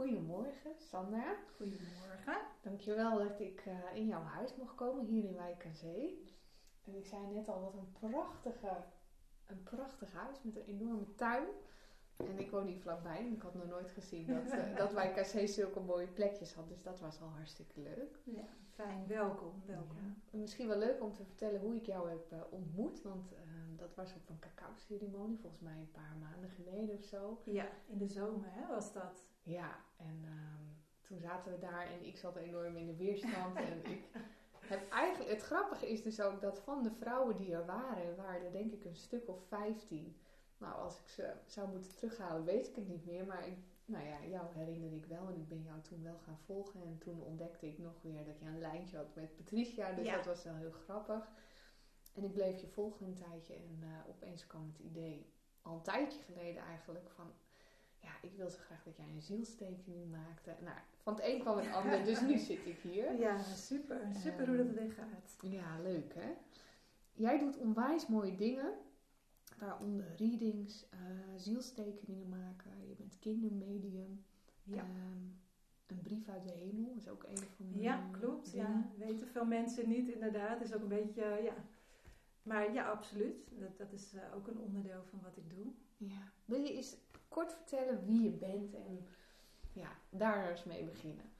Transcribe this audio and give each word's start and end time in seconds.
Goedemorgen, 0.00 0.74
Sandra. 0.78 1.36
Goedemorgen. 1.56 2.38
Dankjewel 2.62 3.18
dat 3.18 3.40
ik 3.40 3.64
uh, 3.66 3.74
in 3.94 4.06
jouw 4.06 4.22
huis 4.22 4.54
mocht 4.56 4.74
komen, 4.74 5.04
hier 5.04 5.24
in 5.24 5.34
Wijk 5.34 5.66
aan 5.66 5.74
Zee. 5.74 6.34
En 6.84 6.94
ik 6.94 7.06
zei 7.06 7.26
net 7.26 7.48
al, 7.48 7.60
wat 7.60 7.74
een 7.74 7.92
prachtige, 8.10 8.84
een 9.46 9.62
prachtig 9.62 10.12
huis 10.12 10.42
met 10.42 10.56
een 10.56 10.64
enorme 10.64 11.14
tuin. 11.14 11.44
En 12.16 12.38
ik 12.38 12.50
woon 12.50 12.66
hier 12.66 12.80
vlakbij 12.80 13.18
en 13.18 13.32
ik 13.32 13.42
had 13.42 13.54
nog 13.54 13.66
nooit 13.66 13.90
gezien 13.90 14.26
dat, 14.26 14.52
uh, 14.52 14.76
dat 14.82 14.92
Wijk 14.92 15.18
aan 15.18 15.24
Zee 15.24 15.46
zulke 15.46 15.80
mooie 15.80 16.06
plekjes 16.06 16.54
had. 16.54 16.68
Dus 16.68 16.82
dat 16.82 17.00
was 17.00 17.20
al 17.20 17.28
hartstikke 17.28 17.80
leuk. 17.80 18.18
Ja, 18.24 18.48
fijn. 18.74 19.06
Welkom, 19.06 19.62
welkom. 19.66 19.96
Ja. 20.30 20.38
Misschien 20.38 20.68
wel 20.68 20.78
leuk 20.78 21.02
om 21.02 21.14
te 21.14 21.24
vertellen 21.24 21.60
hoe 21.60 21.74
ik 21.74 21.86
jou 21.86 22.10
heb 22.10 22.32
uh, 22.32 22.38
ontmoet, 22.50 23.02
want 23.02 23.32
dat 23.76 23.94
was 23.94 24.14
op 24.14 24.28
een 24.28 24.38
cacao-ceremonie, 24.38 25.38
volgens 25.38 25.62
mij 25.62 25.78
een 25.78 25.90
paar 25.90 26.16
maanden 26.20 26.50
geleden 26.50 26.96
of 26.96 27.04
zo. 27.04 27.40
Ja, 27.44 27.68
in 27.86 27.98
de 27.98 28.08
zomer 28.08 28.48
hè, 28.52 28.66
was 28.66 28.92
dat. 28.92 29.29
Ja, 29.50 29.76
en 29.96 30.24
um, 30.24 30.76
toen 31.00 31.20
zaten 31.20 31.52
we 31.52 31.58
daar 31.58 31.86
en 31.86 32.06
ik 32.06 32.16
zat 32.16 32.36
enorm 32.36 32.76
in 32.76 32.86
de 32.86 32.96
weerstand. 32.96 33.56
en 33.56 33.84
ik 33.90 34.04
heb 34.60 34.90
eigenlijk, 34.90 35.30
het 35.30 35.42
grappige 35.42 35.90
is 35.90 36.02
dus 36.02 36.20
ook 36.20 36.40
dat 36.40 36.58
van 36.60 36.82
de 36.82 36.90
vrouwen 36.90 37.36
die 37.36 37.52
er 37.54 37.66
waren, 37.66 38.16
waren 38.16 38.44
er 38.44 38.52
denk 38.52 38.72
ik 38.72 38.84
een 38.84 38.96
stuk 38.96 39.28
of 39.28 39.46
15. 39.48 40.16
Nou, 40.58 40.74
als 40.74 41.00
ik 41.00 41.08
ze 41.08 41.32
zou 41.46 41.68
moeten 41.68 41.96
terughalen, 41.96 42.44
weet 42.44 42.68
ik 42.68 42.74
het 42.76 42.88
niet 42.88 43.06
meer. 43.06 43.26
Maar 43.26 43.46
ik, 43.46 43.56
nou 43.84 44.06
ja, 44.06 44.24
jou 44.24 44.54
herinner 44.54 44.92
ik 44.92 45.06
wel 45.06 45.28
en 45.28 45.36
ik 45.36 45.48
ben 45.48 45.62
jou 45.62 45.80
toen 45.80 46.02
wel 46.02 46.18
gaan 46.18 46.38
volgen. 46.44 46.82
En 46.82 46.98
toen 46.98 47.22
ontdekte 47.22 47.66
ik 47.66 47.78
nog 47.78 48.02
weer 48.02 48.24
dat 48.24 48.38
je 48.38 48.46
een 48.46 48.58
lijntje 48.58 48.96
had 48.96 49.14
met 49.14 49.36
Patricia. 49.36 49.92
Dus 49.92 50.06
Ja. 50.06 50.16
dat 50.16 50.26
was 50.26 50.44
wel 50.44 50.54
heel 50.54 50.70
grappig. 50.70 51.30
En 52.14 52.24
ik 52.24 52.32
bleef 52.32 52.60
je 52.60 52.66
volgen 52.66 53.06
een 53.06 53.14
tijdje 53.14 53.54
en 53.54 53.78
eh, 53.82 54.08
opeens 54.08 54.46
kwam 54.46 54.66
het 54.66 54.78
idee, 54.78 55.32
al 55.62 55.74
een 55.74 55.82
tijdje 55.82 56.18
geleden 56.22 56.62
eigenlijk, 56.62 57.10
van 57.10 57.32
ja, 58.00 58.10
ik 58.22 58.32
wil 58.36 58.50
zo 58.50 58.58
graag 58.60 58.82
dat 58.84 58.96
jij 58.96 59.06
een 59.14 59.22
zielstekening 59.22 60.10
maakte. 60.10 60.54
Nou, 60.64 60.76
van 61.02 61.14
het 61.14 61.24
een 61.24 61.40
kwam 61.40 61.58
het 61.58 61.72
ander, 61.72 62.04
dus 62.04 62.20
nu 62.20 62.38
zit 62.48 62.66
ik 62.66 62.78
hier. 62.78 63.18
Ja, 63.18 63.42
super. 63.42 64.00
Super 64.14 64.46
hoe 64.48 64.56
dat 64.56 64.68
erin 64.76 64.90
gaat. 64.90 65.36
Ja, 65.40 65.78
leuk 65.82 66.14
hè. 66.14 66.32
Jij 67.12 67.38
doet 67.38 67.56
onwijs 67.58 68.06
mooie 68.06 68.36
dingen, 68.36 68.72
waaronder 69.58 70.14
readings, 70.16 70.88
eh, 70.90 70.98
zielstekeningen 71.36 72.28
maken. 72.28 72.88
Je 72.88 72.94
bent 72.94 73.18
kindermedium. 73.18 74.24
Ja. 74.62 74.78
Ehm, 74.82 75.24
een 75.86 76.00
brief 76.02 76.28
uit 76.28 76.44
de 76.44 76.50
hemel 76.50 76.92
is 76.96 77.08
ook 77.08 77.22
een 77.22 77.38
van 77.38 77.72
de 77.72 77.80
Ja, 77.80 78.08
klopt. 78.10 78.52
dingen. 78.52 78.90
Ja, 78.98 79.04
weten 79.06 79.26
veel 79.28 79.44
mensen 79.44 79.88
niet 79.88 80.08
inderdaad. 80.08 80.60
Is 80.62 80.72
ook 80.74 80.82
een 80.82 80.88
beetje, 80.88 81.24
ja. 81.42 81.54
Maar 82.42 82.72
ja, 82.72 82.90
absoluut. 82.90 83.48
Dat, 83.58 83.78
dat 83.78 83.92
is 83.92 84.12
eh, 84.14 84.20
ook 84.34 84.46
een 84.46 84.58
onderdeel 84.58 85.02
van 85.04 85.20
wat 85.22 85.36
ik 85.36 85.50
doe. 85.50 85.66
Ja. 85.96 86.32
Wil 86.44 86.60
je 86.62 86.72
eens 86.72 86.96
kort 87.30 87.52
vertellen 87.52 88.04
wie 88.04 88.22
je 88.22 88.30
bent 88.30 88.74
en 88.74 89.06
ja, 89.72 89.88
daar 90.10 90.50
eens 90.50 90.64
mee 90.64 90.84
beginnen? 90.84 91.30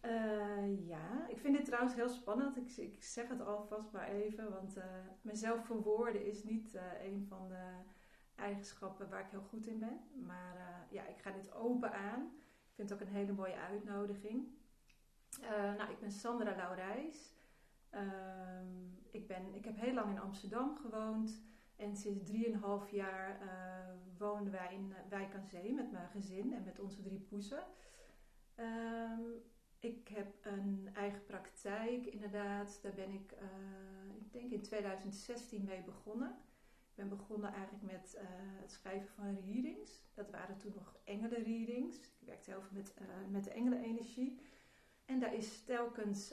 Eh, 0.00 0.86
ja, 0.88 1.28
ik 1.28 1.38
vind 1.38 1.56
dit 1.56 1.64
trouwens 1.64 1.94
heel 1.94 2.08
spannend. 2.08 2.56
Ik, 2.56 2.76
ik 2.76 3.02
zeg 3.04 3.28
het 3.28 3.40
alvast 3.40 3.92
maar 3.92 4.08
even, 4.08 4.50
want 4.50 4.76
eh, 4.76 4.84
mezelf 5.20 5.66
verwoorden 5.66 6.26
is 6.26 6.44
niet 6.44 6.74
eh, 6.74 7.04
een 7.04 7.26
van 7.28 7.48
de 7.48 7.72
eigenschappen 8.34 9.08
waar 9.08 9.20
ik 9.20 9.30
heel 9.30 9.46
goed 9.48 9.66
in 9.66 9.78
ben. 9.78 10.00
Maar 10.26 10.86
ja, 10.90 11.06
ik 11.06 11.18
ga 11.18 11.30
dit 11.30 11.54
open 11.54 11.92
aan. 11.92 12.22
Ik 12.68 12.74
vind 12.74 12.90
het 12.90 13.00
ook 13.00 13.06
een 13.06 13.14
hele 13.14 13.32
mooie 13.32 13.56
uitnodiging. 13.56 14.48
Nou, 15.76 15.90
ik 15.90 15.98
ben 15.98 16.12
Sandra 16.12 16.56
Laurijs. 16.56 17.34
Ehm, 17.90 18.66
ik, 19.10 19.26
ben, 19.26 19.54
ik 19.54 19.64
heb 19.64 19.76
heel 19.76 19.94
lang 19.94 20.10
in 20.10 20.20
Amsterdam 20.20 20.76
gewoond. 20.76 21.42
En 21.76 21.96
sinds 21.96 22.30
3,5 22.30 22.90
jaar 22.90 23.40
eh 23.40 23.76
woonden 24.18 24.52
wij 24.52 24.74
in 24.74 24.92
eh, 24.92 24.98
Wijk 25.08 25.34
aan 25.34 25.46
Zee 25.46 25.74
met 25.74 25.90
mijn 25.90 26.08
gezin 26.08 26.54
en 26.54 26.64
met 26.64 26.80
onze 26.80 27.02
drie 27.02 27.20
poezen. 27.20 27.64
Ehm, 28.54 29.20
ik 29.78 30.08
heb 30.08 30.34
een 30.42 30.88
eigen 30.94 31.24
praktijk, 31.24 32.06
inderdaad. 32.06 32.78
Daar 32.82 32.94
ben 32.94 33.10
ik, 33.10 33.32
eh, 33.32 33.46
ik 34.18 34.32
denk 34.32 34.50
in 34.50 34.62
2016 34.62 35.64
mee 35.64 35.82
begonnen. 35.82 36.28
Ik 36.88 36.94
ben 36.94 37.08
begonnen 37.08 37.52
eigenlijk 37.52 37.84
met 37.84 38.16
het 38.60 38.70
schrijven 38.72 39.08
van 39.08 39.38
readings. 39.46 40.02
Dat 40.14 40.30
waren 40.30 40.56
toen 40.56 40.72
nog 40.74 40.96
engelenreadings. 41.04 41.96
Ik 41.96 42.26
werkte 42.26 42.50
heel 42.50 42.62
veel 42.62 42.76
met, 42.76 42.94
met 43.30 43.44
de 43.44 43.50
engelenenergie. 43.50 44.40
En 45.04 45.20
daar 45.20 45.34
is 45.34 45.64
telkens 45.64 46.28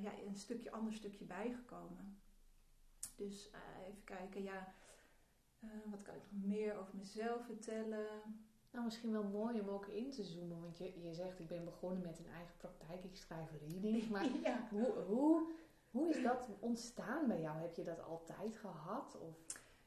ja, 0.00 0.12
een 0.26 0.34
stukje, 0.34 0.70
ander 0.70 0.92
stukje 0.92 1.24
bijgekomen. 1.24 2.18
Dus 3.20 3.50
eh, 3.50 3.88
even 3.88 4.04
kijken, 4.04 4.42
ja, 4.42 4.74
eh, 5.60 5.68
wat 5.90 6.02
kan 6.02 6.14
ik 6.14 6.22
nog 6.30 6.44
meer 6.44 6.78
over 6.78 6.96
mezelf 6.96 7.44
vertellen? 7.44 8.06
Nou, 8.70 8.84
misschien 8.84 9.12
wel 9.12 9.24
mooi 9.24 9.60
om 9.60 9.68
ook 9.68 9.86
in 9.86 10.10
te 10.10 10.24
zoomen, 10.24 10.60
want 10.60 10.78
je, 10.78 11.00
je 11.02 11.14
zegt 11.14 11.38
ik 11.38 11.48
ben 11.48 11.64
begonnen 11.64 12.02
met 12.02 12.18
een 12.18 12.32
eigen 12.34 12.56
praktijk, 12.56 13.04
ik 13.04 13.16
schrijf 13.16 13.50
readings, 13.68 14.08
maar 14.14 14.26
ja. 14.42 14.68
hoe, 14.70 14.92
hoe, 14.92 15.52
hoe 15.90 16.08
is 16.08 16.22
dat 16.22 16.48
ontstaan 16.60 17.26
bij 17.26 17.40
jou? 17.40 17.58
Heb 17.58 17.74
je 17.74 17.84
dat 17.84 18.02
altijd 18.02 18.56
gehad? 18.56 19.18
Of? 19.20 19.36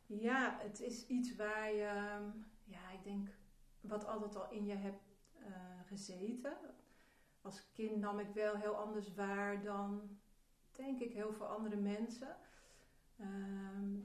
Ja, 0.05 0.57
het 0.61 0.79
is 0.79 1.07
iets 1.07 1.35
waar 1.35 1.73
je, 1.73 1.83
ehm, 1.83 2.29
ja, 2.63 2.91
ik 2.91 3.03
denk, 3.03 3.29
wat 3.81 4.05
altijd 4.05 4.35
al 4.35 4.51
in 4.51 4.65
je 4.65 4.75
hebt 4.75 5.03
eh, 5.39 5.79
gezeten. 5.85 6.57
Als 7.41 7.71
kind 7.71 7.95
nam 7.95 8.19
ik 8.19 8.33
wel 8.33 8.55
heel 8.55 8.75
anders 8.75 9.13
waar 9.13 9.63
dan, 9.63 10.17
denk 10.71 10.99
ik, 10.99 11.13
heel 11.13 11.33
veel 11.33 11.47
andere 11.47 11.75
mensen. 11.75 12.37
Ehm, 13.23 13.97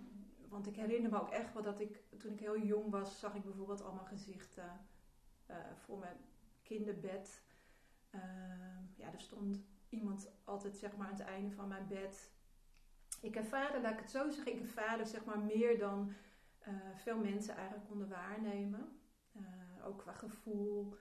want 0.49 0.67
ik 0.67 0.77
herinner 0.77 1.11
me 1.11 1.21
ook 1.21 1.31
echt 1.31 1.53
wel 1.53 1.62
dat 1.62 1.81
ik, 1.81 2.03
toen 2.19 2.33
ik 2.33 2.41
heel 2.41 2.59
jong 2.59 2.91
was, 2.91 3.19
zag 3.19 3.34
ik 3.34 3.45
bijvoorbeeld 3.45 3.83
allemaal 3.83 4.05
gezichten 4.05 4.87
eh, 5.47 5.56
voor 5.75 5.99
mijn 5.99 6.17
kinderbed. 6.62 7.43
Ehm, 8.11 8.83
ja, 8.95 9.12
er 9.12 9.21
stond 9.21 9.61
iemand 9.89 10.31
altijd 10.45 10.77
zeg 10.77 10.97
maar 10.97 11.06
aan 11.06 11.12
het 11.12 11.23
einde 11.23 11.55
van 11.55 11.69
mijn 11.69 11.87
bed 11.87 12.31
ik 13.21 13.37
ervaarde, 13.37 13.81
laat 13.81 13.93
ik 13.93 13.99
het 13.99 14.11
zo 14.11 14.31
zeggen, 14.31 14.53
ik 14.53 14.61
ervaarde 14.61 15.05
zeg 15.05 15.25
maar 15.25 15.39
meer 15.39 15.79
dan 15.79 16.12
eh, 16.59 16.75
veel 16.95 17.19
mensen 17.19 17.55
eigenlijk 17.56 17.89
konden 17.89 18.09
waarnemen. 18.09 19.00
Eh, 19.33 19.87
ook 19.87 19.99
qua 19.99 20.12
gevoel. 20.12 20.97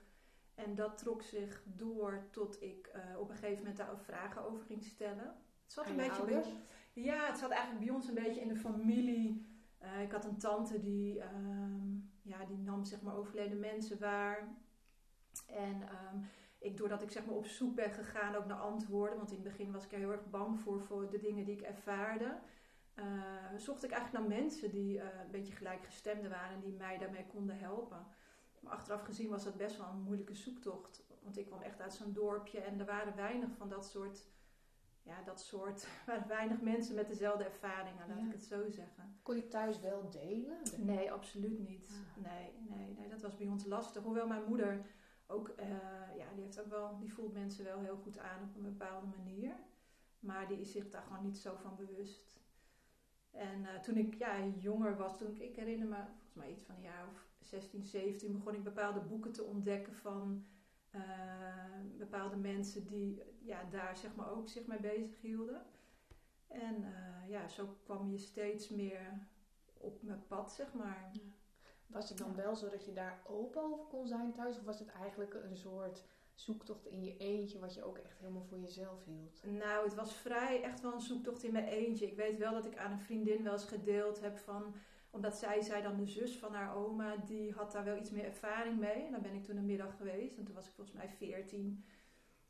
En 0.54 0.74
dat 0.74 0.98
trok 0.98 1.22
zich 1.22 1.62
door 1.64 2.26
tot 2.30 2.62
ik 2.62 2.90
op 3.18 3.30
een 3.30 3.36
gegeven 3.36 3.58
moment 3.58 3.76
daar 3.76 3.98
vragen 3.98 4.42
over 4.42 4.64
ging 4.64 4.84
stellen. 4.84 5.36
Het 5.62 5.72
zat 5.72 5.86
een 5.86 5.90
je 5.90 5.96
beetje 5.96 6.24
bij, 6.24 6.34
ouders? 6.34 6.54
Ja, 7.04 7.26
het 7.26 7.38
zat 7.38 7.50
eigenlijk 7.50 7.84
bij 7.84 7.94
ons 7.94 8.08
een 8.08 8.14
beetje 8.14 8.40
in 8.40 8.48
de 8.48 8.56
familie. 8.56 9.46
Eh, 9.78 10.02
ik 10.02 10.12
had 10.12 10.24
een 10.24 10.38
tante 10.38 10.80
die, 10.80 11.20
ehm, 11.20 11.94
ja, 12.22 12.44
die 12.44 12.58
nam 12.58 12.84
zeg 12.84 13.02
maar 13.02 13.16
overleden 13.16 13.58
mensen 13.58 13.98
waar. 13.98 14.48
En 15.46 15.82
ehm, 15.82 16.18
ik, 16.58 16.76
doordat 16.76 17.02
ik 17.02 17.10
zeg 17.10 17.26
maar 17.26 17.34
op 17.34 17.46
zoek 17.46 17.74
ben 17.74 17.90
gegaan 17.90 18.34
ook 18.34 18.46
naar 18.46 18.58
antwoorden, 18.58 19.16
want 19.16 19.30
in 19.30 19.36
het 19.36 19.44
begin 19.44 19.72
was 19.72 19.84
ik 19.84 19.90
heel 19.90 20.10
erg 20.10 20.30
bang 20.30 20.60
voor, 20.60 20.80
voor 20.80 21.10
de 21.10 21.18
dingen 21.18 21.44
die 21.44 21.54
ik 21.54 21.62
ervaarde, 21.62 22.38
eh, 22.94 23.04
zocht 23.56 23.84
ik 23.84 23.90
eigenlijk 23.90 24.24
naar 24.24 24.38
mensen 24.38 24.70
die 24.70 25.00
eh, 25.00 25.20
een 25.24 25.30
beetje 25.30 25.52
gelijkgestemde 25.52 26.28
waren 26.28 26.54
en 26.54 26.60
die 26.60 26.72
mij 26.72 26.98
daarmee 26.98 27.26
konden 27.26 27.58
helpen. 27.58 28.06
Maar 28.60 28.72
achteraf 28.72 29.02
gezien 29.02 29.28
was 29.28 29.44
dat 29.44 29.56
best 29.56 29.76
wel 29.76 29.88
een 29.88 30.02
moeilijke 30.02 30.34
zoektocht, 30.34 31.02
want 31.22 31.38
ik 31.38 31.46
kwam 31.46 31.60
echt 31.60 31.80
uit 31.80 31.94
zo'n 31.94 32.12
dorpje 32.12 32.60
en 32.60 32.78
er 32.80 32.86
waren 32.86 33.16
weinig 33.16 33.50
van 33.56 33.68
dat 33.68 33.86
soort, 33.86 34.26
ja, 35.08 35.22
dat 35.24 35.40
soort, 35.40 35.86
waren 36.06 36.28
weinig 36.28 36.60
mensen 36.60 36.94
met 36.94 37.08
dezelfde 37.08 37.44
ervaringen, 37.44 38.08
laat 38.08 38.18
Ja. 38.18 38.24
ik 38.26 38.32
het 38.32 38.42
zo 38.44 38.68
zeggen. 38.70 39.18
Kon 39.22 39.36
je 39.36 39.48
thuis 39.48 39.80
wel 39.80 40.10
delen? 40.10 40.58
Nee, 40.76 41.12
absoluut 41.12 41.58
niet. 41.68 41.90
Ah. 42.16 42.22
Nee, 42.32 42.52
nee, 42.68 42.94
nee, 42.98 43.08
dat 43.08 43.22
was 43.22 43.36
bij 43.36 43.46
ons 43.46 43.64
lastig. 43.66 44.02
Hoewel 44.02 44.26
mijn 44.26 44.44
moeder 44.48 44.86
ook, 45.26 45.48
eh, 45.48 45.68
ja, 46.16 46.26
die 46.34 46.42
heeft 46.44 46.60
ook 46.60 46.70
wel, 46.70 46.98
die 46.98 47.12
voelt 47.14 47.32
mensen 47.32 47.64
wel 47.64 47.80
heel 47.80 47.96
goed 47.96 48.18
aan 48.18 48.42
op 48.42 48.56
een 48.56 48.62
bepaalde 48.62 49.06
manier. 49.16 49.52
Maar 50.20 50.48
die 50.48 50.60
is 50.60 50.72
zich 50.72 50.90
daar 50.90 51.02
gewoon 51.02 51.24
niet 51.24 51.38
zo 51.38 51.56
van 51.56 51.76
bewust. 51.76 52.40
En 53.30 53.64
eh, 53.66 53.80
toen 53.80 53.96
ik 53.96 54.14
ja, 54.14 54.44
jonger 54.44 54.96
was, 54.96 55.18
toen 55.18 55.28
ik, 55.30 55.38
ik 55.38 55.56
herinner 55.56 55.86
me, 55.88 55.96
volgens 55.96 56.34
mij 56.34 56.50
iets 56.50 56.62
van 56.64 56.74
een 56.74 56.82
jaar 56.82 57.08
of 57.12 57.26
16, 57.40 57.82
17, 57.84 58.32
begon 58.32 58.54
ik 58.54 58.64
bepaalde 58.64 59.00
boeken 59.00 59.32
te 59.32 59.42
ontdekken 59.44 59.94
van 59.94 60.44
eh, 60.90 61.00
bepaalde 61.96 62.36
mensen 62.36 62.86
die 62.86 63.22
ja, 63.38 63.64
daar 63.70 63.96
zeg 63.96 64.14
maar 64.14 64.30
ook 64.30 64.48
zich 64.48 64.66
mee 64.66 64.80
bezig 64.80 65.20
hielden. 65.20 65.62
En 66.46 66.84
eh, 66.84 67.30
ja, 67.30 67.48
zo 67.48 67.76
kwam 67.84 68.10
je 68.10 68.18
steeds 68.18 68.68
meer 68.68 69.26
op 69.74 70.02
mijn 70.02 70.26
pad, 70.26 70.52
zeg 70.52 70.72
maar. 70.72 71.12
Was 71.86 72.08
het 72.08 72.18
dan 72.18 72.34
wel 72.34 72.56
zo 72.56 72.68
dat 72.68 72.84
je 72.84 72.92
daar 72.92 73.22
open 73.26 73.62
over 73.62 73.84
kon 73.84 74.06
zijn 74.06 74.32
thuis? 74.32 74.58
Of 74.58 74.64
was 74.64 74.78
het 74.78 74.88
eigenlijk 74.88 75.34
een 75.34 75.56
soort 75.56 76.04
zoektocht 76.34 76.86
in 76.86 77.04
je 77.04 77.16
eentje, 77.16 77.58
wat 77.58 77.74
je 77.74 77.84
ook 77.84 77.98
echt 77.98 78.18
helemaal 78.18 78.44
voor 78.44 78.58
jezelf 78.58 79.04
hield? 79.04 79.42
Nou, 79.44 79.84
het 79.84 79.94
was 79.94 80.14
vrij 80.14 80.62
echt 80.62 80.80
wel 80.80 80.92
een 80.92 81.00
zoektocht 81.00 81.42
in 81.42 81.52
mijn 81.52 81.66
eentje. 81.66 82.06
Ik 82.06 82.16
weet 82.16 82.38
wel 82.38 82.52
dat 82.52 82.66
ik 82.66 82.76
aan 82.76 82.92
een 82.92 83.00
vriendin 83.00 83.42
wel 83.42 83.52
eens 83.52 83.64
gedeeld 83.64 84.20
heb 84.20 84.38
van... 84.38 84.74
Omdat 85.10 85.36
zij 85.36 85.60
zei 85.60 85.82
dan 85.82 85.96
de 85.96 86.06
zus 86.06 86.38
van 86.38 86.54
haar 86.54 86.76
oma, 86.76 87.16
die 87.16 87.52
had 87.52 87.72
daar 87.72 87.84
wel 87.84 87.96
iets 87.96 88.10
meer 88.10 88.24
ervaring 88.24 88.78
mee. 88.78 89.04
En 89.04 89.12
dan 89.12 89.22
ben 89.22 89.34
ik 89.34 89.44
toen 89.44 89.56
een 89.56 89.66
middag 89.66 89.96
geweest 89.96 90.38
en 90.38 90.44
toen 90.44 90.54
was 90.54 90.66
ik 90.66 90.74
volgens 90.74 90.96
mij 90.96 91.08
14. 91.08 91.84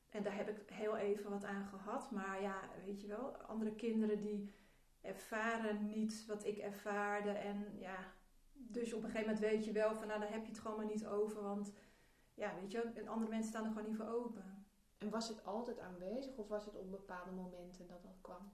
En 0.08 0.22
daar 0.22 0.36
heb 0.36 0.48
ik 0.48 0.70
heel 0.70 0.96
even 0.96 1.30
wat 1.30 1.44
aan 1.44 1.66
gehad. 1.66 2.10
Maar 2.10 2.42
ja, 2.42 2.60
weet 2.84 3.00
je 3.00 3.06
wel, 3.06 3.36
andere 3.36 3.74
kinderen 3.74 4.20
die 4.20 4.52
ervaren 5.00 5.86
niet 5.86 6.26
wat 6.26 6.44
ik 6.44 6.58
ervaarde. 6.58 7.30
En 7.30 7.78
ja, 7.78 8.12
dus 8.52 8.92
op 8.92 9.02
een 9.02 9.10
gegeven 9.10 9.32
moment 9.32 9.50
weet 9.50 9.64
je 9.64 9.72
wel 9.72 9.94
van, 9.94 10.06
nou, 10.06 10.20
daar 10.20 10.32
heb 10.32 10.44
je 10.44 10.50
het 10.50 10.58
gewoon 10.58 10.76
maar 10.76 10.86
niet 10.86 11.06
over. 11.06 11.42
Want 11.42 11.72
ja, 12.34 12.54
weet 12.60 12.70
je, 12.70 13.08
andere 13.08 13.30
mensen 13.30 13.50
staan 13.50 13.64
er 13.64 13.70
gewoon 13.72 13.88
niet 13.88 13.96
voor 13.96 14.08
open. 14.08 14.66
En 14.98 15.10
was 15.10 15.28
het 15.28 15.44
altijd 15.44 15.78
aanwezig 15.78 16.36
of 16.36 16.48
was 16.48 16.64
het 16.64 16.76
op 16.76 16.90
bepaalde 16.90 17.30
momenten 17.30 17.86
dat 17.86 18.02
dat 18.02 18.18
kwam? 18.20 18.52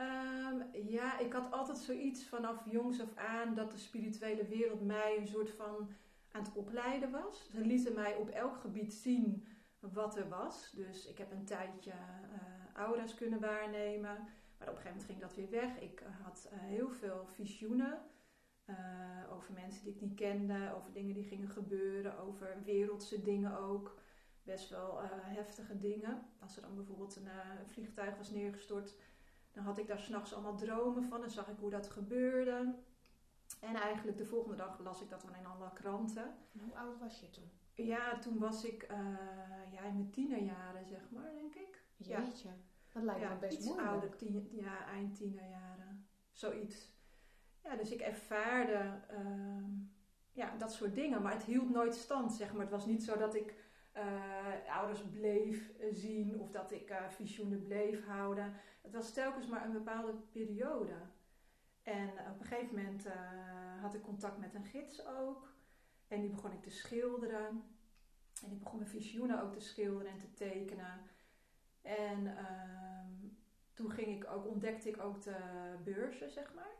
Ehm, 0.00 0.88
ja, 0.88 1.18
ik 1.18 1.32
had 1.32 1.52
altijd 1.52 1.78
zoiets 1.78 2.26
vanaf 2.26 2.62
jongs 2.70 3.00
af 3.00 3.16
aan 3.16 3.54
dat 3.54 3.70
de 3.70 3.78
spirituele 3.78 4.46
wereld 4.46 4.80
mij 4.80 5.16
een 5.18 5.26
soort 5.26 5.50
van 5.50 5.88
aan 6.30 6.42
het 6.42 6.52
opleiden 6.54 7.10
was. 7.10 7.50
Ze 7.52 7.60
lieten 7.60 7.94
mij 7.94 8.16
op 8.16 8.28
elk 8.28 8.56
gebied 8.56 8.94
zien 8.94 9.46
wat 9.80 10.16
er 10.16 10.28
was. 10.28 10.70
Dus 10.70 11.06
ik 11.06 11.18
heb 11.18 11.30
een 11.30 11.44
tijdje 11.44 11.90
uh, 11.90 12.74
aura's 12.74 13.14
kunnen 13.14 13.40
waarnemen. 13.40 14.28
Maar 14.58 14.68
op 14.68 14.76
een 14.76 14.82
gegeven 14.82 14.90
moment 14.90 15.04
ging 15.04 15.20
dat 15.20 15.34
weer 15.34 15.50
weg. 15.50 15.80
Ik 15.80 16.00
eh, 16.00 16.24
had 16.24 16.50
uh, 16.52 16.58
heel 16.58 16.90
veel 16.90 17.26
visioenen. 17.26 17.98
over 19.30 19.52
mensen 19.52 19.84
die 19.84 19.94
ik 19.94 20.00
niet 20.00 20.14
kende, 20.14 20.72
over 20.76 20.92
dingen 20.92 21.14
die 21.14 21.24
gingen 21.24 21.48
gebeuren, 21.48 22.18
over 22.18 22.62
wereldse 22.64 23.22
dingen 23.22 23.58
ook. 23.58 23.98
Best 24.42 24.70
wel 24.70 25.00
heftige 25.10 25.78
dingen. 25.78 26.22
Als 26.38 26.56
er 26.56 26.62
dan 26.62 26.74
bijvoorbeeld 26.74 27.16
een 27.16 27.66
vliegtuig 27.66 28.16
was 28.16 28.30
neergestort, 28.30 28.94
dan 29.60 29.68
had 29.68 29.78
ik 29.78 29.86
daar 29.86 29.98
s'nachts 29.98 30.34
allemaal 30.34 30.56
dromen 30.56 31.04
van 31.04 31.22
en 31.22 31.30
zag 31.30 31.48
ik 31.48 31.58
hoe 31.58 31.70
dat 31.70 31.90
gebeurde. 31.90 32.74
En 33.60 33.74
eigenlijk 33.74 34.18
de 34.18 34.24
volgende 34.24 34.56
dag 34.56 34.78
las 34.78 35.02
ik 35.02 35.08
dat 35.08 35.20
dan 35.20 35.34
in 35.34 35.46
alle 35.46 35.72
kranten. 35.72 36.34
Hoe 36.60 36.76
oud 36.76 36.98
was 36.98 37.20
je 37.20 37.30
toen? 37.30 37.50
Ja, 37.74 38.18
toen 38.18 38.38
was 38.38 38.64
ik 38.64 38.88
uh, 38.90 38.98
ja, 39.72 39.82
in 39.82 39.94
mijn 39.94 40.10
tienerjaren, 40.10 40.86
zeg 40.86 41.10
maar, 41.10 41.32
denk 41.32 41.54
ik. 41.54 41.82
Jeetje, 41.96 42.48
ja. 42.48 42.54
dat 42.92 43.02
lijkt 43.02 43.28
me 43.28 43.36
best 43.36 43.56
iets 43.56 43.66
moeilijk. 43.66 43.88
ouder, 43.88 44.16
tien, 44.16 44.48
ja, 44.52 44.86
eind 44.86 45.16
tienerjaren. 45.16 46.06
Zoiets. 46.32 46.92
Ja, 47.62 47.76
dus 47.76 47.90
ik 47.90 48.00
ervaarde 48.00 49.00
uh, 49.12 49.64
ja, 50.32 50.56
dat 50.56 50.72
soort 50.72 50.94
dingen, 50.94 51.22
maar 51.22 51.32
het 51.32 51.44
hield 51.44 51.70
nooit 51.70 51.94
stand, 51.94 52.32
zeg 52.32 52.52
maar. 52.52 52.60
Het 52.60 52.70
was 52.70 52.86
niet 52.86 53.02
zo 53.02 53.16
dat 53.16 53.34
ik 53.34 53.54
uh, 53.96 54.76
ouders 54.76 55.02
bleef 55.02 55.72
zien 55.92 56.40
of 56.40 56.50
dat 56.50 56.72
ik 56.72 56.90
uh, 56.90 57.08
visioenen 57.08 57.62
bleef 57.62 58.06
houden. 58.06 58.54
Het 58.82 58.92
was 58.92 59.12
telkens 59.12 59.46
maar 59.46 59.64
een 59.64 59.72
bepaalde 59.72 60.14
periode. 60.30 60.94
En 61.82 62.08
op 62.08 62.40
een 62.40 62.46
gegeven 62.46 62.76
moment 62.76 63.06
had 63.80 63.94
ik 63.94 64.02
contact 64.02 64.38
met 64.38 64.54
een 64.54 64.64
gids 64.64 65.06
ook. 65.06 65.52
En 66.08 66.20
die 66.20 66.30
begon 66.30 66.52
ik 66.52 66.62
te 66.62 66.70
schilderen. 66.70 67.62
En 68.44 68.50
ik 68.50 68.58
begon 68.58 68.78
mijn 68.78 68.90
visioenen 68.90 69.42
ook 69.42 69.52
te 69.52 69.60
schilderen 69.60 70.12
en 70.12 70.18
te 70.18 70.32
tekenen. 70.32 71.00
En 71.82 72.24
uh, 72.24 73.28
toen 73.72 73.90
ging 73.90 74.06
ik 74.06 74.30
ook, 74.30 74.46
ontdekte 74.46 74.88
ik 74.88 75.02
ook 75.02 75.22
de 75.22 75.36
beurzen, 75.84 76.30
zeg 76.30 76.54
maar. 76.54 76.74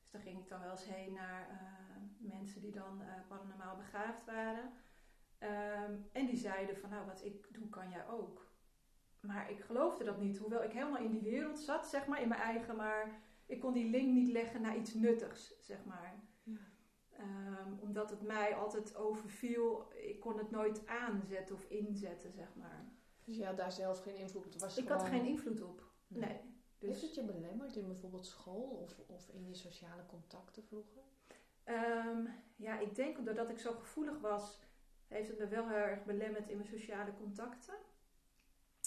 Dus 0.00 0.10
daar 0.10 0.22
ging 0.22 0.38
ik 0.38 0.48
dan 0.48 0.60
wel 0.60 0.70
eens 0.70 0.88
heen 0.88 1.12
naar 1.12 1.46
mensen 2.18 2.60
die 2.60 2.72
dan 2.72 3.02
paranormaal 3.28 3.76
begaafd 3.76 4.24
waren. 4.24 4.72
Um, 5.42 6.08
en 6.12 6.26
die 6.26 6.36
zeiden 6.36 6.76
van, 6.76 6.90
nou, 6.90 7.06
wat 7.06 7.24
ik 7.24 7.54
doe, 7.54 7.68
kan 7.68 7.90
jij 7.90 8.08
ook. 8.08 8.50
Maar 9.20 9.50
ik 9.50 9.60
geloofde 9.60 10.04
dat 10.04 10.20
niet. 10.20 10.38
Hoewel 10.38 10.62
ik 10.62 10.72
helemaal 10.72 11.02
in 11.02 11.10
die 11.10 11.22
wereld 11.22 11.58
zat, 11.58 11.86
zeg 11.86 12.06
maar, 12.06 12.22
in 12.22 12.28
mijn 12.28 12.40
eigen, 12.40 12.76
maar 12.76 13.20
ik 13.46 13.60
kon 13.60 13.72
die 13.72 13.90
link 13.90 14.12
niet 14.12 14.28
leggen 14.28 14.60
naar 14.60 14.76
iets 14.76 14.94
nuttigs, 14.94 15.60
zeg 15.60 15.84
maar. 15.84 16.20
Ja. 16.42 16.58
Um, 17.20 17.78
omdat 17.80 18.10
het 18.10 18.22
mij 18.22 18.54
altijd 18.54 18.96
overviel, 18.96 19.92
ik 19.92 20.20
kon 20.20 20.38
het 20.38 20.50
nooit 20.50 20.86
aanzetten 20.86 21.54
of 21.54 21.64
inzetten, 21.64 22.32
zeg 22.32 22.54
maar. 22.54 22.84
Dus 23.24 23.36
je 23.36 23.44
had 23.44 23.56
daar 23.56 23.72
zelf 23.72 24.02
geen 24.02 24.16
invloed 24.16 24.54
op? 24.54 24.60
Was 24.60 24.78
ik 24.78 24.86
gewoon... 24.86 24.98
had 25.00 25.08
geen 25.08 25.26
invloed 25.26 25.62
op, 25.62 25.82
nee. 26.08 26.20
nee. 26.20 26.40
Dus... 26.78 26.88
Heeft 26.88 27.02
het 27.02 27.14
je 27.14 27.32
belemmerd 27.32 27.76
in 27.76 27.86
bijvoorbeeld 27.86 28.26
school 28.26 28.62
of, 28.62 29.00
of 29.06 29.28
in 29.28 29.48
je 29.48 29.54
sociale 29.54 30.06
contacten 30.06 30.62
vroeger? 30.62 31.02
Um, 31.64 32.28
ja, 32.56 32.78
ik 32.78 32.94
denk 32.94 33.24
doordat 33.24 33.50
ik 33.50 33.58
zo 33.58 33.72
gevoelig 33.72 34.20
was, 34.20 34.60
heeft 35.12 35.28
het 35.28 35.38
me 35.38 35.46
wel 35.46 35.68
heel 35.68 35.76
erg 35.76 36.04
belemmerd 36.04 36.48
in 36.48 36.56
mijn 36.56 36.68
sociale 36.68 37.14
contacten. 37.18 37.74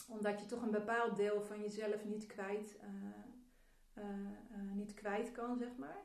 Omdat 0.10 0.39
je 0.39 0.45
toch 0.45 0.62
een 0.62 0.72
bepaald 0.72 1.16
deel 1.16 1.42
van 1.42 1.62
jezelf 1.62 2.06
niet 2.06 2.25
kwijt, 2.25 2.77
uh, 2.83 4.04
uh, 4.04 4.04
uh, 4.51 4.72
niet 4.74 4.94
kwijt 4.94 5.31
kan, 5.31 5.57
zeg 5.57 5.75
maar. 5.77 6.04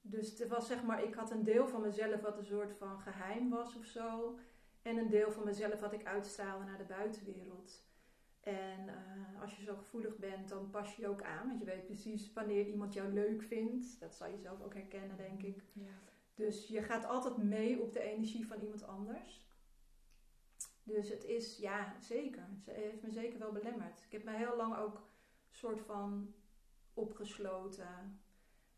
Dus 0.00 0.38
het 0.38 0.48
was 0.48 0.66
zeg 0.66 0.82
maar, 0.82 1.02
ik 1.02 1.14
had 1.14 1.30
een 1.30 1.44
deel 1.44 1.68
van 1.68 1.80
mezelf 1.80 2.20
wat 2.20 2.38
een 2.38 2.44
soort 2.44 2.72
van 2.72 3.00
geheim 3.00 3.48
was 3.48 3.76
of 3.76 3.84
zo. 3.84 4.38
En 4.82 4.96
een 4.96 5.08
deel 5.08 5.32
van 5.32 5.44
mezelf 5.44 5.80
wat 5.80 5.92
ik 5.92 6.06
uitstraalde 6.06 6.64
naar 6.64 6.78
de 6.78 6.84
buitenwereld. 6.84 7.86
En 8.40 8.86
uh, 8.86 9.42
als 9.42 9.56
je 9.56 9.62
zo 9.62 9.76
gevoelig 9.76 10.16
bent, 10.16 10.48
dan 10.48 10.70
pas 10.70 10.96
je 10.96 11.02
je 11.02 11.08
ook 11.08 11.22
aan. 11.22 11.46
Want 11.46 11.58
je 11.58 11.64
weet 11.64 11.84
precies 11.84 12.32
wanneer 12.32 12.66
iemand 12.66 12.92
jou 12.92 13.12
leuk 13.12 13.42
vindt. 13.42 14.00
Dat 14.00 14.14
zal 14.14 14.28
je 14.28 14.38
zelf 14.38 14.62
ook 14.62 14.74
herkennen, 14.74 15.16
denk 15.16 15.42
ik. 15.42 15.62
Ja. 15.72 15.98
Dus 16.34 16.68
je 16.68 16.82
gaat 16.82 17.04
altijd 17.04 17.36
mee 17.36 17.80
op 17.80 17.92
de 17.92 18.00
energie 18.00 18.46
van 18.46 18.60
iemand 18.60 18.86
anders. 18.86 19.47
Dus 20.88 21.08
het 21.08 21.24
is, 21.24 21.58
ja, 21.58 21.96
zeker. 22.00 22.46
Het 22.64 22.76
heeft 22.76 23.02
me 23.02 23.10
zeker 23.10 23.38
wel 23.38 23.52
belemmerd. 23.52 24.04
Ik 24.04 24.12
heb 24.12 24.24
me 24.24 24.36
heel 24.36 24.56
lang 24.56 24.76
ook 24.76 25.08
soort 25.50 25.80
van 25.80 26.34
opgesloten. 26.94 28.20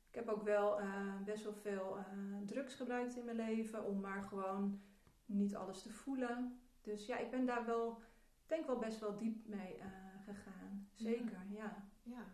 Ik 0.08 0.14
heb 0.14 0.28
ook 0.28 0.42
wel 0.42 0.80
uh, 0.80 1.22
best 1.24 1.44
wel 1.44 1.54
veel 1.54 1.98
uh, 1.98 2.46
drugs 2.46 2.74
gebruikt 2.74 3.16
in 3.16 3.24
mijn 3.24 3.36
leven 3.36 3.84
om 3.84 4.00
maar 4.00 4.22
gewoon 4.22 4.82
niet 5.26 5.56
alles 5.56 5.82
te 5.82 5.90
voelen. 5.90 6.60
Dus 6.80 7.06
ja, 7.06 7.18
ik 7.18 7.30
ben 7.30 7.46
daar 7.46 7.66
wel, 7.66 7.98
denk 8.46 8.66
wel 8.66 8.78
best 8.78 8.98
wel 9.00 9.16
diep 9.16 9.46
mee 9.46 9.76
uh, 9.76 9.84
gegaan. 10.24 10.88
Zeker, 10.94 11.42
ja. 11.48 11.62
ja. 11.62 11.88
ja. 12.02 12.24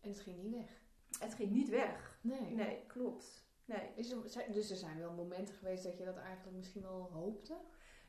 En 0.00 0.08
het 0.08 0.20
ging 0.20 0.42
niet 0.42 0.52
weg? 0.52 0.82
Het 1.18 1.34
ging 1.34 1.50
niet 1.50 1.68
weg. 1.68 2.18
Nee. 2.20 2.54
Nee, 2.54 2.86
klopt. 2.86 3.46
Nee. 3.64 3.92
Is 3.94 4.10
er, 4.10 4.52
dus 4.52 4.70
er 4.70 4.76
zijn 4.76 4.98
wel 4.98 5.12
momenten 5.12 5.54
geweest 5.54 5.84
dat 5.84 5.98
je 5.98 6.04
dat 6.04 6.16
eigenlijk 6.16 6.56
misschien 6.56 6.82
wel 6.82 7.10
hoopte? 7.12 7.56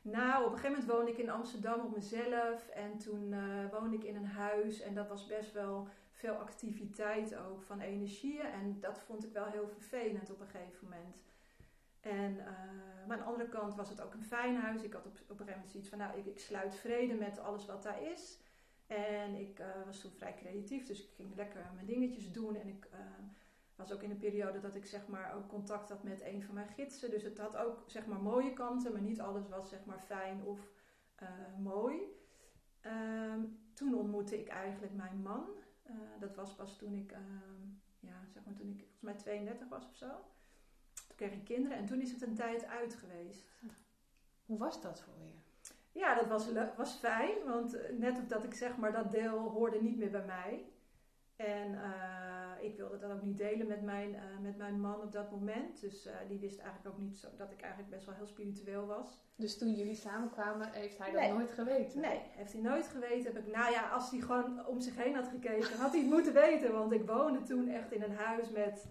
Nou, 0.02 0.44
op 0.44 0.52
een 0.52 0.58
gegeven 0.58 0.78
moment 0.78 0.96
woonde 0.96 1.10
ik 1.10 1.18
in 1.18 1.30
Amsterdam 1.30 1.80
op 1.80 1.94
mezelf. 1.94 2.68
En 2.68 2.98
toen 2.98 3.32
uh, 3.32 3.70
woonde 3.70 3.96
ik 3.96 4.04
in 4.04 4.16
een 4.16 4.26
huis. 4.26 4.80
En 4.80 4.94
dat 4.94 5.08
was 5.08 5.26
best 5.26 5.52
wel 5.52 5.88
veel 6.12 6.34
activiteit 6.34 7.36
ook 7.36 7.62
van 7.62 7.80
energieën. 7.80 8.46
En 8.46 8.80
dat 8.80 8.98
vond 8.98 9.24
ik 9.24 9.32
wel 9.32 9.46
heel 9.46 9.68
vervelend 9.68 10.30
op 10.30 10.40
een 10.40 10.48
gegeven 10.48 10.88
moment. 10.88 11.16
En, 12.00 12.32
uh, 12.32 12.46
maar 13.06 13.16
aan 13.16 13.24
de 13.24 13.30
andere 13.30 13.48
kant 13.48 13.74
was 13.74 13.88
het 13.88 14.00
ook 14.00 14.14
een 14.14 14.24
fijn 14.24 14.56
huis. 14.56 14.82
Ik 14.82 14.92
had 14.92 15.06
op, 15.06 15.12
op 15.12 15.18
een 15.18 15.26
gegeven 15.26 15.52
moment 15.52 15.70
zoiets 15.70 15.88
van, 15.88 15.98
nou, 15.98 16.18
ik, 16.18 16.26
ik 16.26 16.38
sluit 16.38 16.74
vrede 16.74 17.14
met 17.14 17.38
alles 17.38 17.66
wat 17.66 17.82
daar 17.82 18.02
is. 18.02 18.38
En 18.86 19.34
ik 19.34 19.58
uh, 19.58 19.66
was 19.84 20.00
toen 20.00 20.10
vrij 20.10 20.34
creatief, 20.34 20.86
dus 20.86 21.02
ik 21.02 21.10
ging 21.16 21.34
lekker 21.36 21.70
mijn 21.74 21.86
dingetjes 21.86 22.32
doen. 22.32 22.56
En 22.56 22.68
ik 22.68 22.88
was 23.78 23.92
ook 23.92 24.02
in 24.02 24.10
een 24.10 24.18
periode 24.18 24.60
dat 24.60 24.74
ik 24.74 24.86
zeg 24.86 25.06
maar 25.08 25.34
ook 25.34 25.48
contact 25.48 25.88
had 25.88 26.02
met 26.02 26.22
een 26.22 26.42
van 26.42 26.54
mijn 26.54 26.68
gidsen. 26.68 27.10
Dus 27.10 27.22
het 27.22 27.38
had 27.38 27.56
ook 27.56 27.82
zeg 27.86 28.06
maar 28.06 28.20
mooie 28.20 28.52
kanten, 28.52 28.92
maar 28.92 29.00
niet 29.00 29.20
alles 29.20 29.48
was 29.48 29.68
zeg 29.68 29.84
maar 29.84 30.00
fijn 30.06 30.44
of 30.44 30.60
mooi. 31.58 32.16
Um, 32.86 33.58
toen 33.74 33.94
ontmoette 33.94 34.40
ik 34.40 34.48
eigenlijk 34.48 34.94
mijn 34.94 35.22
man. 35.22 35.46
Uh, 35.90 35.94
dat 36.20 36.34
was 36.34 36.54
pas 36.54 36.76
toen 36.76 36.94
ik, 36.94 37.12
uh, 37.12 37.18
ja, 38.00 38.26
zeg 38.28 38.44
maar 38.44 38.54
toen 38.54 38.68
ik 38.68 38.78
volgens 38.78 39.02
mij 39.02 39.14
32 39.14 39.68
was 39.68 39.86
of 39.86 39.94
zo. 39.94 40.08
Toen 41.06 41.16
kreeg 41.16 41.32
ik 41.32 41.44
kinderen 41.44 41.78
en 41.78 41.86
toen 41.86 42.00
is 42.00 42.12
het 42.12 42.22
een 42.22 42.34
tijd 42.34 42.66
uit 42.66 42.94
geweest. 42.94 43.48
Hoe 44.46 44.58
was 44.58 44.82
dat 44.82 45.00
voor 45.00 45.14
je? 45.18 45.32
Ja, 45.92 46.14
dat 46.14 46.26
was, 46.26 46.52
was 46.76 46.94
fijn, 46.94 47.44
want 47.44 47.78
net 47.98 48.18
op 48.18 48.28
dat 48.28 48.44
ik 48.44 48.54
zeg 48.54 48.76
maar 48.76 48.92
dat 48.92 49.10
deel 49.10 49.38
hoorde 49.38 49.82
niet 49.82 49.98
meer 49.98 50.10
bij 50.10 50.24
mij. 50.24 50.64
En 51.36 51.70
uh, 51.70 52.37
ik 52.60 52.76
wilde 52.76 52.98
dat 52.98 53.10
ook 53.10 53.22
niet 53.22 53.38
delen 53.38 53.66
met 53.66 53.82
mijn, 53.82 54.10
uh, 54.10 54.20
met 54.40 54.56
mijn 54.56 54.80
man 54.80 55.00
op 55.00 55.12
dat 55.12 55.30
moment. 55.30 55.80
Dus 55.80 56.06
uh, 56.06 56.12
die 56.28 56.38
wist 56.38 56.58
eigenlijk 56.58 56.94
ook 56.94 57.02
niet 57.02 57.18
zo, 57.18 57.28
dat 57.36 57.50
ik 57.50 57.60
eigenlijk 57.60 57.90
best 57.92 58.06
wel 58.06 58.14
heel 58.14 58.26
spiritueel 58.26 58.86
was. 58.86 59.18
Dus 59.36 59.58
toen 59.58 59.74
jullie 59.74 59.94
samenkwamen, 59.94 60.72
heeft 60.72 60.98
hij 60.98 61.12
dat 61.12 61.36
nooit 61.36 61.50
geweten? 61.50 62.00
Nee, 62.00 62.20
heeft 62.24 62.52
hij 62.52 62.62
nooit 62.62 62.86
geweten. 62.86 63.34
Heb 63.34 63.46
ik, 63.46 63.52
nou 63.52 63.72
ja, 63.72 63.88
als 63.88 64.10
hij 64.10 64.20
gewoon 64.20 64.66
om 64.66 64.80
zich 64.80 64.96
heen 64.96 65.14
had 65.14 65.28
gekeken, 65.28 65.78
had 65.78 65.90
hij 65.90 66.00
het 66.00 66.10
moeten 66.10 66.32
weten. 66.32 66.72
Want 66.72 66.92
ik 66.92 67.06
woonde 67.06 67.42
toen 67.42 67.68
echt 67.68 67.92
in 67.92 68.02
een 68.02 68.16
huis 68.16 68.50
met... 68.50 68.86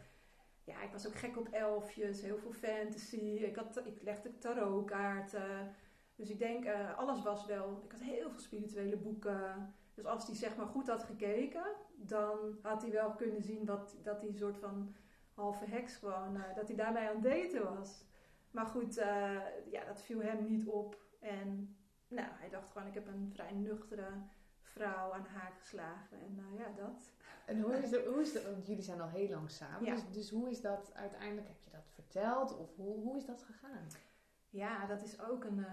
Ja, 0.64 0.82
ik 0.82 0.92
was 0.92 1.08
ook 1.08 1.16
gek 1.16 1.38
op 1.38 1.48
elfjes, 1.48 2.22
heel 2.22 2.38
veel 2.38 2.52
fantasy. 2.52 3.16
Ik, 3.20 3.56
had, 3.56 3.82
ik 3.86 4.02
legde 4.02 4.38
tarotkaarten. 4.38 5.76
Dus 6.16 6.30
ik 6.30 6.40
denk, 6.40 6.66
alles 6.96 7.22
was 7.22 7.46
wel... 7.46 7.82
Ik 7.86 7.92
had 7.92 8.02
heel 8.02 8.30
veel 8.30 8.40
spirituele 8.40 8.98
boeken. 8.98 9.74
Dus 9.94 10.06
als 10.06 10.28
hij 10.28 10.36
zeg 10.36 10.56
maar 10.56 10.66
goed 10.66 10.88
had 10.88 11.04
gekeken, 11.04 11.66
dan 11.98 12.58
had 12.62 12.82
hij 12.82 12.92
wel 12.92 13.12
kunnen 13.12 13.42
zien 13.42 13.66
wat, 13.66 13.98
dat 14.04 14.20
hij 14.20 14.30
een 14.30 14.38
soort 14.38 14.58
van 14.58 14.96
halve 15.34 15.66
heks 15.66 15.96
gewoon, 15.96 16.36
uh, 16.36 16.56
dat 16.56 16.68
hij 16.68 16.78
daarmee 16.78 17.08
aan 17.08 17.16
het 17.16 17.24
daten 17.24 17.76
was. 17.76 18.06
Maar 18.52 18.66
goed, 18.66 18.98
uh, 18.98 19.06
ja, 19.72 19.86
dat 19.86 20.02
viel 20.02 20.22
hem 20.22 20.44
niet 20.44 20.68
op. 20.68 20.98
En 21.20 21.78
nou, 22.08 22.28
hij 22.32 22.50
dacht 22.50 22.72
gewoon, 22.72 22.88
ik 22.88 22.94
heb 22.94 23.08
een 23.08 23.30
vrij 23.34 23.52
nuchtere 23.54 24.10
vrouw 24.62 25.14
aan 25.14 25.24
de 25.24 25.30
haak 25.30 25.58
geslagen. 25.60 26.20
En 26.20 26.40
uh, 26.40 26.60
ja, 26.60 26.72
dat. 26.76 27.12
En 27.46 27.62
hoe 27.62 27.78
is, 27.78 27.90
de, 27.90 28.06
hoe 28.14 28.22
is 28.22 28.34
dat, 28.34 28.44
want 28.44 28.68
jullie 28.68 28.84
zijn 28.84 29.02
al 29.02 29.10
heel 29.10 29.30
lang 29.30 29.50
samen. 29.50 29.86
Ja. 29.86 29.94
Dus, 29.94 30.10
dus 30.12 30.30
hoe 30.30 30.50
is 30.50 30.62
dat 30.62 30.92
uiteindelijk, 30.94 31.48
heb 31.48 31.62
je 31.64 31.72
dat 31.72 31.92
verteld? 31.94 32.58
Of 32.58 32.76
hoe, 32.76 33.00
hoe 33.02 33.18
is 33.18 33.26
dat 33.26 33.44
gegaan? 33.44 33.88
Ja, 34.50 34.86
dat 34.86 35.02
is 35.02 35.22
ook 35.22 35.44
een... 35.44 35.66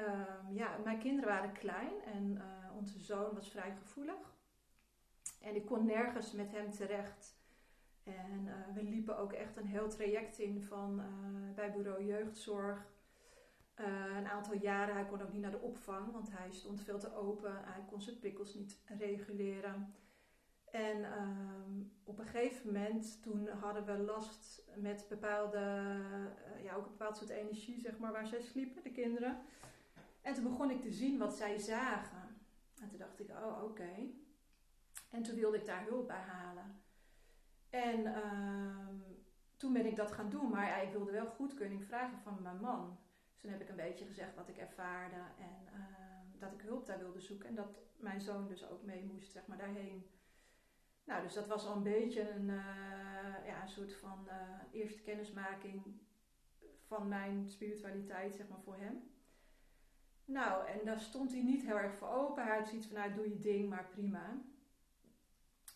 Um, 0.00 0.54
ja, 0.54 0.76
mijn 0.84 0.98
kinderen 0.98 1.28
waren 1.28 1.52
klein 1.52 2.02
en 2.02 2.30
uh, 2.34 2.76
onze 2.76 2.98
zoon 2.98 3.34
was 3.34 3.50
vrij 3.50 3.74
gevoelig. 3.76 4.37
En 5.38 5.54
ik 5.54 5.66
kon 5.66 5.86
nergens 5.86 6.32
met 6.32 6.50
hem 6.50 6.70
terecht. 6.70 7.36
En 8.04 8.46
uh, 8.46 8.74
we 8.74 8.82
liepen 8.82 9.18
ook 9.18 9.32
echt 9.32 9.56
een 9.56 9.66
heel 9.66 9.88
traject 9.88 10.38
in 10.38 10.62
van 10.62 11.00
uh, 11.00 11.54
bij 11.54 11.72
bureau 11.72 12.04
jeugdzorg. 12.04 12.86
Eh, 13.78 14.16
een 14.16 14.26
aantal 14.26 14.54
jaren, 14.54 14.94
hij 14.94 15.06
kon 15.06 15.22
ook 15.22 15.32
niet 15.32 15.42
naar 15.42 15.50
de 15.50 15.60
opvang, 15.60 16.12
want 16.12 16.30
hij 16.32 16.50
stond 16.50 16.80
veel 16.80 16.98
te 16.98 17.14
open. 17.14 17.52
Hij 17.64 17.84
kon 17.86 18.00
zijn 18.00 18.18
prikkels 18.18 18.54
niet 18.54 18.78
reguleren. 18.98 19.94
En 20.70 21.04
ehm, 21.04 21.82
op 22.04 22.18
een 22.18 22.26
gegeven 22.26 22.66
moment, 22.66 23.22
toen 23.22 23.48
hadden 23.48 23.84
we 23.84 23.98
last 23.98 24.62
met 24.76 25.06
bepaalde, 25.08 25.58
eh, 25.58 26.64
ja, 26.64 26.74
ook 26.74 26.84
een 26.84 26.90
bepaald 26.90 27.16
soort 27.16 27.30
energie, 27.30 27.80
zeg 27.80 27.98
maar, 27.98 28.12
waar 28.12 28.26
zij 28.26 28.40
sliepen, 28.40 28.82
de 28.82 28.92
kinderen. 28.92 29.38
En 30.22 30.34
toen 30.34 30.44
begon 30.44 30.70
ik 30.70 30.80
te 30.80 30.92
zien 30.92 31.18
wat 31.18 31.36
zij 31.36 31.58
zagen. 31.58 32.36
En 32.80 32.88
toen 32.88 32.98
dacht 32.98 33.20
ik, 33.20 33.30
oh, 33.30 33.62
oké. 33.64 34.10
En 35.10 35.22
toen 35.22 35.34
wilde 35.34 35.56
ik 35.56 35.66
daar 35.66 35.84
hulp 35.84 36.06
bij 36.06 36.20
halen. 36.20 36.82
En 37.70 38.14
ehm, 38.14 38.96
toen 39.56 39.72
ben 39.72 39.86
ik 39.86 39.96
dat 39.96 40.12
gaan 40.12 40.30
doen, 40.30 40.50
maar 40.50 40.66
ja, 40.66 40.76
ik 40.76 40.92
wilde 40.92 41.10
wel 41.10 41.26
goedkeuring 41.26 41.84
vragen 41.84 42.18
van 42.18 42.42
mijn 42.42 42.60
man. 42.60 42.98
Dus 43.30 43.40
toen 43.40 43.50
heb 43.50 43.60
ik 43.60 43.68
een 43.68 43.76
beetje 43.76 44.06
gezegd 44.06 44.34
wat 44.34 44.48
ik 44.48 44.56
ervaarde 44.56 45.22
en 45.38 45.66
ehm, 45.66 46.38
dat 46.38 46.52
ik 46.52 46.60
hulp 46.60 46.86
daar 46.86 46.98
wilde 46.98 47.20
zoeken. 47.20 47.48
En 47.48 47.54
dat 47.54 47.78
mijn 47.96 48.20
zoon 48.20 48.48
dus 48.48 48.68
ook 48.68 48.82
mee 48.82 49.04
moest, 49.04 49.32
zeg 49.32 49.46
maar, 49.46 49.58
daarheen. 49.58 50.10
Nou, 51.04 51.22
dus 51.22 51.34
dat 51.34 51.46
was 51.46 51.66
al 51.66 51.76
een 51.76 51.82
beetje 51.82 52.30
een, 52.30 52.48
uh, 52.48 53.46
ja, 53.46 53.62
een 53.62 53.68
soort 53.68 53.94
van 53.94 54.26
uh, 54.26 54.34
eerste 54.70 55.02
kennismaking 55.02 55.82
van 56.86 57.08
mijn 57.08 57.50
spiritualiteit, 57.50 58.34
zeg 58.34 58.48
maar, 58.48 58.60
voor 58.60 58.76
hem. 58.76 59.10
Nou, 60.24 60.66
en 60.66 60.84
daar 60.84 61.00
stond 61.00 61.32
hij 61.32 61.42
niet 61.42 61.62
heel 61.62 61.78
erg 61.78 61.94
voor 61.94 62.08
open. 62.08 62.44
Hij 62.44 62.58
had 62.58 62.68
zoiets 62.68 62.86
van, 62.86 62.96
nou, 62.96 63.14
doe 63.14 63.28
je 63.28 63.38
ding, 63.38 63.68
maar 63.68 63.88
prima. 63.88 64.40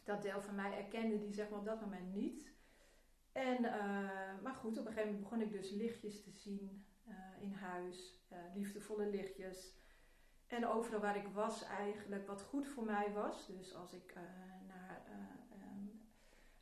Dat 0.05 0.23
deel 0.23 0.41
van 0.41 0.55
mij 0.55 0.77
erkende 0.77 1.19
die, 1.19 1.35
zeg 1.35 1.51
maar, 1.51 1.59
op 1.59 1.65
dat 1.65 1.81
moment 1.81 2.15
niet. 2.15 2.51
En, 3.33 3.65
uh, 3.65 4.41
maar 4.43 4.55
goed, 4.55 4.79
op 4.79 4.87
een 4.87 4.93
gegeven 4.93 5.13
moment 5.13 5.21
begon 5.21 5.41
ik 5.41 5.53
dus 5.53 5.71
lichtjes 5.71 6.23
te 6.23 6.31
zien 6.31 6.87
in 7.41 7.53
huis. 7.53 8.21
liefdevolle 8.55 9.07
lichtjes. 9.07 9.75
En 10.47 10.67
overal 10.67 11.01
waar 11.01 11.17
ik 11.17 11.27
was 11.27 11.65
eigenlijk, 11.65 12.27
wat 12.27 12.43
goed 12.43 12.67
voor 12.67 12.85
mij 12.85 13.13
was. 13.13 13.47
Dus 13.47 13.75
als 13.75 13.93
ik 13.93 14.15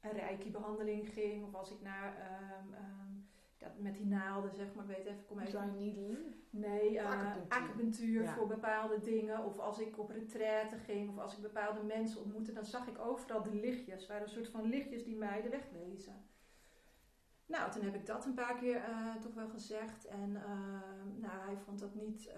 een 0.01 0.13
reiki-behandeling 0.13 1.09
ging. 1.09 1.45
Of 1.47 1.55
als 1.55 1.71
ik 1.71 1.81
naar, 1.81 2.15
um, 2.61 2.75
um, 2.75 3.29
met 3.77 3.95
die 3.95 4.07
naalden 4.07 4.55
zeg 4.55 4.75
maar, 4.75 4.87
weet 4.87 5.07
even, 5.07 5.27
kom 5.27 5.39
even. 5.39 5.51
Dry 5.51 5.83
needling? 5.83 6.19
Nee, 6.51 6.93
uh, 6.93 7.37
acupunctuur, 7.49 8.29
voor 8.29 8.47
bepaalde 8.47 9.01
dingen. 9.01 9.45
Of 9.45 9.59
als 9.59 9.79
ik 9.79 9.99
op 9.99 10.11
retraite 10.11 10.77
ging, 10.77 11.11
of 11.11 11.19
als 11.19 11.37
ik 11.37 11.43
bepaalde 11.43 11.83
mensen 11.83 12.21
ontmoette, 12.21 12.53
dan 12.53 12.65
zag 12.65 12.87
ik 12.87 12.99
overal 12.99 13.43
de 13.43 13.55
lichtjes. 13.55 14.07
waren 14.07 14.23
een 14.23 14.29
soort 14.29 14.49
van 14.49 14.69
lichtjes 14.69 15.05
die 15.05 15.17
mij 15.17 15.43
de 15.43 15.49
weg 15.49 15.65
wezen. 15.73 16.25
Nou, 17.47 17.71
toen 17.71 17.83
heb 17.83 17.95
ik 17.95 18.07
dat 18.07 18.25
een 18.25 18.35
paar 18.35 18.57
keer 18.57 18.77
uh, 18.77 19.15
toch 19.15 19.35
wel 19.35 19.49
gezegd. 19.49 20.07
En 20.07 20.31
uh, 20.31 20.43
nou, 21.17 21.45
hij 21.47 21.57
vond 21.65 21.79
dat 21.79 21.95
niet, 21.95 22.31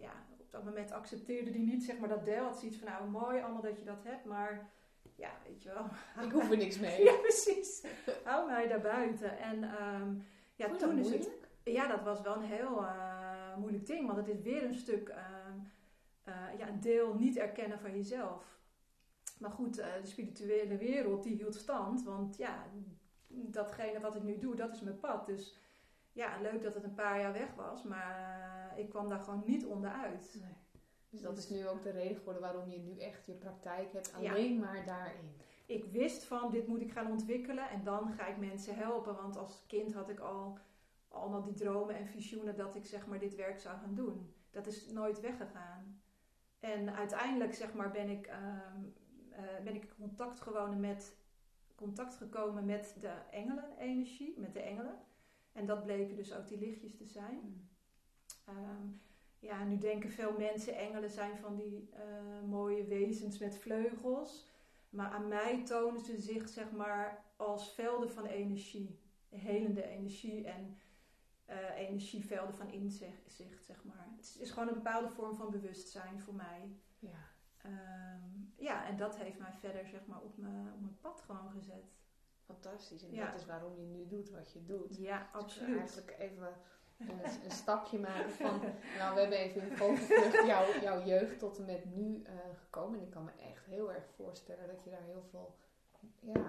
ja, 0.00 0.12
op 0.38 0.50
dat 0.50 0.64
moment 0.64 0.92
accepteerde 0.92 1.50
hij 1.50 1.60
niet, 1.60 1.84
zeg 1.84 1.98
maar, 1.98 2.08
dat 2.08 2.24
deel. 2.24 2.44
Had 2.44 2.58
zoiets 2.58 2.78
van, 2.78 2.88
nou, 2.88 3.08
mooi 3.08 3.40
allemaal 3.40 3.62
dat 3.62 3.78
je 3.78 3.84
dat 3.84 4.04
hebt, 4.04 4.24
maar 4.24 4.70
ja, 5.14 5.30
weet 5.46 5.62
je 5.62 5.68
wel. 5.68 5.84
Ik 6.24 6.32
hoef 6.32 6.50
er 6.50 6.56
niks 6.56 6.78
mee. 6.86 7.04
ja, 7.04 7.16
precies. 7.16 7.84
Hou 8.24 8.46
mij 8.46 8.68
daar 8.68 8.80
buiten. 8.80 9.38
En 9.38 9.84
um, 9.84 10.22
ja, 10.58 10.76
toen 10.76 10.98
is 10.98 11.10
het. 11.10 11.30
Ja, 11.64 11.86
dat 11.86 12.02
was 12.02 12.20
wel 12.20 12.34
een 12.34 12.42
heel 12.42 12.82
uh, 12.82 13.56
moeilijk 13.56 13.86
ding, 13.86 14.06
want 14.06 14.18
het 14.18 14.28
is 14.28 14.42
weer 14.42 14.64
een 14.64 14.74
stuk, 14.74 15.08
uh, 15.08 15.16
uh, 16.28 16.58
ja, 16.58 16.68
een 16.68 16.80
deel 16.80 17.14
niet 17.14 17.36
erkennen 17.36 17.80
van 17.80 17.92
jezelf. 17.92 18.60
Maar 19.38 19.50
goed, 19.50 19.74
de 19.74 20.00
spirituele 20.02 20.76
wereld 20.76 21.22
die 21.22 21.36
hield 21.36 21.54
stand, 21.54 22.02
want 22.02 22.36
ja, 22.36 22.64
datgene 23.28 24.00
wat 24.00 24.16
ik 24.16 24.22
nu 24.22 24.38
doe, 24.38 24.54
dat 24.54 24.72
is 24.72 24.80
mijn 24.80 25.00
pad. 25.00 25.26
Dus 25.26 25.58
ja, 26.12 26.40
leuk 26.40 26.62
dat 26.62 26.74
het 26.74 26.84
een 26.84 26.94
paar 26.94 27.20
jaar 27.20 27.32
weg 27.32 27.54
was, 27.54 27.82
maar 27.82 28.72
ik 28.76 28.88
kwam 28.88 29.08
daar 29.08 29.20
gewoon 29.20 29.42
niet 29.46 29.64
onderuit. 29.64 30.36
Nee. 30.40 30.56
Dus 31.10 31.20
dat 31.20 31.38
is 31.38 31.48
nu 31.48 31.68
ook 31.68 31.82
de 31.82 31.90
reden 31.90 32.16
geworden 32.16 32.42
waarom 32.42 32.70
je 32.70 32.78
nu 32.78 32.98
echt 32.98 33.26
je 33.26 33.32
praktijk 33.32 33.92
hebt, 33.92 34.14
alleen 34.14 34.58
maar 34.58 34.84
daarin. 34.84 35.36
Ik 35.68 35.84
wist 35.84 36.24
van 36.24 36.50
dit 36.50 36.66
moet 36.66 36.80
ik 36.80 36.92
gaan 36.92 37.10
ontwikkelen 37.10 37.70
en 37.70 37.84
dan 37.84 38.12
ga 38.12 38.26
ik 38.26 38.36
mensen 38.36 38.74
helpen. 38.74 39.16
Want 39.16 39.36
als 39.36 39.64
kind 39.66 39.94
had 39.94 40.08
ik 40.08 40.20
al 40.20 40.58
allemaal 41.08 41.42
die 41.42 41.54
dromen 41.54 41.96
en 41.96 42.06
visioenen 42.06 42.56
dat 42.56 42.74
ik 42.74 42.86
zeg 42.86 43.06
maar 43.06 43.18
dit 43.18 43.34
werk 43.34 43.60
zou 43.60 43.78
gaan 43.78 43.94
doen. 43.94 44.34
Dat 44.50 44.66
is 44.66 44.90
nooit 44.90 45.20
weggegaan. 45.20 46.00
En 46.60 46.94
uiteindelijk 46.94 47.54
zeg 47.54 47.74
maar 47.74 47.90
ben 47.90 48.08
ik, 48.08 48.26
uh, 48.26 49.64
ben 49.64 49.74
ik 49.74 49.82
in 49.82 49.90
contact, 49.98 50.40
gewonnen 50.40 50.80
met, 50.80 51.16
contact 51.74 52.14
gekomen 52.14 52.64
met 52.64 52.96
de 53.00 53.12
engelenenergie, 53.30 54.38
met 54.38 54.52
de 54.52 54.60
engelen. 54.60 54.98
En 55.52 55.66
dat 55.66 55.84
bleken 55.84 56.16
dus 56.16 56.34
ook 56.34 56.48
die 56.48 56.58
lichtjes 56.58 56.96
te 56.96 57.06
zijn. 57.06 57.40
Mm. 57.42 57.68
Ehm, 58.44 58.86
ja, 59.38 59.64
nu 59.64 59.78
denken 59.78 60.10
veel 60.10 60.32
mensen 60.38 60.76
engelen 60.76 61.10
zijn 61.10 61.36
van 61.36 61.56
die 61.56 61.90
uh, 61.94 62.48
mooie 62.48 62.84
wezens 62.84 63.38
met 63.38 63.58
vleugels. 63.58 64.50
Maar 64.90 65.10
aan 65.10 65.28
mij 65.28 65.64
tonen 65.64 66.00
ze 66.00 66.20
zich 66.20 66.48
zeg 66.48 66.72
maar 66.72 67.24
als 67.36 67.74
velden 67.74 68.10
van 68.10 68.26
energie. 68.26 69.00
Helende 69.28 69.82
energie 69.82 70.46
en 70.46 70.76
uh, 71.50 71.76
energievelden 71.76 72.54
van 72.54 72.70
inzicht, 72.70 73.32
zeg 73.60 73.84
maar. 73.84 74.08
Het 74.16 74.36
is 74.40 74.50
gewoon 74.50 74.68
een 74.68 74.74
bepaalde 74.74 75.08
vorm 75.08 75.34
van 75.34 75.50
bewustzijn 75.50 76.20
voor 76.20 76.34
mij. 76.34 76.76
Ja. 76.98 77.28
Um, 77.66 78.52
ja, 78.56 78.86
en 78.86 78.96
dat 78.96 79.16
heeft 79.16 79.38
mij 79.38 79.52
verder 79.52 79.86
zeg 79.86 80.06
maar 80.06 80.20
op 80.20 80.36
mijn, 80.36 80.72
op 80.72 80.80
mijn 80.80 80.98
pad 81.00 81.20
gewoon 81.20 81.50
gezet. 81.50 81.96
Fantastisch. 82.44 83.02
En 83.02 83.12
ja. 83.12 83.30
dat 83.30 83.40
is 83.40 83.46
waarom 83.46 83.76
je 83.76 83.86
nu 83.86 84.06
doet 84.06 84.30
wat 84.30 84.52
je 84.52 84.64
doet. 84.64 84.96
Ja, 84.96 85.18
dus 85.18 85.32
absoluut. 85.32 85.78
eigenlijk 85.78 86.14
even 86.18 86.56
een, 86.98 87.44
een, 87.44 87.50
stapje 87.50 87.98
maken 87.98 88.30
van, 88.30 88.60
nou 88.98 89.14
we 89.14 89.20
hebben 89.20 89.38
even 89.38 89.62
in 89.62 89.76
vogelvlucht 89.76 90.46
jouw, 90.46 90.80
jouw 90.80 91.04
jeugd 91.04 91.38
tot 91.38 91.58
en 91.58 91.64
met 91.64 91.84
nu 91.94 92.22
uh, 92.22 92.30
gekomen. 92.54 92.98
En 92.98 93.04
ik 93.04 93.10
kan 93.10 93.24
me 93.24 93.30
echt 93.50 93.64
heel 93.66 93.92
erg 93.92 94.04
voorstellen 94.16 94.66
dat 94.66 94.84
je 94.84 94.90
daar 94.90 95.04
heel 95.04 95.24
veel, 95.30 95.56
ja, 96.20 96.46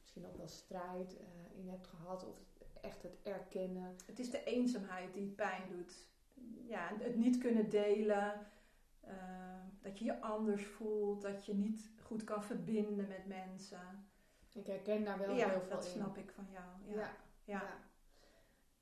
misschien 0.00 0.26
ook 0.26 0.36
wel 0.36 0.48
strijd 0.48 1.14
uh, 1.14 1.58
in 1.58 1.68
hebt 1.68 1.86
gehad. 1.86 2.26
Of 2.26 2.36
echt 2.80 3.02
het 3.02 3.18
erkennen. 3.22 3.96
Het 4.06 4.18
is 4.18 4.30
de 4.30 4.44
eenzaamheid 4.44 5.14
die 5.14 5.28
pijn 5.28 5.62
doet. 5.68 6.08
Ja, 6.68 6.90
het 6.98 7.16
niet 7.16 7.38
kunnen 7.38 7.70
delen. 7.70 8.46
Uh, 9.06 9.12
dat 9.80 9.98
je 9.98 10.04
je 10.04 10.20
anders 10.20 10.64
voelt. 10.64 11.22
Dat 11.22 11.46
je 11.46 11.54
niet 11.54 11.90
goed 12.02 12.24
kan 12.24 12.44
verbinden 12.44 13.06
met 13.08 13.26
mensen. 13.26 14.06
Ik 14.52 14.66
herken 14.66 15.04
daar 15.04 15.18
wel 15.18 15.34
ja, 15.34 15.48
heel 15.48 15.60
veel 15.60 15.62
in. 15.62 15.68
dat 15.68 15.84
snap 15.84 16.18
ik 16.18 16.30
van 16.30 16.46
jou. 16.52 16.96
ja. 16.96 17.00
ja. 17.00 17.12
ja. 17.44 17.90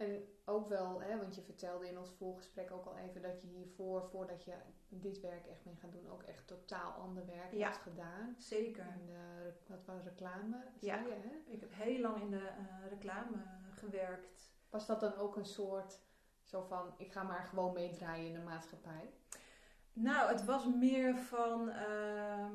En 0.00 0.24
ook 0.44 0.68
wel, 0.68 1.00
hè, 1.02 1.18
want 1.18 1.34
je 1.34 1.42
vertelde 1.42 1.88
in 1.88 1.98
ons 1.98 2.10
voorgesprek 2.10 2.70
ook 2.70 2.86
al 2.86 2.96
even 2.96 3.22
dat 3.22 3.40
je 3.40 3.46
hiervoor, 3.46 4.08
voordat 4.10 4.44
je 4.44 4.54
dit 4.88 5.20
werk 5.20 5.46
echt 5.46 5.64
mee 5.64 5.76
gaat 5.76 5.92
doen, 5.92 6.10
ook 6.10 6.22
echt 6.22 6.46
totaal 6.46 6.92
ander 6.92 7.26
werk 7.26 7.52
ja, 7.52 7.70
hebt 7.70 7.82
gedaan. 7.82 8.34
Zeker. 8.38 8.86
In 9.00 9.06
de, 9.06 9.52
wat 9.66 9.84
was 9.84 10.02
reclame? 10.02 10.64
Ja, 10.78 10.94
je, 10.94 11.12
hè? 11.12 11.52
ik 11.52 11.60
heb 11.60 11.72
heel 11.72 12.00
lang 12.00 12.22
in 12.22 12.30
de 12.30 12.36
uh, 12.36 12.88
reclame 12.88 13.36
gewerkt. 13.70 14.50
Was 14.70 14.86
dat 14.86 15.00
dan 15.00 15.14
ook 15.14 15.36
een 15.36 15.46
soort, 15.46 16.00
zo 16.44 16.62
van, 16.62 16.94
ik 16.96 17.12
ga 17.12 17.22
maar 17.22 17.44
gewoon 17.44 17.72
meedraaien 17.72 18.26
in 18.26 18.34
de 18.34 18.40
maatschappij? 18.40 19.12
Nou, 19.92 20.30
het 20.30 20.44
was 20.44 20.66
meer 20.66 21.16
van, 21.16 21.68
uh, 21.68 22.46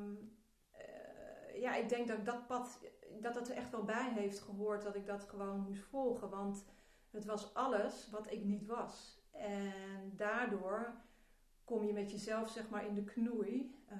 uh, 0.78 1.60
ja, 1.60 1.74
ik 1.74 1.88
denk 1.88 2.08
dat 2.08 2.24
dat 2.24 2.46
pad, 2.46 2.78
dat 3.20 3.34
het 3.34 3.48
er 3.48 3.56
echt 3.56 3.70
wel 3.70 3.84
bij 3.84 4.12
heeft 4.12 4.38
gehoord 4.38 4.82
dat 4.82 4.94
ik 4.94 5.06
dat 5.06 5.24
gewoon 5.24 5.60
moest 5.60 5.82
volgen. 5.82 6.30
Want 6.30 6.64
het 7.16 7.24
was 7.24 7.54
alles 7.54 8.10
wat 8.10 8.32
ik 8.32 8.44
niet 8.44 8.66
was. 8.66 9.20
En 9.30 10.12
daardoor 10.16 10.94
kom 11.64 11.84
je 11.84 11.92
met 11.92 12.10
jezelf 12.10 12.50
zeg 12.50 12.68
maar 12.68 12.86
in 12.86 12.94
de 12.94 13.04
knoei. 13.04 13.80
Uh, 13.90 13.96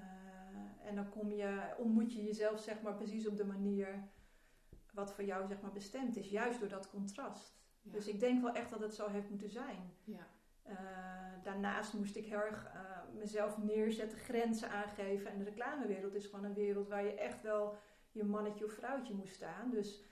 en 0.88 0.94
dan 0.94 1.08
kom 1.08 1.32
je, 1.32 1.74
ontmoet 1.78 2.12
je 2.12 2.24
jezelf 2.24 2.60
zeg 2.60 2.82
maar 2.82 2.94
precies 2.94 3.26
op 3.26 3.36
de 3.36 3.44
manier 3.44 4.08
wat 4.92 5.12
voor 5.12 5.24
jou 5.24 5.46
zeg 5.46 5.60
maar 5.60 5.72
bestemd 5.72 6.16
is. 6.16 6.30
Juist 6.30 6.60
door 6.60 6.68
dat 6.68 6.90
contrast. 6.90 7.58
Dus 7.82 8.06
ik 8.06 8.20
denk 8.20 8.42
wel 8.42 8.54
echt 8.54 8.70
dat 8.70 8.80
het 8.80 8.94
zo 8.94 9.08
heeft 9.08 9.30
moeten 9.30 9.50
zijn. 9.50 9.92
Ja. 10.04 10.26
Uh, 10.68 10.74
daarnaast 11.42 11.92
moest 11.92 12.16
ik 12.16 12.26
heel 12.26 12.40
erg 12.40 12.72
uh, 12.74 12.80
mezelf 13.18 13.58
neerzetten, 13.58 14.18
grenzen 14.18 14.70
aangeven. 14.70 15.30
En 15.30 15.38
de 15.38 15.44
reclamewereld 15.44 16.14
is 16.14 16.26
gewoon 16.26 16.44
een 16.44 16.54
wereld 16.54 16.88
waar 16.88 17.04
je 17.04 17.14
echt 17.14 17.42
wel 17.42 17.76
je 18.10 18.24
mannetje 18.24 18.64
of 18.64 18.72
vrouwtje 18.72 19.14
moest 19.14 19.34
staan. 19.34 19.70
Dus 19.70 20.02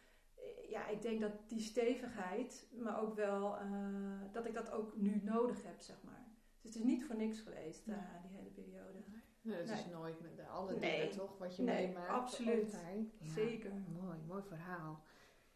ja, 0.69 0.89
ik 0.89 1.03
denk 1.03 1.21
dat 1.21 1.33
die 1.47 1.61
stevigheid, 1.61 2.69
maar 2.79 3.01
ook 3.01 3.15
wel 3.15 3.59
uh, 3.61 4.33
dat 4.33 4.47
ik 4.47 4.55
dat 4.55 4.71
ook 4.71 4.97
nu 4.97 5.21
nodig 5.25 5.63
heb, 5.63 5.81
zeg 5.81 5.97
maar. 6.03 6.25
Dus 6.61 6.75
het 6.75 6.83
is 6.83 6.89
niet 6.89 7.05
voor 7.05 7.17
niks 7.17 7.41
geweest, 7.41 7.87
uh, 7.87 7.95
die 8.23 8.37
hele 8.37 8.51
periode. 8.51 8.99
Nee, 9.41 9.57
het 9.57 9.67
nee. 9.67 9.79
is 9.79 9.87
nooit 9.87 10.21
met 10.21 10.37
de 10.37 10.47
alle 10.47 10.79
nee. 10.79 11.01
dingen 11.01 11.17
toch, 11.17 11.39
wat 11.39 11.57
je 11.57 11.63
nee, 11.63 11.87
meemaakt. 11.87 12.09
absoluut. 12.09 12.73
Ja, 12.73 13.33
Zeker. 13.33 13.73
Mooi, 14.03 14.19
mooi 14.27 14.43
verhaal. 14.43 15.03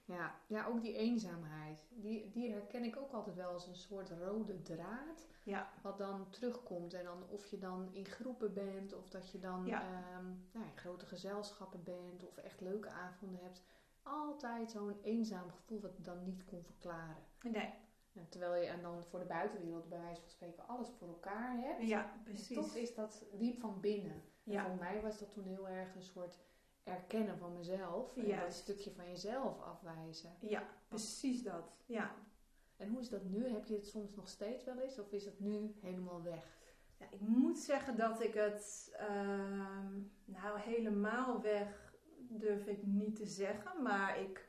Ja, 0.05 0.35
ja, 0.47 0.67
ook 0.67 0.83
die 0.83 0.95
eenzaamheid. 0.95 1.87
Die, 1.91 2.31
die 2.31 2.53
herken 2.53 2.85
ik 2.85 2.97
ook 2.97 3.13
altijd 3.13 3.37
wel 3.37 3.53
als 3.53 3.67
een 3.67 3.77
soort 3.77 4.11
rode 4.11 4.63
draad. 4.63 5.27
Ja. 5.43 5.71
Wat 5.83 5.99
dan 5.99 6.31
terugkomt. 6.31 6.95
En 6.95 7.05
dan 7.05 7.29
of 7.29 7.47
je 7.47 7.59
dan 7.59 7.89
in 7.93 8.07
groepen 8.07 8.55
bent, 8.55 8.95
of 8.95 9.09
dat 9.09 9.31
je 9.31 9.39
dan 9.39 9.67
ja. 9.67 9.83
um, 10.19 10.49
nou, 10.53 10.67
in 10.67 10.77
grote 10.77 11.07
gezelschappen 11.07 11.83
bent, 11.83 12.27
of 12.27 12.37
echt 12.37 12.61
leuke 12.61 12.89
avonden 12.89 13.41
hebt 13.43 13.63
altijd 14.09 14.71
zo'n 14.71 15.01
eenzaam 15.03 15.51
gevoel 15.51 15.81
wat 15.81 15.99
ik 15.99 16.05
dan 16.05 16.25
niet 16.25 16.45
kon 16.45 16.63
verklaren. 16.65 17.25
Nee. 17.43 17.75
En 18.13 18.29
terwijl 18.29 18.63
je 18.63 18.69
en 18.69 18.83
dan 18.83 19.05
voor 19.05 19.19
de 19.19 19.25
buitenwereld 19.25 19.89
bij 19.89 20.01
wijze 20.01 20.21
van 20.21 20.31
spreken 20.31 20.69
alles 20.69 20.89
voor 20.99 21.09
elkaar 21.09 21.57
hebt. 21.57 21.89
Ja, 21.89 22.13
precies. 22.25 22.57
toch 22.57 22.75
is 22.75 22.95
dat 22.95 23.25
diep 23.33 23.61
van 23.61 23.81
binnen. 23.81 24.23
En 24.45 24.65
voor 24.65 24.77
mij 24.77 25.01
was 25.01 25.19
dat 25.19 25.33
toen 25.33 25.45
heel 25.45 25.69
erg 25.69 25.95
een 25.95 26.03
soort 26.03 26.39
erkennen 26.83 27.39
van 27.39 27.57
mezelf. 27.57 28.17
En 28.17 28.41
dat 28.41 28.53
stukje 28.53 28.91
van 28.91 29.09
jezelf 29.09 29.61
afwijzen. 29.61 30.31
Ja, 30.41 30.69
precies 30.89 31.43
dat. 31.43 31.73
Ja. 31.87 32.15
En 32.77 32.89
hoe 32.89 33.01
is 33.01 33.09
dat 33.09 33.25
nu? 33.25 33.49
Heb 33.49 33.65
je 33.65 33.75
het 33.75 33.87
soms 33.87 34.15
nog 34.15 34.29
steeds 34.29 34.65
wel 34.65 34.79
eens? 34.79 34.99
Of 34.99 35.13
is 35.13 35.25
het 35.25 35.41
nu 35.41 35.75
helemaal 35.81 36.23
weg? 36.23 36.57
Ja, 36.97 37.07
ik 37.11 37.21
moet 37.21 37.59
zeggen 37.59 37.97
dat 37.97 38.23
ik 38.23 38.35
het 38.35 38.95
ehm, 38.97 40.01
nou 40.25 40.61
helemaal 40.61 41.43
weg 41.43 41.88
durf 42.29 42.67
ik 42.67 42.87
niet 42.87 43.17
te 43.17 43.27
zeggen, 43.27 43.83
maar 43.83 44.21
ik, 44.21 44.49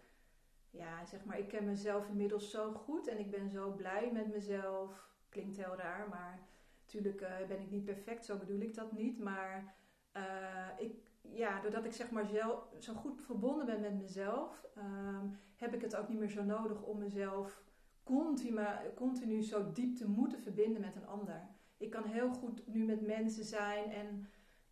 ja, 0.69 1.05
zeg 1.05 1.25
maar, 1.25 1.39
ik 1.39 1.47
ken 1.47 1.65
mezelf 1.65 2.07
inmiddels 2.07 2.51
zo 2.51 2.71
goed 2.73 3.07
en 3.07 3.19
ik 3.19 3.31
ben 3.31 3.49
zo 3.49 3.71
blij 3.71 4.11
met 4.13 4.27
mezelf. 4.33 5.07
Klinkt 5.29 5.57
heel 5.57 5.75
raar, 5.75 6.09
maar 6.09 6.39
natuurlijk 6.81 7.21
eh, 7.21 7.47
ben 7.47 7.59
ik 7.59 7.71
niet 7.71 7.85
perfect, 7.85 8.25
zo 8.25 8.37
bedoel 8.37 8.59
ik 8.59 8.75
dat 8.75 8.91
niet. 8.91 9.19
Maar 9.19 9.75
eh, 10.11 10.67
ik, 10.77 10.93
ja, 11.21 11.61
doordat 11.61 11.85
ik 11.85 11.93
zeg 11.93 12.11
maar 12.11 12.25
zelf, 12.25 12.67
zo 12.79 12.93
goed 12.93 13.21
verbonden 13.21 13.65
ben 13.65 13.79
met 13.79 13.99
mezelf, 13.99 14.65
ehm, 14.75 15.27
heb 15.55 15.73
ik 15.73 15.81
het 15.81 15.95
ook 15.95 16.09
niet 16.09 16.19
meer 16.19 16.29
zo 16.29 16.43
nodig 16.43 16.81
om 16.81 16.97
mezelf 16.97 17.61
continu, 18.03 18.61
continu 18.95 19.41
zo 19.41 19.71
diep 19.71 19.95
te 19.95 20.07
moeten 20.09 20.39
verbinden 20.39 20.81
met 20.81 20.95
een 20.95 21.07
ander. 21.07 21.47
Ik 21.77 21.89
kan 21.89 22.03
heel 22.03 22.29
goed 22.29 22.67
nu 22.67 22.85
met 22.85 23.01
mensen 23.01 23.43
zijn 23.43 23.91
en 23.91 24.27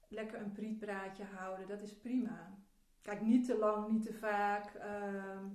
lekker 0.07 0.41
een 0.41 0.51
prietpraatje 0.51 1.23
houden. 1.23 1.67
Dat 1.67 1.81
is 1.81 1.97
prima. 1.97 2.56
Kijk, 3.07 3.21
niet 3.21 3.45
te 3.45 3.57
lang, 3.57 3.87
niet 3.91 4.03
te 4.03 4.13
vaak. 4.13 4.73
ehm, 4.73 5.45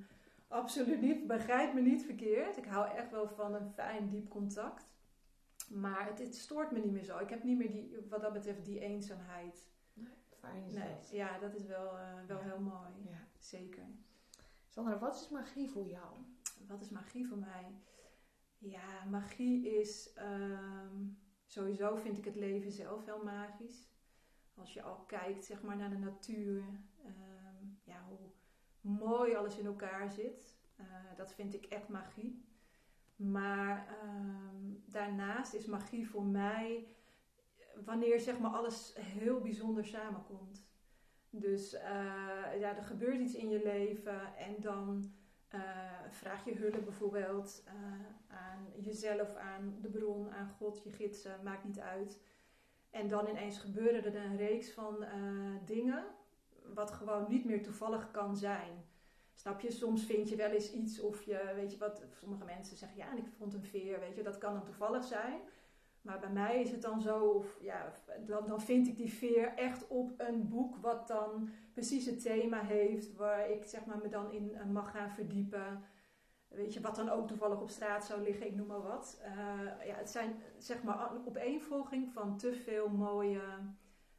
absoluut 0.48 1.00
niet. 1.00 1.26
Begrijp 1.26 1.74
me 1.74 1.80
niet 1.80 2.04
verkeerd. 2.04 2.56
Ik 2.56 2.64
hou 2.64 2.90
echt 2.96 3.10
wel 3.10 3.28
van 3.28 3.54
een 3.54 3.70
fijn, 3.70 4.08
diep 4.10 4.28
contact. 4.28 4.86
Maar 5.70 6.06
het, 6.06 6.18
het 6.18 6.36
stoort 6.36 6.70
me 6.70 6.78
niet 6.78 6.92
meer 6.92 7.04
zo. 7.04 7.18
Ik 7.18 7.28
heb 7.30 7.42
niet 7.42 7.56
meer 7.58 7.70
die, 7.72 7.96
wat 8.08 8.20
dat 8.20 8.32
betreft 8.32 8.64
die 8.64 8.80
eenzaamheid. 8.80 9.68
Fijn 10.40 10.64
is 10.64 10.72
Nee, 10.74 10.88
dat. 10.88 11.10
ja, 11.10 11.38
dat 11.38 11.54
is 11.54 11.66
wel, 11.66 11.98
eh, 11.98 12.14
wel 12.26 12.38
Ja. 12.38 12.44
heel 12.44 12.60
mooi. 12.60 12.88
Ja. 13.04 13.26
Zeker. 13.38 13.84
Sandra, 14.68 14.98
wat 14.98 15.14
is 15.14 15.28
magie 15.28 15.70
voor 15.70 15.86
jou? 15.86 16.14
Wat 16.66 16.80
is 16.80 16.88
magie 16.90 17.26
voor 17.28 17.38
mij? 17.38 17.66
Ja, 18.58 19.04
magie 19.10 19.80
is 19.80 20.12
ehm, 20.12 21.04
sowieso 21.46 21.96
vind 21.96 22.18
ik 22.18 22.24
het 22.24 22.36
leven 22.36 22.72
zelf 22.72 23.04
heel 23.04 23.22
magisch. 23.24 23.88
Als 24.54 24.72
je 24.74 24.82
al 24.82 24.96
kijkt 25.06 25.44
zeg 25.44 25.62
maar 25.62 25.76
naar 25.76 25.90
de 25.90 25.98
natuur, 25.98 26.62
hoe 26.96 27.12
mooi 28.82 29.34
alles 29.34 29.58
in 29.58 29.66
elkaar 29.66 30.10
zit. 30.10 30.60
Eh, 30.76 30.86
dat 31.16 31.32
vind 31.32 31.54
ik 31.54 31.64
echt 31.64 31.88
magie. 31.88 32.44
Maar 33.16 33.86
ehm, 33.88 34.74
daarnaast 34.86 35.54
is 35.54 35.66
magie 35.66 36.08
voor 36.08 36.24
mij 36.24 36.86
wanneer 37.84 38.20
zeg 38.20 38.38
maar 38.38 38.50
alles 38.50 38.94
heel 38.98 39.40
bijzonder 39.40 39.84
samenkomt. 39.84 40.70
Dus 41.30 41.72
eh, 41.72 42.58
ja, 42.58 42.76
er 42.76 42.84
gebeurt 42.84 43.20
iets 43.20 43.34
in 43.34 43.48
je 43.48 43.62
leven 43.62 44.36
en 44.36 44.60
dan 44.60 45.12
eh, 45.48 45.60
vraag 46.10 46.44
je 46.44 46.54
hulp 46.54 46.84
bijvoorbeeld 46.84 47.64
aan 48.28 48.72
jezelf, 48.76 49.34
aan 49.34 49.78
de 49.80 49.88
bron, 49.88 50.30
aan 50.30 50.48
God, 50.48 50.82
je 50.82 50.90
gidsen, 50.90 51.40
maakt 51.42 51.64
niet 51.64 51.80
uit. 51.80 52.20
En 52.90 53.08
dan 53.08 53.28
ineens 53.28 53.58
gebeuren 53.58 54.04
er 54.04 54.16
een 54.16 54.36
reeks 54.36 54.72
van 54.72 55.04
dingen 55.64 56.04
wat 56.74 56.90
gewoon 56.90 57.24
niet 57.28 57.44
meer 57.44 57.62
toevallig 57.62 58.10
kan 58.10 58.36
zijn. 58.36 58.84
Snap 59.34 59.60
je? 59.60 59.70
Soms 59.70 60.04
vind 60.04 60.28
je 60.28 60.36
wel 60.36 60.50
eens 60.50 60.72
iets 60.72 61.00
of 61.00 61.22
je, 61.22 61.52
weet 61.54 61.72
je 61.72 61.78
wat, 61.78 62.02
sommige 62.10 62.44
mensen 62.44 62.76
zeggen 62.76 62.98
ja, 62.98 63.10
en 63.10 63.18
ik 63.18 63.26
vond 63.38 63.54
een 63.54 63.64
veer, 63.64 64.00
weet 64.00 64.16
je, 64.16 64.22
dat 64.22 64.38
kan 64.38 64.52
dan 64.52 64.64
toevallig 64.64 65.04
zijn. 65.04 65.40
Maar 66.02 66.18
bij 66.18 66.30
mij 66.30 66.60
is 66.60 66.70
het 66.70 66.82
dan 66.82 67.00
zo, 67.00 67.18
of 67.18 67.56
ja, 67.60 67.92
dan, 68.26 68.46
dan 68.46 68.60
vind 68.60 68.86
ik 68.88 68.96
die 68.96 69.12
veer 69.12 69.54
echt 69.54 69.88
op 69.88 70.14
een 70.16 70.48
boek 70.48 70.76
wat 70.76 71.08
dan 71.08 71.48
precies 71.72 72.06
het 72.06 72.22
thema 72.22 72.60
heeft, 72.60 73.16
waar 73.16 73.50
ik 73.50 73.64
zeg 73.64 73.84
maar 73.84 73.98
me 73.98 74.08
dan 74.08 74.30
in 74.30 74.54
eh, 74.54 74.66
mag 74.66 74.90
gaan 74.90 75.10
verdiepen. 75.10 75.82
Weet 76.48 76.74
je, 76.74 76.80
wat 76.80 76.96
dan 76.96 77.08
ook 77.08 77.28
toevallig 77.28 77.60
op 77.60 77.70
straat 77.70 78.04
zou 78.04 78.22
liggen, 78.22 78.46
ik 78.46 78.54
noem 78.54 78.66
maar 78.66 78.82
wat. 78.82 79.20
Eh, 79.22 79.86
ja, 79.86 79.94
het 79.94 80.10
zijn 80.10 80.42
zeg 80.58 80.82
maar 80.82 81.10
een 81.10 81.26
opeenvolging 81.26 82.12
van 82.12 82.36
te 82.36 82.54
veel 82.54 82.88
mooie 82.88 83.42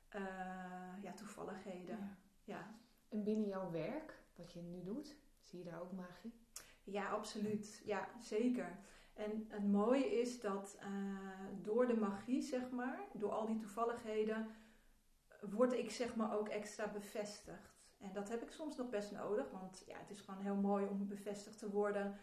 eh, 0.10 0.22
ja, 1.02 1.12
toevalligheden. 1.14 2.18
Ja. 2.44 2.76
En 3.10 3.24
binnen 3.24 3.48
jouw 3.48 3.72
werk, 3.72 4.20
wat 4.36 4.52
je 4.52 4.62
nu 4.62 4.84
doet, 4.84 5.16
zie 5.42 5.60
je 5.60 5.66
daar 5.66 5.82
ook 5.82 5.92
magie? 5.92 6.34
Ja, 6.84 7.10
absoluut. 7.10 7.82
Ja, 7.86 8.10
zeker. 8.22 8.78
En 9.14 9.46
het 9.50 9.68
mooie 9.68 10.20
is 10.22 10.42
dat 10.42 10.78
eh, 10.80 10.88
door 11.62 11.88
de 11.88 11.96
magie, 11.96 12.42
zeg 12.42 12.70
maar, 12.72 13.00
door 13.14 13.32
al 13.32 13.46
die 13.46 13.58
toevalligheden, 13.58 14.48
word 15.42 15.74
ik 15.74 15.92
zeg 15.92 16.16
maar 16.16 16.38
ook 16.38 16.50
extra 16.50 16.88
bevestigd. 16.88 17.82
En 18.00 18.14
dat 18.14 18.30
heb 18.30 18.42
ik 18.42 18.52
soms 18.52 18.78
nog 18.78 18.90
best 18.90 19.12
nodig, 19.12 19.52
want 19.52 19.84
ja, 19.88 19.98
het 19.98 20.10
is 20.10 20.22
gewoon 20.22 20.42
heel 20.42 20.56
mooi 20.56 20.86
om 20.86 21.08
bevestigd 21.08 21.60
te 21.60 21.70
worden. 21.70 22.18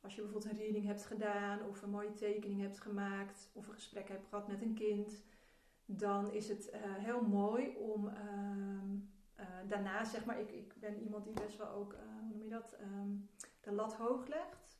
Als 0.00 0.14
je 0.14 0.22
bijvoorbeeld 0.22 0.52
een 0.52 0.58
reading 0.58 0.86
hebt 0.86 1.04
gedaan, 1.04 1.66
of 1.68 1.82
een 1.82 1.90
mooie 1.90 2.14
tekening 2.14 2.60
hebt 2.60 2.80
gemaakt, 2.80 3.50
of 3.52 3.66
een 3.66 3.74
gesprek 3.74 4.08
hebt 4.08 4.26
gehad 4.26 4.48
met 4.48 4.62
een 4.62 4.74
kind, 4.74 5.22
dan 5.84 6.32
is 6.32 6.48
het 6.48 6.70
eh, 6.70 6.80
heel 6.94 7.22
mooi 7.22 7.76
om 7.76 8.08
ehm, 8.08 8.98
eh, 9.36 9.46
daarna, 9.68 10.04
zeg 10.04 10.24
maar, 10.24 10.40
ik, 10.40 10.50
ik 10.50 10.74
ben 10.80 11.00
iemand 11.00 11.24
die 11.24 11.32
best 11.32 11.56
wel 11.56 11.68
ook, 11.68 11.92
eh, 11.92 12.00
hoe 12.20 12.28
noem 12.28 12.42
je 12.42 12.48
dat, 12.48 12.72
ehm, 12.72 13.10
de 13.60 13.72
lat 13.72 13.94
hoog 13.94 14.26
legt. 14.26 14.78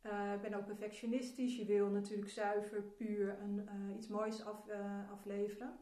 Eh, 0.00 0.32
ik 0.32 0.40
ben 0.40 0.54
ook 0.54 0.66
perfectionistisch. 0.66 1.56
Je 1.56 1.64
wil 1.64 1.88
natuurlijk 1.88 2.30
zuiver, 2.30 2.82
puur 2.82 3.38
een, 3.40 3.68
iets 3.96 4.08
moois 4.08 4.44
af, 4.44 4.68
afleveren. 5.10 5.78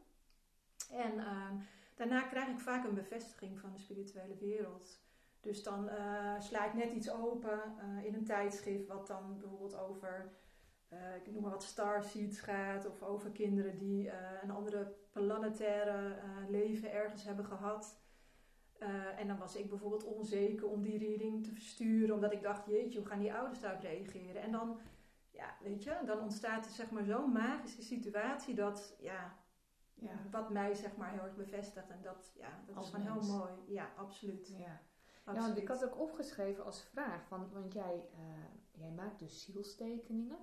En 0.91 1.19
ehm, 1.19 1.57
daarna 1.95 2.23
krijg 2.23 2.49
ik 2.49 2.59
vaak 2.59 2.85
een 2.85 2.95
bevestiging 2.95 3.59
van 3.59 3.73
de 3.73 3.79
spirituele 3.79 4.37
wereld. 4.37 5.03
Dus 5.41 5.63
dan 5.63 5.91
sla 6.39 6.67
ik 6.67 6.75
net 6.75 6.93
iets 6.93 7.11
open 7.11 7.61
in 8.03 8.15
een 8.15 8.25
tijdschrift 8.25 8.87
wat 8.87 9.07
dan 9.07 9.39
bijvoorbeeld 9.39 9.79
over, 9.79 10.33
eh, 10.95 11.17
ik 11.17 11.33
noem 11.33 11.43
maar 11.43 11.51
wat 11.51 11.63
starseeds 11.63 12.41
gaat. 12.41 12.87
Of 12.87 13.03
over 13.03 13.31
kinderen 13.31 13.79
die 13.79 14.11
eh, 14.11 14.43
een 14.43 14.51
andere 14.51 14.95
planetaire 15.13 16.15
eh, 16.15 16.29
leven 16.49 16.93
ergens 16.93 17.25
hebben 17.25 17.45
gehad. 17.45 18.03
En 19.17 19.27
dan 19.27 19.39
was 19.39 19.57
ik 19.57 19.69
bijvoorbeeld 19.69 20.05
onzeker 20.05 20.69
om 20.69 20.83
die 20.83 20.99
reading 20.99 21.45
te 21.45 21.53
versturen, 21.53 22.15
omdat 22.15 22.33
ik 22.33 22.43
dacht, 22.43 22.67
jeetje, 22.67 22.99
hoe 22.99 23.09
gaan 23.09 23.19
die 23.19 23.35
ouders 23.35 23.61
daarop 23.61 23.81
reageren? 23.81 24.43
En 24.43 24.53
dan, 24.53 24.79
ja, 25.31 25.57
weet 25.63 25.83
je, 25.83 26.03
dan 26.07 26.21
ontstaat 26.21 26.65
er 26.67 26.71
zeg 26.73 26.91
maar 26.91 27.05
zo'n 27.05 27.33
magische 27.33 27.83
situatie 27.83 28.55
dat, 28.55 28.97
ja, 28.99 29.37
Ja. 29.95 30.13
wat 30.31 30.51
mij 30.51 30.75
zeg 30.75 30.97
maar 30.97 31.11
heel 31.11 31.23
erg 31.23 31.37
bevestigt. 31.37 31.91
En 31.91 32.03
dat, 32.03 32.33
ja, 32.37 32.63
dat 32.67 32.77
Als 32.77 32.87
is 32.87 32.93
gewoon 32.95 33.15
mens. 33.15 33.27
heel 33.27 33.37
mooi. 33.37 33.53
Ja, 33.67 33.93
absoluut. 33.97 34.55
Ja. 34.59 34.81
Absoluut. 35.25 35.57
ik 35.57 35.69
had 35.69 35.85
ook 35.85 35.99
opgeschreven 35.99 36.65
als 36.65 36.83
vraag, 36.83 37.27
van, 37.27 37.51
want 37.53 37.73
jij, 37.73 38.09
jij 38.73 38.91
maakt 38.91 39.19
dus 39.19 39.45
zielstekeningen. 39.45 40.39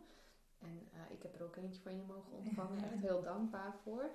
En 0.62 0.88
eh, 0.94 1.16
ik 1.16 1.24
heb 1.24 1.36
er 1.36 1.44
ook 1.44 1.56
eentje 1.56 1.82
van 1.82 1.96
je 1.96 2.04
mogen 2.08 2.32
ontvangen, 2.44 2.84
echt 2.84 3.02
heel 3.02 3.22
dankbaar 3.22 3.76
voor. 3.84 4.10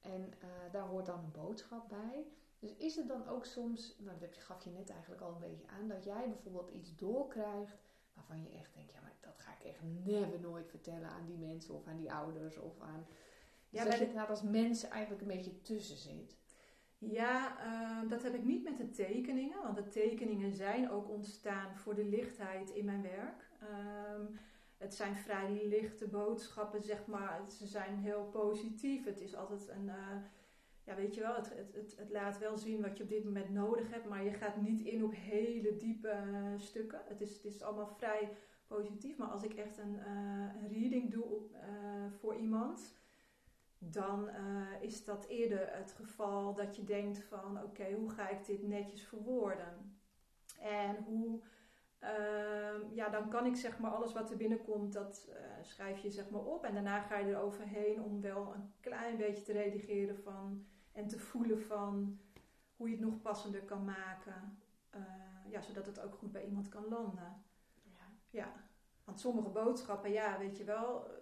En 0.00 0.32
eh, 0.40 0.48
daar 0.72 0.86
hoort 0.86 1.06
dan 1.06 1.18
een 1.18 1.42
boodschap 1.42 1.88
bij. 1.88 2.26
Dus 2.58 2.74
is 2.76 2.96
het 2.96 3.08
dan 3.08 3.28
ook 3.28 3.44
soms, 3.44 3.96
nou 3.98 4.18
dat 4.18 4.36
gaf 4.36 4.64
je 4.64 4.70
net 4.70 4.90
eigenlijk 4.90 5.22
al 5.22 5.32
een 5.32 5.50
beetje 5.50 5.66
aan, 5.66 5.88
dat 5.88 6.04
jij 6.04 6.28
bijvoorbeeld 6.28 6.70
iets 6.70 6.96
doorkrijgt 6.96 7.76
waarvan 8.14 8.42
je 8.42 8.50
echt 8.50 8.74
denkt, 8.74 8.92
ja 8.92 9.00
maar 9.00 9.16
dat 9.20 9.38
ga 9.38 9.52
ik 9.52 9.64
echt 9.64 9.82
never 10.04 10.40
nooit 10.40 10.68
vertellen 10.68 11.08
aan 11.08 11.26
die 11.26 11.38
mensen 11.38 11.74
of 11.74 11.86
aan 11.86 11.96
die 11.96 12.12
ouders 12.12 12.58
of 12.58 12.80
aan... 12.80 13.06
Dus 13.70 13.80
Ja, 13.80 13.84
dat 13.84 13.98
bij 13.98 14.08
je 14.08 14.14
daar 14.14 14.26
als 14.26 14.42
mens 14.42 14.88
eigenlijk 14.88 15.22
een 15.22 15.36
beetje 15.36 15.60
tussen 15.60 15.96
zit. 15.96 16.38
Ja, 16.98 17.58
eh, 17.58 18.10
dat 18.10 18.22
heb 18.22 18.34
ik 18.34 18.44
niet 18.44 18.62
met 18.62 18.76
de 18.76 18.90
tekeningen, 18.90 19.62
want 19.62 19.76
de 19.76 19.88
tekeningen 19.88 20.52
zijn 20.52 20.90
ook 20.90 21.08
ontstaan 21.08 21.76
voor 21.76 21.94
de 21.94 22.04
lichtheid 22.04 22.70
in 22.70 22.84
mijn 22.84 23.02
werk. 23.02 23.50
Ehm, 23.60 24.24
het 24.80 24.94
zijn 24.94 25.16
vrij 25.16 25.66
lichte 25.66 26.06
boodschappen, 26.06 26.82
zeg 26.82 27.06
maar. 27.06 27.40
Ze 27.50 27.66
zijn 27.66 27.96
heel 27.96 28.24
positief. 28.24 29.04
Het 29.04 29.20
is 29.20 29.36
altijd 29.36 29.68
een, 29.68 29.88
eh, 29.88 30.16
ja, 30.84 30.94
weet 30.94 31.14
je 31.14 31.20
wel, 31.20 31.34
het, 31.34 31.52
het, 31.72 31.96
het, 31.96 32.10
laat 32.10 32.38
wel 32.38 32.58
zien 32.58 32.80
wat 32.80 32.96
je 32.96 33.02
op 33.02 33.08
dit 33.08 33.24
moment 33.24 33.50
nodig 33.50 33.90
hebt, 33.90 34.08
maar 34.08 34.24
je 34.24 34.32
gaat 34.32 34.56
niet 34.56 34.80
in 34.80 35.04
op 35.04 35.14
hele 35.14 35.76
diepe 35.76 36.08
eh, 36.08 36.52
stukken. 36.56 37.00
Het 37.04 37.20
is, 37.20 37.34
het 37.34 37.44
is 37.44 37.62
allemaal 37.62 37.88
vrij 37.96 38.32
positief, 38.66 39.16
maar 39.16 39.28
als 39.28 39.42
ik 39.42 39.54
echt 39.54 39.78
een, 39.78 39.98
eh, 39.98 40.62
een 40.62 40.68
reading 40.68 41.10
doe 41.10 41.24
op, 41.24 41.48
voor 42.20 42.36
iemand, 42.36 42.94
dan 43.78 44.28
is 44.80 45.04
dat 45.04 45.26
eerder 45.26 45.76
het 45.76 45.92
geval 45.92 46.54
dat 46.54 46.76
je 46.76 46.84
denkt 46.84 47.22
van 47.22 47.62
oké, 47.62 47.92
hoe 47.92 48.10
ga 48.10 48.28
ik 48.28 48.44
dit 48.44 48.62
netjes 48.62 49.02
verwoorden? 49.02 49.98
En 50.60 50.96
hoe, 51.04 51.40
ehm, 52.00 52.94
ja, 52.94 53.08
dan 53.08 53.28
kan 53.28 53.46
ik 53.46 53.56
zeg 53.56 53.78
maar 53.78 53.90
alles 53.90 54.12
wat 54.12 54.30
er 54.30 54.36
binnenkomt, 54.36 54.92
dat 54.92 55.28
eh, 55.32 55.62
schrijf 55.62 56.02
je 56.02 56.10
zeg 56.10 56.30
maar 56.30 56.44
op. 56.44 56.64
En 56.64 56.74
daarna 56.74 57.00
ga 57.00 57.18
je 57.18 57.32
er 57.32 57.40
overheen 57.40 58.02
om 58.02 58.20
wel 58.20 58.54
een 58.54 58.72
klein 58.80 59.16
beetje 59.16 59.42
te 59.42 59.52
redigeren 59.52 60.18
van 60.18 60.66
en 60.92 61.06
te 61.08 61.18
voelen 61.18 61.60
van 61.60 62.20
hoe 62.76 62.88
je 62.88 62.96
het 62.96 63.04
nog 63.04 63.20
passender 63.20 63.62
kan 63.62 63.84
maken. 63.84 64.58
Eh, 64.90 65.02
ja, 65.48 65.60
zodat 65.60 65.86
het 65.86 66.00
ook 66.00 66.14
goed 66.14 66.32
bij 66.32 66.44
iemand 66.44 66.68
kan 66.68 66.88
landen. 66.88 67.44
Ja. 67.82 68.12
Ja, 68.30 68.52
Want 69.04 69.20
sommige 69.20 69.48
boodschappen, 69.48 70.12
ja, 70.12 70.38
weet 70.38 70.56
je 70.56 70.64
wel, 70.64 71.06
eh, 71.06 71.16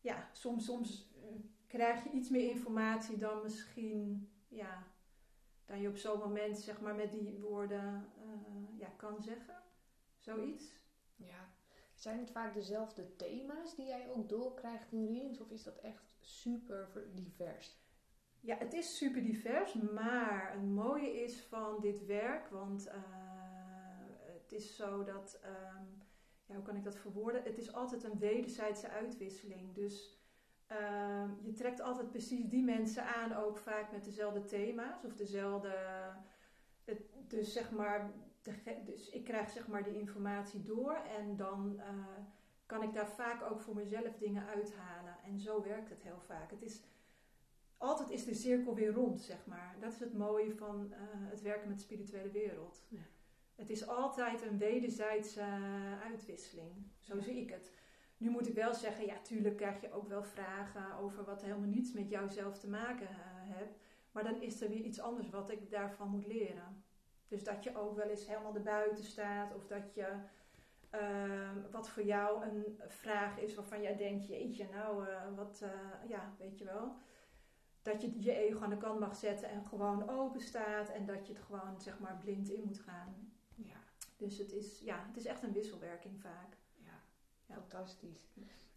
ja, 0.00 0.28
soms, 0.32 0.64
soms 0.64 1.10
krijg 1.66 2.04
je 2.04 2.10
iets 2.10 2.28
meer 2.28 2.50
informatie 2.50 3.16
dan 3.16 3.42
misschien, 3.42 4.30
ja, 4.48 4.86
dan 5.64 5.80
je 5.80 5.88
op 5.88 5.96
zo'n 5.96 6.18
moment, 6.18 6.58
zeg 6.58 6.80
maar, 6.80 6.94
met 6.94 7.12
die 7.12 7.40
woorden 7.40 8.12
ja, 8.78 8.88
kan 8.96 9.22
zeggen. 9.22 9.61
Zoiets. 10.22 10.72
Ja. 11.16 11.50
Zijn 11.94 12.18
het 12.18 12.30
vaak 12.30 12.54
dezelfde 12.54 13.16
thema's 13.16 13.74
die 13.74 13.86
jij 13.86 14.10
ook 14.10 14.28
doorkrijgt 14.28 14.92
in 14.92 15.06
readings? 15.06 15.40
Of 15.40 15.50
is 15.50 15.62
dat 15.62 15.78
echt 15.78 16.04
super 16.20 17.10
divers? 17.14 17.80
Ja, 18.40 18.56
het 18.56 18.72
is 18.72 18.96
super 18.96 19.22
divers, 19.22 19.74
maar 19.74 20.52
het 20.52 20.62
mooie 20.62 21.22
is 21.22 21.42
van 21.42 21.80
dit 21.80 22.06
werk, 22.06 22.48
want 22.48 22.86
uh, 22.86 22.94
het 24.42 24.52
is 24.52 24.76
zo 24.76 25.04
dat, 25.04 25.40
um, 25.44 26.02
ja, 26.46 26.54
hoe 26.54 26.62
kan 26.62 26.76
ik 26.76 26.84
dat 26.84 26.96
verwoorden? 26.96 27.42
Het 27.42 27.58
is 27.58 27.72
altijd 27.72 28.04
een 28.04 28.18
wederzijdse 28.18 28.88
uitwisseling. 28.88 29.74
Dus 29.74 30.20
uh, 30.70 31.30
je 31.42 31.52
trekt 31.52 31.80
altijd 31.80 32.10
precies 32.10 32.48
die 32.48 32.64
mensen 32.64 33.04
aan, 33.04 33.34
ook 33.34 33.58
vaak 33.58 33.92
met 33.92 34.04
dezelfde 34.04 34.44
thema's 34.44 35.04
of 35.04 35.14
dezelfde. 35.14 35.74
Het, 36.84 37.02
dus 37.28 37.52
zeg 37.52 37.70
maar, 37.70 38.12
dus 38.84 39.08
ik 39.08 39.24
krijg 39.24 39.50
zeg 39.50 39.68
maar 39.68 39.84
die 39.84 39.98
informatie 39.98 40.62
door 40.62 40.94
en 40.94 41.36
dan 41.36 41.74
uh, 41.76 41.84
kan 42.66 42.82
ik 42.82 42.92
daar 42.92 43.08
vaak 43.08 43.50
ook 43.50 43.60
voor 43.60 43.74
mezelf 43.74 44.16
dingen 44.16 44.46
uithalen. 44.46 45.16
En 45.24 45.38
zo 45.38 45.62
werkt 45.62 45.88
het 45.88 46.02
heel 46.02 46.20
vaak. 46.20 46.50
Het 46.50 46.62
is 46.62 46.82
altijd 47.76 48.10
is 48.10 48.24
de 48.24 48.34
cirkel 48.34 48.74
weer 48.74 48.92
rond, 48.92 49.20
zeg 49.20 49.46
maar. 49.46 49.76
Dat 49.80 49.92
is 49.92 50.00
het 50.00 50.14
mooie 50.14 50.54
van 50.54 50.86
uh, 50.90 50.96
het 51.30 51.42
werken 51.42 51.68
met 51.68 51.76
de 51.76 51.84
spirituele 51.84 52.30
wereld. 52.30 52.82
Ja. 52.88 53.00
Het 53.54 53.70
is 53.70 53.86
altijd 53.86 54.42
een 54.42 54.58
wederzijdse 54.58 55.40
uh, 55.40 56.00
uitwisseling. 56.00 56.72
Zo 57.00 57.16
ja. 57.16 57.22
zie 57.22 57.40
ik 57.40 57.50
het. 57.50 57.72
Nu 58.16 58.30
moet 58.30 58.48
ik 58.48 58.54
wel 58.54 58.74
zeggen, 58.74 59.06
ja, 59.06 59.20
tuurlijk 59.22 59.56
krijg 59.56 59.80
je 59.80 59.92
ook 59.92 60.08
wel 60.08 60.22
vragen 60.22 60.94
over 60.94 61.24
wat 61.24 61.42
helemaal 61.42 61.68
niets 61.68 61.92
met 61.92 62.08
jouzelf 62.08 62.58
te 62.58 62.68
maken 62.68 63.06
hebt. 63.10 63.78
Maar 64.12 64.24
dan 64.24 64.40
is 64.40 64.60
er 64.60 64.68
weer 64.68 64.84
iets 64.84 65.00
anders 65.00 65.30
wat 65.30 65.50
ik 65.50 65.70
daarvan 65.70 66.08
moet 66.08 66.26
leren. 66.26 66.84
Dus 67.32 67.44
dat 67.44 67.64
je 67.64 67.76
ook 67.76 67.96
wel 67.96 68.08
eens 68.08 68.26
helemaal 68.26 68.54
erbuiten 68.54 69.04
staat. 69.04 69.54
Of 69.54 69.66
dat 69.66 69.94
je 69.94 70.14
uh, 70.94 71.50
wat 71.70 71.88
voor 71.88 72.02
jou 72.02 72.44
een 72.44 72.80
vraag 72.88 73.38
is 73.38 73.54
waarvan 73.54 73.82
jij 73.82 73.96
denkt, 73.96 74.26
jeetje, 74.26 74.66
nou, 74.72 75.08
uh, 75.08 75.36
wat, 75.36 75.60
uh, 75.62 76.08
ja, 76.08 76.34
weet 76.38 76.58
je 76.58 76.64
wel. 76.64 76.94
Dat 77.82 78.02
je 78.02 78.22
je 78.22 78.34
ego 78.34 78.62
aan 78.62 78.70
de 78.70 78.76
kant 78.76 79.00
mag 79.00 79.16
zetten 79.16 79.48
en 79.48 79.64
gewoon 79.66 80.08
open 80.08 80.40
staat. 80.40 80.88
En 80.88 81.06
dat 81.06 81.26
je 81.26 81.32
het 81.32 81.42
gewoon, 81.42 81.80
zeg 81.80 81.98
maar, 81.98 82.18
blind 82.20 82.48
in 82.48 82.62
moet 82.64 82.78
gaan. 82.78 83.32
Ja. 83.54 83.76
Dus 84.16 84.38
het 84.38 84.52
is, 84.52 84.80
ja, 84.80 85.04
het 85.06 85.16
is 85.16 85.24
echt 85.24 85.42
een 85.42 85.52
wisselwerking 85.52 86.20
vaak. 86.20 86.56
Ja, 86.84 87.00
ja. 87.46 87.54
fantastisch. 87.54 88.28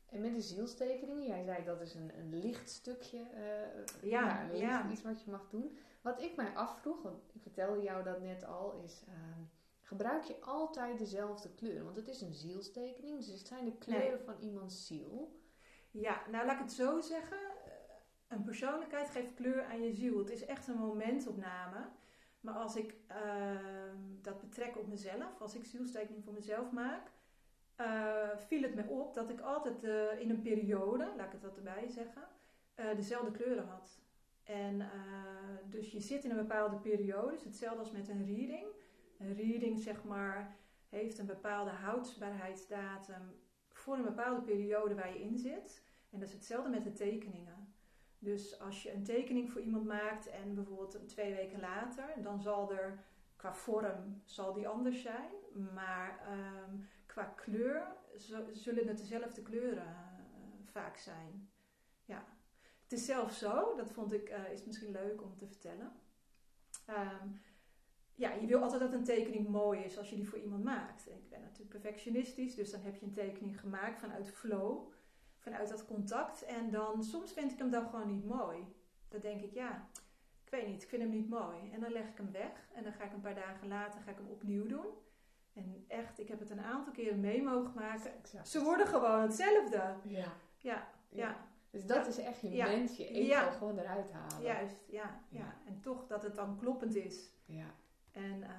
En 0.06 0.22
met 0.22 0.34
de 0.34 0.42
zielstekeningen, 0.42 1.28
jij 1.28 1.44
zei 1.44 1.64
dat 1.64 1.82
is 1.82 1.94
een, 1.94 2.12
een 2.18 2.40
licht 2.40 2.70
stukje, 2.70 3.18
uh, 3.18 4.10
ja, 4.12 4.28
ja, 4.28 4.48
licht, 4.48 4.60
ja, 4.60 4.92
iets 4.92 5.02
wat 5.02 5.22
je 5.24 5.32
mag 5.32 5.50
doen. 5.50 5.78
Wat 6.06 6.22
ik 6.22 6.36
mij 6.36 6.56
afvroeg, 6.56 7.02
want 7.02 7.18
ik 7.34 7.42
vertelde 7.42 7.82
jou 7.82 8.04
dat 8.04 8.22
net 8.22 8.46
al, 8.46 8.74
is 8.84 9.04
uh, 9.08 9.14
gebruik 9.82 10.24
je 10.24 10.42
altijd 10.42 10.98
dezelfde 10.98 11.54
kleuren? 11.54 11.84
Want 11.84 11.96
het 11.96 12.08
is 12.08 12.22
een 12.22 12.34
zielstekening, 12.34 13.18
dus 13.18 13.28
het 13.28 13.48
zijn 13.48 13.66
de 13.66 13.78
kleuren 13.78 14.10
nee. 14.10 14.26
van 14.26 14.40
iemands 14.40 14.88
ziel. 14.88 15.42
Ja, 15.92 16.22
nou 16.32 16.46
laat 16.46 16.56
ik 16.56 16.62
het 16.62 16.72
zo 16.72 17.00
zeggen. 17.00 17.38
Een 18.28 18.44
persoonlijkheid 18.44 19.10
geeft 19.10 19.34
kleur 19.34 19.66
aan 19.66 19.82
je 19.82 19.94
ziel. 19.94 20.18
Het 20.18 20.30
is 20.30 20.46
echt 20.46 20.68
een 20.68 20.78
momentopname. 20.78 21.90
Maar 22.40 22.54
als 22.56 22.76
ik 22.76 22.96
uh, 23.12 23.60
dat 24.22 24.40
betrek 24.40 24.78
op 24.78 24.88
mezelf, 24.88 25.42
als 25.42 25.56
ik 25.56 25.66
zielstekening 25.66 26.24
voor 26.24 26.34
mezelf 26.34 26.72
maak, 26.72 27.12
uh, 27.78 28.38
viel 28.38 28.62
het 28.62 28.76
me 28.76 28.88
op 28.88 29.14
dat 29.14 29.30
ik 29.30 29.40
altijd 29.40 29.84
uh, 29.84 30.20
in 30.20 30.30
een 30.30 30.42
periode, 30.42 31.14
laat 31.18 31.26
ik 31.26 31.32
het 31.32 31.42
wat 31.42 31.58
erbij 31.58 31.88
zeggen, 31.88 32.28
dezelfde 32.96 33.32
kleuren 33.32 33.68
had. 33.68 34.04
En 34.46 34.90
dus 35.70 35.92
je 35.92 36.00
zit 36.00 36.24
in 36.24 36.30
een 36.30 36.48
bepaalde 36.48 36.76
periode, 36.76 37.32
dus 37.32 37.44
hetzelfde 37.44 37.80
als 37.80 37.92
met 37.92 38.10
een 38.10 38.26
reading. 38.26 38.66
Een 39.20 39.34
reading, 39.34 39.80
zeg 39.80 40.04
maar, 40.04 40.56
heeft 40.90 41.18
een 41.18 41.26
bepaalde 41.26 41.72
houdbaarheidsdatum 41.72 43.36
voor 43.72 43.96
een 43.96 44.04
bepaalde 44.04 44.42
periode 44.42 44.96
waar 44.96 45.14
je 45.14 45.22
in 45.22 45.38
zit. 45.38 45.84
En 46.10 46.20
dat 46.20 46.28
is 46.28 46.34
hetzelfde 46.34 46.70
met 46.70 46.84
de 46.84 46.94
tekeningen. 46.94 47.74
Dus 48.20 48.60
als 48.60 48.84
je 48.84 48.94
een 48.94 49.04
tekening 49.04 49.52
voor 49.52 49.62
iemand 49.62 49.86
maakt 49.86 50.28
en 50.28 50.56
bijvoorbeeld 50.56 51.10
twee 51.10 51.34
weken 51.34 51.60
later, 51.60 52.22
dan 52.22 52.42
zal 52.42 52.74
er 52.74 53.04
qua 53.36 53.54
vorm 53.54 54.22
zal 54.26 54.54
die 54.54 54.68
anders 54.68 55.02
zijn. 55.02 55.32
Maar 55.74 56.20
um, 56.68 56.88
qua 57.06 57.24
kleur 57.24 57.96
zullen 58.52 58.88
het 58.88 58.98
dezelfde 58.98 59.42
kleuren 59.42 59.84
uh, 59.84 60.72
vaak 60.72 60.98
zijn. 60.98 61.50
Het 62.86 63.00
is 63.00 63.06
zelfs 63.06 63.40
zo, 63.40 63.76
dat 63.76 63.92
vond 63.92 64.14
ik, 64.14 64.30
uh, 64.30 64.52
is 64.52 64.64
misschien 64.64 64.92
leuk 64.92 65.22
om 65.22 65.36
te 65.38 65.48
vertellen. 65.48 65.92
Um, 66.90 67.42
ja, 68.16 68.34
je 68.34 68.48
wil 68.48 68.62
altijd 68.62 68.82
dat 68.82 68.94
een 68.94 69.04
tekening 69.04 69.48
mooi 69.48 69.80
is 69.80 69.98
als 69.98 70.10
je 70.10 70.16
die 70.16 70.30
voor 70.30 70.38
iemand 70.38 70.64
maakt. 70.64 71.08
Ik 71.10 71.30
ben 71.30 71.42
natuurlijk 71.42 71.70
perfectionistisch, 71.70 72.56
dus 72.56 72.72
dan 72.72 72.82
heb 72.82 72.96
je 72.96 73.06
een 73.06 73.14
tekening 73.14 73.60
gemaakt 73.60 74.00
vanuit 74.00 74.30
flow, 74.30 74.92
vanuit 75.38 75.70
dat 75.70 75.86
contact. 75.86 76.44
En 76.44 76.72
dan 76.72 77.04
soms 77.04 77.34
vind 77.34 77.52
ik 77.52 77.58
hem 77.58 77.70
dan 77.70 77.90
gewoon 77.90 78.08
niet 78.08 78.26
mooi. 78.26 78.68
Dan 79.08 79.20
denk 79.20 79.42
ik, 79.42 79.54
ja, 79.54 79.90
ik 80.44 80.52
weet 80.52 80.68
niet, 80.68 80.84
ik 80.84 80.90
vind 80.90 81.02
hem 81.02 81.12
niet 81.12 81.30
mooi. 81.30 81.72
En 81.72 81.80
dan 81.80 81.92
leg 81.92 82.08
ik 82.08 82.18
hem 82.18 82.32
weg 82.32 82.70
en 82.74 82.84
dan 82.84 82.94
ga 82.94 83.04
ik 83.04 83.14
een 83.14 83.22
paar 83.22 83.36
dagen 83.36 83.68
later 83.68 84.02
ga 84.02 84.12
ik 84.12 84.18
hem 84.18 84.28
opnieuw 84.28 84.68
doen. 84.68 84.88
En 85.54 85.86
echt, 85.88 86.20
ik 86.20 86.28
heb 86.28 86.40
het 86.40 86.50
een 86.50 86.62
aantal 86.62 86.94
keren 86.94 87.20
mee 87.20 87.44
mogen 87.44 87.74
maken. 87.76 88.18
Exact. 88.18 88.50
Ze 88.50 88.64
worden 88.64 88.88
gewoon 88.88 89.22
hetzelfde. 89.22 89.78
Ja. 89.78 89.98
Ja, 90.04 90.34
ja. 90.58 90.88
ja. 91.10 91.48
Dus 91.76 91.86
dat 91.86 91.98
ja. 91.98 92.08
is 92.08 92.18
echt 92.18 92.42
je 92.42 92.52
ja. 92.52 92.66
mens, 92.66 92.98
je 92.98 93.08
ego 93.08 93.28
ja. 93.28 93.52
gewoon 93.52 93.80
eruit 93.80 94.12
halen. 94.12 94.42
Juist, 94.42 94.78
ja, 94.88 95.22
ja. 95.30 95.56
En 95.66 95.82
toch 95.82 96.08
dat 96.08 96.24
het 96.24 96.36
dan 96.36 96.58
kloppend 96.58 96.96
is. 96.96 97.30
Ja. 97.46 97.74
En 98.12 98.38
uh, 98.42 98.50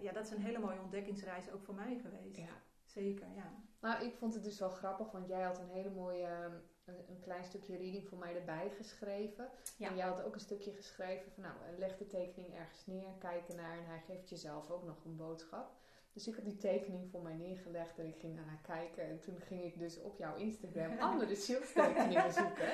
ja, 0.00 0.12
dat 0.12 0.24
is 0.24 0.30
een 0.30 0.42
hele 0.42 0.58
mooie 0.58 0.80
ontdekkingsreis 0.80 1.50
ook 1.50 1.62
voor 1.62 1.74
mij 1.74 1.98
geweest. 2.02 2.36
Ja. 2.36 2.62
Zeker, 2.84 3.26
ja. 3.34 3.52
Nou, 3.80 4.04
ik 4.04 4.14
vond 4.14 4.34
het 4.34 4.44
dus 4.44 4.58
wel 4.58 4.68
grappig, 4.68 5.10
want 5.10 5.28
jij 5.28 5.42
had 5.42 5.58
een 5.58 5.68
hele 5.68 5.90
mooie, 5.90 6.50
een, 6.84 6.94
een 7.08 7.20
klein 7.20 7.44
stukje 7.44 7.76
reading 7.76 8.08
voor 8.08 8.18
mij 8.18 8.36
erbij 8.36 8.70
geschreven. 8.70 9.48
Ja. 9.76 9.88
En 9.88 9.96
jij 9.96 10.06
had 10.06 10.22
ook 10.22 10.34
een 10.34 10.40
stukje 10.40 10.72
geschreven 10.72 11.32
van, 11.32 11.42
nou, 11.42 11.54
leg 11.78 11.96
de 11.96 12.06
tekening 12.06 12.54
ergens 12.54 12.86
neer, 12.86 13.12
kijk 13.18 13.48
ernaar 13.48 13.78
en 13.78 13.86
hij 13.86 14.00
geeft 14.06 14.28
jezelf 14.28 14.70
ook 14.70 14.84
nog 14.84 15.04
een 15.04 15.16
boodschap. 15.16 15.76
Dus 16.14 16.26
ik 16.26 16.34
had 16.34 16.44
die 16.44 16.56
tekening 16.56 17.10
voor 17.10 17.22
mij 17.22 17.34
neergelegd 17.34 17.98
en 17.98 18.06
ik 18.06 18.16
ging 18.18 18.34
naar 18.34 18.44
haar 18.44 18.60
kijken. 18.62 19.08
En 19.08 19.20
toen 19.20 19.40
ging 19.40 19.62
ik 19.62 19.78
dus 19.78 20.00
op 20.00 20.18
jouw 20.18 20.36
Instagram 20.36 20.98
andere 20.98 21.34
zielstekeningen 21.46 22.32
zoeken. 22.32 22.68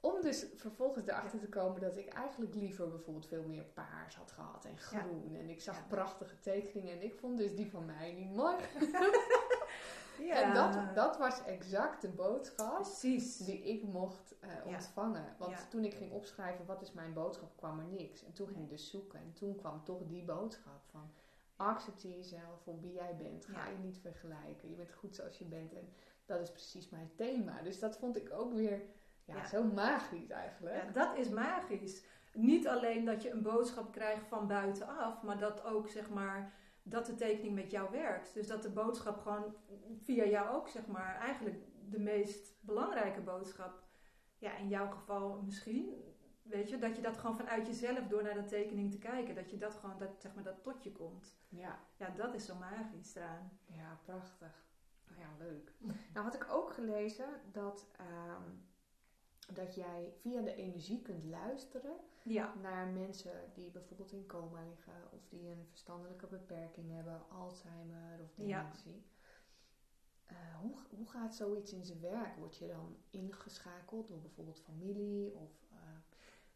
Om 0.00 0.20
dus 0.20 0.46
vervolgens 0.56 1.06
erachter 1.06 1.38
te 1.38 1.48
komen 1.48 1.80
dat 1.80 1.96
ik 1.96 2.08
eigenlijk 2.08 2.54
liever 2.54 2.88
bijvoorbeeld 2.88 3.26
veel 3.26 3.42
meer 3.42 3.64
paars 3.64 4.16
had 4.16 4.32
gehad 4.32 4.64
en 4.64 4.78
groen. 4.78 5.30
Ja. 5.32 5.38
En 5.38 5.48
ik 5.48 5.60
zag 5.60 5.76
ja. 5.76 5.84
prachtige 5.88 6.40
tekeningen 6.40 6.94
en 6.94 7.02
ik 7.02 7.14
vond 7.14 7.38
dus 7.38 7.54
die 7.54 7.70
van 7.70 7.84
mij 7.84 8.12
niet 8.12 8.34
mooi. 8.34 8.56
ja. 10.28 10.42
En 10.42 10.54
dat, 10.54 10.94
dat 10.94 11.18
was 11.18 11.44
exact 11.44 12.02
de 12.02 12.08
boodschap 12.08 12.74
Precies. 12.82 13.36
die 13.36 13.62
ik 13.62 13.82
mocht 13.82 14.34
uh, 14.44 14.66
ontvangen. 14.66 15.36
Want 15.38 15.70
toen 15.70 15.84
ik 15.84 15.94
ging 15.94 16.12
opschrijven 16.12 16.66
wat 16.66 16.82
is 16.82 16.92
mijn 16.92 17.12
boodschap, 17.12 17.56
kwam 17.56 17.78
er 17.78 17.86
niks. 17.86 18.24
En 18.24 18.32
toen 18.32 18.48
ging 18.48 18.62
ik 18.62 18.70
dus 18.70 18.90
zoeken 18.90 19.18
en 19.18 19.32
toen 19.32 19.56
kwam 19.56 19.84
toch 19.84 20.00
die 20.06 20.22
boodschap 20.24 20.80
van 20.90 21.12
accepteer 21.62 22.16
jezelf 22.16 22.62
voor 22.62 22.80
wie 22.80 22.92
jij 22.92 23.16
bent. 23.16 23.46
Ga 23.46 23.68
je 23.68 23.78
niet 23.78 23.98
vergelijken. 23.98 24.70
Je 24.70 24.76
bent 24.76 24.92
goed 24.92 25.14
zoals 25.14 25.38
je 25.38 25.44
bent. 25.44 25.74
En 25.74 25.88
dat 26.26 26.40
is 26.40 26.50
precies 26.50 26.88
mijn 26.88 27.10
thema. 27.16 27.62
Dus 27.62 27.78
dat 27.78 27.98
vond 27.98 28.16
ik 28.16 28.32
ook 28.32 28.52
weer 28.52 28.82
ja, 29.24 29.36
ja. 29.36 29.46
zo 29.46 29.64
magisch 29.64 30.30
eigenlijk. 30.30 30.76
Ja, 30.76 30.90
dat 30.90 31.16
is 31.16 31.28
magisch. 31.28 32.04
Niet 32.34 32.68
alleen 32.68 33.04
dat 33.04 33.22
je 33.22 33.30
een 33.30 33.42
boodschap 33.42 33.92
krijgt 33.92 34.26
van 34.26 34.46
buitenaf, 34.46 35.22
maar 35.22 35.38
dat 35.38 35.64
ook 35.64 35.88
zeg 35.88 36.10
maar 36.10 36.52
dat 36.82 37.06
de 37.06 37.14
tekening 37.14 37.54
met 37.54 37.70
jou 37.70 37.90
werkt. 37.90 38.34
Dus 38.34 38.46
dat 38.46 38.62
de 38.62 38.70
boodschap 38.70 39.20
gewoon 39.20 39.56
via 40.02 40.24
jou 40.24 40.56
ook 40.56 40.68
zeg 40.68 40.86
maar 40.86 41.16
eigenlijk 41.16 41.56
de 41.88 41.98
meest 41.98 42.56
belangrijke 42.60 43.20
boodschap. 43.20 43.82
Ja, 44.38 44.56
in 44.56 44.68
jouw 44.68 44.90
geval 44.90 45.42
misschien. 45.42 46.11
Weet 46.42 46.70
je, 46.70 46.78
dat 46.78 46.96
je 46.96 47.02
dat 47.02 47.18
gewoon 47.18 47.36
vanuit 47.36 47.66
jezelf 47.66 48.06
door 48.06 48.22
naar 48.22 48.34
de 48.34 48.44
tekening 48.44 48.90
te 48.90 48.98
kijken, 48.98 49.34
dat 49.34 49.50
je 49.50 49.56
dat 49.56 49.74
gewoon, 49.74 49.98
dat, 49.98 50.10
zeg 50.18 50.34
maar, 50.34 50.44
dat 50.44 50.62
tot 50.62 50.82
je 50.82 50.92
komt. 50.92 51.36
Ja. 51.48 51.78
Ja, 51.96 52.08
dat 52.08 52.34
is 52.34 52.44
zo 52.44 52.54
magisch 52.54 53.14
eraan. 53.14 53.58
Ja, 53.66 53.98
prachtig. 54.04 54.64
Ja, 55.18 55.28
leuk. 55.38 55.72
nou 56.12 56.24
had 56.24 56.34
ik 56.34 56.46
ook 56.50 56.72
gelezen 56.72 57.28
dat 57.52 57.86
um, 58.00 58.64
dat 59.54 59.74
jij 59.74 60.12
via 60.20 60.40
de 60.40 60.54
energie 60.54 61.02
kunt 61.02 61.24
luisteren 61.24 61.96
ja. 62.22 62.54
naar 62.62 62.86
mensen 62.86 63.50
die 63.54 63.70
bijvoorbeeld 63.70 64.12
in 64.12 64.26
coma 64.26 64.62
liggen 64.68 65.12
of 65.12 65.28
die 65.28 65.48
een 65.48 65.66
verstandelijke 65.68 66.26
beperking 66.26 66.90
hebben, 66.90 67.22
Alzheimer 67.28 68.20
of 68.20 68.34
dementie. 68.34 68.92
Ja. 68.92 69.10
Uh, 70.32 70.58
hoe, 70.60 70.74
hoe 70.90 71.08
gaat 71.08 71.34
zoiets 71.34 71.72
in 71.72 71.84
zijn 71.84 72.00
werk? 72.00 72.36
Word 72.36 72.56
je 72.56 72.66
dan 72.66 72.96
ingeschakeld 73.10 74.08
door 74.08 74.20
bijvoorbeeld 74.20 74.60
familie? 74.60 75.34
Of. 75.34 75.50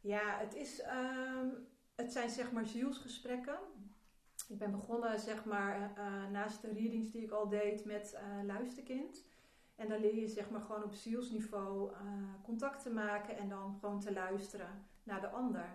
Ja, 0.07 0.38
het, 0.38 0.55
is, 0.55 0.83
um, 0.83 1.66
het 1.95 2.12
zijn 2.12 2.31
zeg 2.31 2.53
maar 2.53 2.66
zielsgesprekken. 2.66 3.59
ik 4.49 4.59
ben 4.59 4.71
begonnen, 4.71 5.21
zeg 5.21 5.45
maar, 5.45 5.92
naast 6.31 6.62
de 6.62 6.73
readings 6.73 7.11
die 7.11 7.23
ik 7.23 7.31
al 7.31 7.49
deed 7.49 7.85
met 7.85 8.19
Luisterkind. 8.45 9.25
En 9.75 9.88
dan 9.88 10.01
leer 10.01 10.14
je 10.14 10.29
zeg 10.29 10.51
maar 10.51 10.61
gewoon 10.61 10.85
op 10.85 10.92
zielsniveau 10.92 11.92
contact 12.42 12.83
te 12.83 12.90
maken 12.90 13.37
en 13.37 13.49
dan 13.49 13.77
gewoon 13.81 14.01
te 14.01 14.12
luisteren 14.12 14.85
naar 15.03 15.21
de 15.21 15.29
ander. 15.29 15.69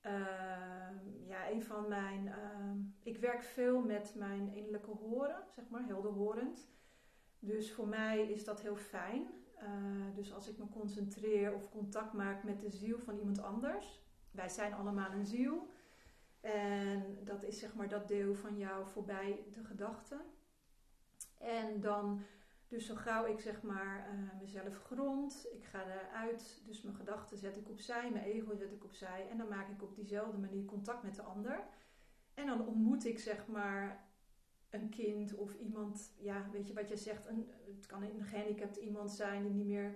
Ehm, 0.00 0.94
ja, 1.26 1.50
een 1.50 1.62
van 1.62 1.88
mijn. 1.88 2.28
Ehm, 2.28 2.78
ik 3.02 3.18
werk 3.18 3.42
veel 3.42 3.80
met 3.80 4.14
mijn 4.16 4.54
innerlijke 4.54 4.90
horen, 4.90 5.44
zeg 5.54 5.68
maar, 5.68 5.84
helderhorend. 5.86 6.68
Dus 7.38 7.72
voor 7.72 7.88
mij 7.88 8.30
is 8.30 8.44
dat 8.44 8.60
heel 8.60 8.76
fijn. 8.76 9.26
Uh, 9.62 10.14
dus 10.14 10.32
als 10.32 10.48
ik 10.48 10.58
me 10.58 10.68
concentreer 10.68 11.54
of 11.54 11.70
contact 11.70 12.12
maak 12.12 12.42
met 12.42 12.60
de 12.60 12.70
ziel 12.70 12.98
van 12.98 13.18
iemand 13.18 13.42
anders. 13.42 14.00
Wij 14.30 14.48
zijn 14.48 14.72
allemaal 14.72 15.12
een 15.12 15.26
ziel. 15.26 15.68
En 16.40 17.18
dat 17.24 17.42
is 17.42 17.58
zeg 17.58 17.74
maar 17.74 17.88
dat 17.88 18.08
deel 18.08 18.34
van 18.34 18.58
jou 18.58 18.86
voorbij 18.86 19.44
de 19.50 19.64
gedachten. 19.64 20.20
En 21.38 21.80
dan 21.80 22.24
dus 22.68 22.86
zo 22.86 22.94
gauw 22.94 23.26
ik 23.26 23.40
zeg 23.40 23.62
maar 23.62 24.08
uh, 24.12 24.40
mezelf 24.40 24.82
grond, 24.84 25.46
ik 25.52 25.64
ga 25.64 25.84
eruit, 25.84 26.62
dus 26.66 26.82
mijn 26.82 26.96
gedachten 26.96 27.38
zet 27.38 27.56
ik 27.56 27.68
opzij, 27.68 28.10
mijn 28.10 28.24
ego 28.24 28.54
zet 28.54 28.72
ik 28.72 28.84
opzij 28.84 29.28
en 29.30 29.38
dan 29.38 29.48
maak 29.48 29.68
ik 29.68 29.82
op 29.82 29.94
diezelfde 29.94 30.38
manier 30.38 30.64
contact 30.64 31.02
met 31.02 31.14
de 31.14 31.22
ander. 31.22 31.64
En 32.34 32.46
dan 32.46 32.66
ontmoet 32.66 33.04
ik 33.04 33.18
zeg 33.18 33.46
maar 33.46 34.05
een 34.80 34.88
kind 34.88 35.34
of 35.34 35.54
iemand, 35.54 36.12
ja, 36.18 36.48
weet 36.52 36.66
je 36.66 36.74
wat 36.74 36.88
je 36.88 36.96
zegt, 36.96 37.26
een, 37.26 37.50
het 37.76 37.86
kan 37.86 38.02
een 38.02 38.24
gehandicapt 38.24 38.76
iemand 38.76 39.12
zijn 39.12 39.42
die 39.42 39.52
niet 39.52 39.66
meer 39.66 39.94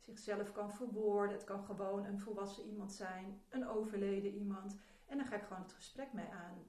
zichzelf 0.00 0.52
kan 0.52 0.72
verwoorden. 0.72 1.36
Het 1.36 1.44
kan 1.44 1.64
gewoon 1.64 2.04
een 2.04 2.20
volwassen 2.20 2.64
iemand 2.64 2.92
zijn, 2.92 3.40
een 3.48 3.68
overleden 3.68 4.34
iemand. 4.34 4.76
En 5.06 5.16
dan 5.16 5.26
ga 5.26 5.36
ik 5.36 5.42
gewoon 5.42 5.62
het 5.62 5.72
gesprek 5.72 6.12
mee 6.12 6.28
aan. 6.28 6.66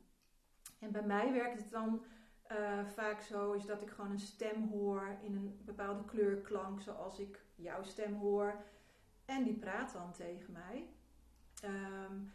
En 0.80 0.92
bij 0.92 1.04
mij 1.04 1.32
werkt 1.32 1.60
het 1.60 1.72
dan 1.72 2.04
uh, 2.52 2.86
vaak 2.86 3.22
zo 3.22 3.52
is 3.52 3.66
dat 3.66 3.82
ik 3.82 3.90
gewoon 3.90 4.12
een 4.12 4.20
stem 4.20 4.70
hoor 4.70 5.18
in 5.22 5.36
een 5.36 5.60
bepaalde 5.66 6.06
kleurklank, 6.06 6.82
zoals 6.82 7.20
ik 7.20 7.42
jouw 7.56 7.84
stem 7.84 8.14
hoor. 8.14 8.64
En 9.26 9.44
die 9.44 9.58
praat 9.58 9.94
dan 9.94 10.12
tegen 10.12 10.54
mij. 10.54 10.90
Um, 11.64 12.32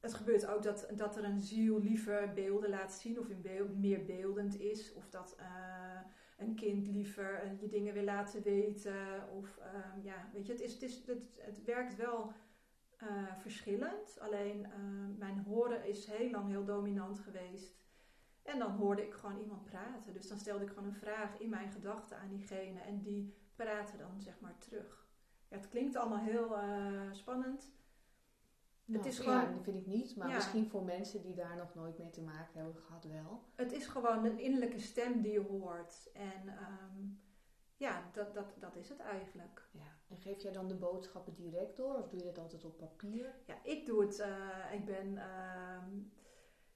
het 0.00 0.14
gebeurt 0.14 0.46
ook 0.46 0.62
dat, 0.62 0.88
dat 0.96 1.16
er 1.16 1.24
een 1.24 1.40
ziel 1.40 1.80
liever 1.80 2.32
beelden 2.34 2.70
laat 2.70 2.92
zien 2.92 3.18
of 3.18 3.28
in 3.28 3.42
beeld, 3.42 3.78
meer 3.78 4.04
beeldend 4.04 4.60
is. 4.60 4.92
Of 4.94 5.08
dat 5.08 5.36
uh, 5.40 6.00
een 6.36 6.54
kind 6.54 6.86
liever 6.86 7.44
uh, 7.44 7.60
je 7.60 7.68
dingen 7.68 7.94
wil 7.94 8.04
laten 8.04 8.42
weten. 8.42 9.28
Of 9.36 9.58
uh, 9.58 10.04
ja, 10.04 10.28
weet 10.32 10.46
je, 10.46 10.52
het, 10.52 10.60
is, 10.60 10.72
het, 10.72 10.82
is, 10.82 11.06
het, 11.06 11.22
het 11.38 11.64
werkt 11.64 11.96
wel 11.96 12.32
verschillend. 13.38 14.20
Alleen 14.20 14.66
mijn 15.18 15.38
horen 15.38 15.86
is 15.86 16.06
heel 16.06 16.30
lang 16.30 16.48
heel 16.48 16.64
dominant 16.64 17.18
geweest. 17.18 17.76
En 18.42 18.58
dan 18.58 18.70
hoorde 18.70 19.06
ik 19.06 19.14
gewoon 19.14 19.38
iemand 19.38 19.64
praten. 19.64 20.12
Dus 20.12 20.28
dan 20.28 20.38
stelde 20.38 20.64
ik 20.64 20.68
gewoon 20.68 20.88
een 20.88 20.94
vraag 20.94 21.38
in 21.38 21.48
mijn 21.48 21.70
gedachten 21.70 22.18
aan 22.18 22.28
diegene. 22.28 22.80
En 22.80 23.00
die 23.00 23.34
praatte 23.56 23.96
dan 23.96 24.20
zeg 24.20 24.40
maar 24.40 24.58
terug. 24.58 25.06
Ja, 25.48 25.56
het 25.56 25.68
klinkt 25.68 25.96
allemaal 25.96 26.18
heel 26.18 26.56
spannend. 27.12 27.70
Nou, 28.88 29.02
het 29.02 29.12
is 29.12 29.18
gewoon, 29.18 29.40
ja, 29.40 29.52
dat 29.52 29.62
vind 29.62 29.76
ik 29.76 29.86
niet. 29.86 30.16
Maar 30.16 30.28
misschien 30.28 30.68
voor 30.68 30.82
mensen 30.82 31.22
die 31.22 31.34
daar 31.34 31.56
nog 31.56 31.74
nooit 31.74 31.98
mee 31.98 32.10
te 32.10 32.22
maken 32.22 32.60
hebben 32.60 32.82
gehad 32.82 33.04
wel. 33.04 33.42
Het 33.54 33.72
is 33.72 33.86
gewoon 33.86 34.24
een 34.24 34.38
innerlijke 34.38 34.78
stem 34.78 35.20
die 35.20 35.32
je 35.32 35.40
hoort. 35.40 36.10
En 36.12 36.48
um, 36.48 37.20
ja, 37.76 38.10
dat, 38.12 38.34
dat, 38.34 38.54
dat 38.58 38.76
is 38.76 38.88
het 38.88 39.00
eigenlijk. 39.00 39.68
Ja. 39.72 39.96
En 40.08 40.16
geef 40.18 40.42
jij 40.42 40.52
dan 40.52 40.68
de 40.68 40.74
boodschappen 40.74 41.34
direct 41.34 41.76
door? 41.76 41.94
Of 41.94 42.08
doe 42.08 42.18
je 42.18 42.24
dat 42.24 42.38
altijd 42.38 42.64
op 42.64 42.76
papier? 42.76 43.34
Ja, 43.46 43.54
ik 43.62 43.86
doe 43.86 44.00
het. 44.00 44.18
Uh, 44.18 44.72
ik 44.72 44.84
ben... 44.84 45.12
Uh, 45.12 45.82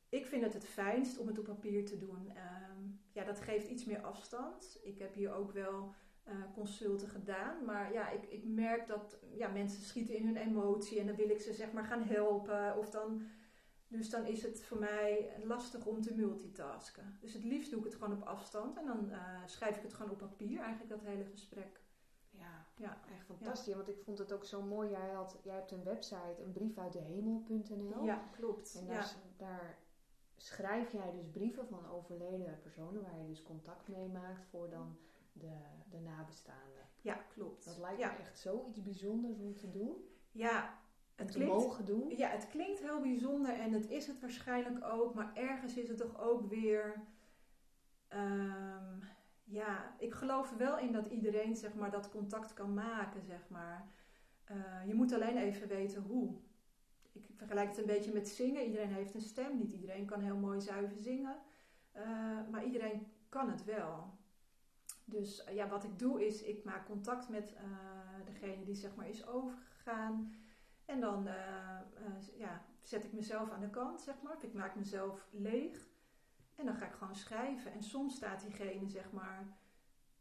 ik 0.09 0.27
vind 0.27 0.43
het 0.43 0.53
het 0.53 0.67
fijnst 0.67 1.19
om 1.19 1.27
het 1.27 1.39
op 1.39 1.45
papier 1.45 1.87
te 1.87 1.97
doen. 1.97 2.31
Ehm, 2.35 2.81
ja, 3.13 3.25
dat 3.25 3.41
geeft 3.41 3.69
iets 3.69 3.85
meer 3.85 4.03
afstand. 4.03 4.79
Ik 4.83 4.99
heb 4.99 5.15
hier 5.15 5.35
ook 5.35 5.53
wel 5.53 5.95
uh, 6.29 6.35
consulten 6.55 7.09
gedaan. 7.09 7.65
Maar 7.65 7.93
ja, 7.93 8.11
ik, 8.11 8.25
ik 8.25 8.45
merk 8.45 8.87
dat 8.87 9.19
ja, 9.35 9.49
mensen 9.49 9.83
schieten 9.83 10.17
in 10.17 10.27
hun 10.27 10.37
emotie 10.37 11.01
en 11.01 11.07
dan 11.07 11.17
wil 11.17 11.31
ik 11.31 11.41
ze 11.41 11.53
zeg 11.53 11.73
maar 11.73 11.85
gaan 11.85 12.03
helpen. 12.03 12.77
Of 12.77 12.91
dan, 12.91 13.27
dus 13.89 14.11
dan 14.11 14.27
is 14.27 14.43
het 14.43 14.63
voor 14.63 14.79
mij 14.79 15.31
lastig 15.45 15.87
om 15.87 16.03
te 16.03 16.15
multitasken. 16.15 17.19
Dus 17.21 17.33
het 17.33 17.45
liefst 17.45 17.71
doe 17.71 17.79
ik 17.79 17.85
het 17.85 17.95
gewoon 17.95 18.13
op 18.13 18.23
afstand 18.27 18.77
en 18.79 18.87
dan 18.87 19.09
uh, 19.11 19.47
schrijf 19.47 19.77
ik 19.77 19.83
het 19.83 19.95
gewoon 19.95 20.13
op 20.13 20.19
papier, 20.19 20.61
eigenlijk 20.61 20.91
dat 20.91 21.03
hele 21.03 21.25
gesprek. 21.25 21.81
Ja, 22.31 22.67
ja. 22.77 22.99
echt 23.15 23.27
fantastisch. 23.27 23.75
Want 23.75 23.89
ik 23.89 24.03
vond 24.05 24.19
het 24.19 24.33
ook 24.33 24.45
zo 24.45 24.63
mooi. 24.63 24.91
Jij, 24.91 25.11
had, 25.11 25.41
jij 25.43 25.55
hebt 25.55 25.71
een 25.71 25.85
website, 25.85 26.43
een 26.45 26.53
brief 26.53 26.79
uit 26.79 26.93
de 26.93 26.99
hemel.nl. 26.99 28.05
Ja, 28.05 28.29
klopt. 28.37 28.75
En 28.75 28.87
daar, 28.87 29.15
daar 29.37 29.79
schrijf 30.37 30.93
jij 30.93 31.11
dus 31.11 31.31
brieven 31.31 31.67
van 31.67 31.91
overleden 31.91 32.59
personen 32.63 33.03
waar 33.03 33.19
je 33.19 33.27
dus 33.27 33.43
contact 33.43 33.89
mee 33.89 34.09
maakt 34.09 34.47
voor 34.47 34.71
dan 34.71 34.97
de, 35.33 35.59
de 35.91 35.99
nabestaanden. 35.99 36.89
Ja, 37.01 37.15
klopt. 37.15 37.65
Dat 37.65 37.79
lijkt 37.79 37.99
me 37.99 38.05
echt 38.05 38.39
zoiets 38.39 38.83
bijzonders 38.83 39.39
om 39.39 39.57
te 39.57 39.71
doen. 39.71 40.09
Ja, 40.31 40.79
het 41.15 41.27
te 41.27 41.33
klinkt, 41.33 41.55
mogen 41.55 41.85
doen. 41.85 42.17
Ja, 42.17 42.29
het 42.29 42.49
klinkt 42.49 42.81
heel 42.81 43.01
bijzonder 43.01 43.61
en 43.61 43.73
het 43.73 43.91
is 43.91 44.07
het 44.07 44.21
waarschijnlijk 44.21 44.85
ook, 44.85 45.15
maar 45.15 45.35
ergens 45.35 45.77
is 45.77 45.89
het 45.89 45.99
toch 45.99 46.21
ook 46.21 46.49
weer. 46.49 47.03
Um, 48.15 49.03
ja, 49.45 49.95
ik 49.99 50.15
geloof 50.15 50.57
wel 50.57 50.79
in 50.79 50.93
dat 50.93 51.07
iedereen 51.07 51.57
zeg 51.57 51.75
maar, 51.75 51.91
dat 51.91 52.09
contact 52.09 52.55
kan 52.55 52.75
maken, 52.75 53.23
zeg 53.23 53.49
maar. 53.49 53.89
Uh, 54.51 54.87
je 54.87 54.95
moet 54.95 55.13
alleen 55.13 55.37
even 55.37 55.69
weten 55.69 56.03
hoe 56.03 56.39
ik 57.13 57.27
vergelijk 57.37 57.69
het 57.69 57.79
een 57.79 57.87
beetje 57.87 58.13
met 58.13 58.29
zingen. 58.29 58.65
Iedereen 58.65 58.93
heeft 58.93 59.15
een 59.15 59.21
stem. 59.21 59.57
Niet 59.57 59.73
iedereen 59.73 60.07
kan 60.07 60.21
heel 60.21 60.37
mooi 60.37 60.61
zuiver 60.61 60.99
zingen. 60.99 61.37
Uh, 61.97 62.03
maar 62.51 62.65
iedereen 62.65 63.07
kan 63.29 63.51
het 63.51 63.65
wel. 63.65 64.21
Dus 65.05 65.47
uh, 65.49 65.55
ja, 65.55 65.69
wat 65.69 65.85
ik 65.85 65.99
doe 65.99 66.27
is, 66.27 66.43
ik 66.43 66.65
maak 66.65 66.87
contact 66.87 67.29
met 67.29 67.53
uh, 67.53 67.61
degene 68.25 68.65
die 68.65 68.75
zeg 68.75 68.95
maar 68.95 69.09
is 69.09 69.27
overgegaan. 69.27 70.35
En 70.85 71.01
dan 71.01 71.29
ja, 72.37 72.65
zet 72.83 73.05
ik 73.05 73.13
mezelf 73.13 73.51
aan 73.51 73.61
de 73.61 73.71
kant, 73.71 74.01
zeg 74.01 74.23
maar. 74.23 74.37
ik 74.41 74.53
maak 74.53 74.75
mezelf 74.75 75.29
leeg. 75.31 75.89
En 76.55 76.67
dan 76.67 76.75
ga 76.75 76.87
ik 76.87 76.93
gewoon 76.93 77.15
schrijven. 77.15 77.73
En 77.73 77.83
soms 77.83 78.17
staat 78.17 78.43
diegene, 78.43 78.89
zeg 78.89 79.13
maar, 79.13 79.57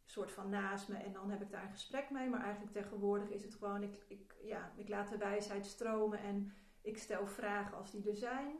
soort 0.05 0.31
van 0.31 0.49
naast 0.49 0.87
me. 0.87 0.97
En 0.97 1.13
dan 1.13 1.29
heb 1.29 1.41
ik 1.41 1.51
daar 1.51 1.63
een 1.63 1.71
gesprek 1.71 2.09
mee. 2.09 2.29
Maar 2.29 2.41
eigenlijk 2.41 2.73
tegenwoordig 2.73 3.29
is 3.29 3.43
het 3.43 3.55
gewoon, 3.55 3.83
ik, 3.83 4.05
ik, 4.07 4.35
ja, 4.41 4.71
ik 4.75 4.89
laat 4.89 5.09
de 5.09 5.17
wijsheid 5.17 5.65
stromen. 5.65 6.19
En 6.19 6.53
ik 6.81 6.97
stel 6.97 7.27
vragen 7.27 7.77
als 7.77 7.91
die 7.91 8.09
er 8.09 8.15
zijn. 8.15 8.55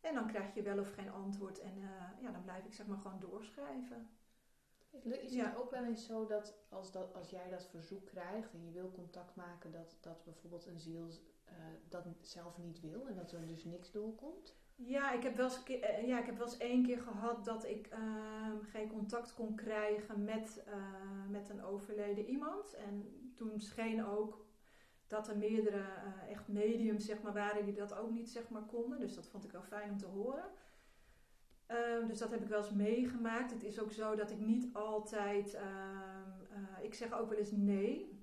En 0.00 0.14
dan 0.14 0.26
krijg 0.26 0.54
je 0.54 0.62
wel 0.62 0.78
of 0.78 0.92
geen 0.92 1.10
antwoord. 1.10 1.60
En 1.60 1.78
ja, 2.20 2.30
dan 2.30 2.42
blijf 2.42 2.64
ik 2.64 2.74
zeg 2.74 2.86
maar 2.86 2.98
gewoon 2.98 3.20
doorschrijven. 3.20 4.17
Is 4.90 5.34
het 5.36 5.56
ook 5.56 5.70
wel 5.70 5.84
eens 5.84 6.06
zo 6.06 6.26
dat 6.26 6.58
als, 6.68 6.92
dat 6.92 7.14
als 7.14 7.30
jij 7.30 7.50
dat 7.50 7.66
verzoek 7.66 8.06
krijgt 8.06 8.52
en 8.52 8.64
je 8.64 8.72
wil 8.72 8.90
contact 8.90 9.36
maken, 9.36 9.72
dat, 9.72 9.98
dat 10.00 10.24
bijvoorbeeld 10.24 10.66
een 10.66 10.78
ziel 10.78 11.06
uh, 11.48 11.54
dat 11.88 12.06
zelf 12.20 12.58
niet 12.58 12.80
wil 12.80 13.08
en 13.08 13.14
dat 13.14 13.32
er 13.32 13.46
dus 13.46 13.64
niks 13.64 13.90
doorkomt? 13.90 14.56
Ja, 14.74 15.12
ik 15.12 15.22
heb 15.22 15.36
wel 15.36 15.44
eens, 15.44 15.68
uh, 15.68 16.06
ja, 16.06 16.20
ik 16.20 16.26
heb 16.26 16.36
wel 16.36 16.46
eens 16.46 16.56
één 16.56 16.82
keer 16.82 17.00
gehad 17.00 17.44
dat 17.44 17.64
ik 17.64 17.86
ehm, 17.86 18.60
geen 18.62 18.88
contact 18.88 19.34
kon 19.34 19.54
krijgen 19.54 20.24
met, 20.24 20.64
met 21.28 21.48
een 21.48 21.62
overleden 21.62 22.24
iemand. 22.24 22.74
En 22.74 23.32
toen 23.34 23.60
scheen 23.60 24.04
ook 24.06 24.46
dat 25.06 25.28
er 25.28 25.36
meerdere 25.36 25.84
echt 26.28 26.48
mediums 26.48 27.04
zeg 27.04 27.22
maar, 27.22 27.32
waren 27.32 27.64
die 27.64 27.74
dat 27.74 27.94
ook 27.94 28.10
niet 28.10 28.30
zeg 28.30 28.48
maar, 28.48 28.62
konden. 28.62 29.00
Dus 29.00 29.14
dat 29.14 29.28
vond 29.28 29.44
ik 29.44 29.52
wel 29.52 29.62
fijn 29.62 29.90
om 29.90 29.98
te 29.98 30.06
horen. 30.06 30.44
Um, 31.70 32.06
dus 32.06 32.18
dat 32.18 32.30
heb 32.30 32.42
ik 32.42 32.48
wel 32.48 32.58
eens 32.58 32.72
meegemaakt. 32.72 33.50
Het 33.50 33.64
is 33.64 33.80
ook 33.80 33.92
zo 33.92 34.14
dat 34.14 34.30
ik 34.30 34.38
niet 34.38 34.74
altijd. 34.74 35.54
Um, 35.54 35.62
uh, 36.52 36.84
ik 36.84 36.94
zeg 36.94 37.12
ook 37.12 37.28
wel 37.28 37.38
eens 37.38 37.52
nee. 37.52 38.16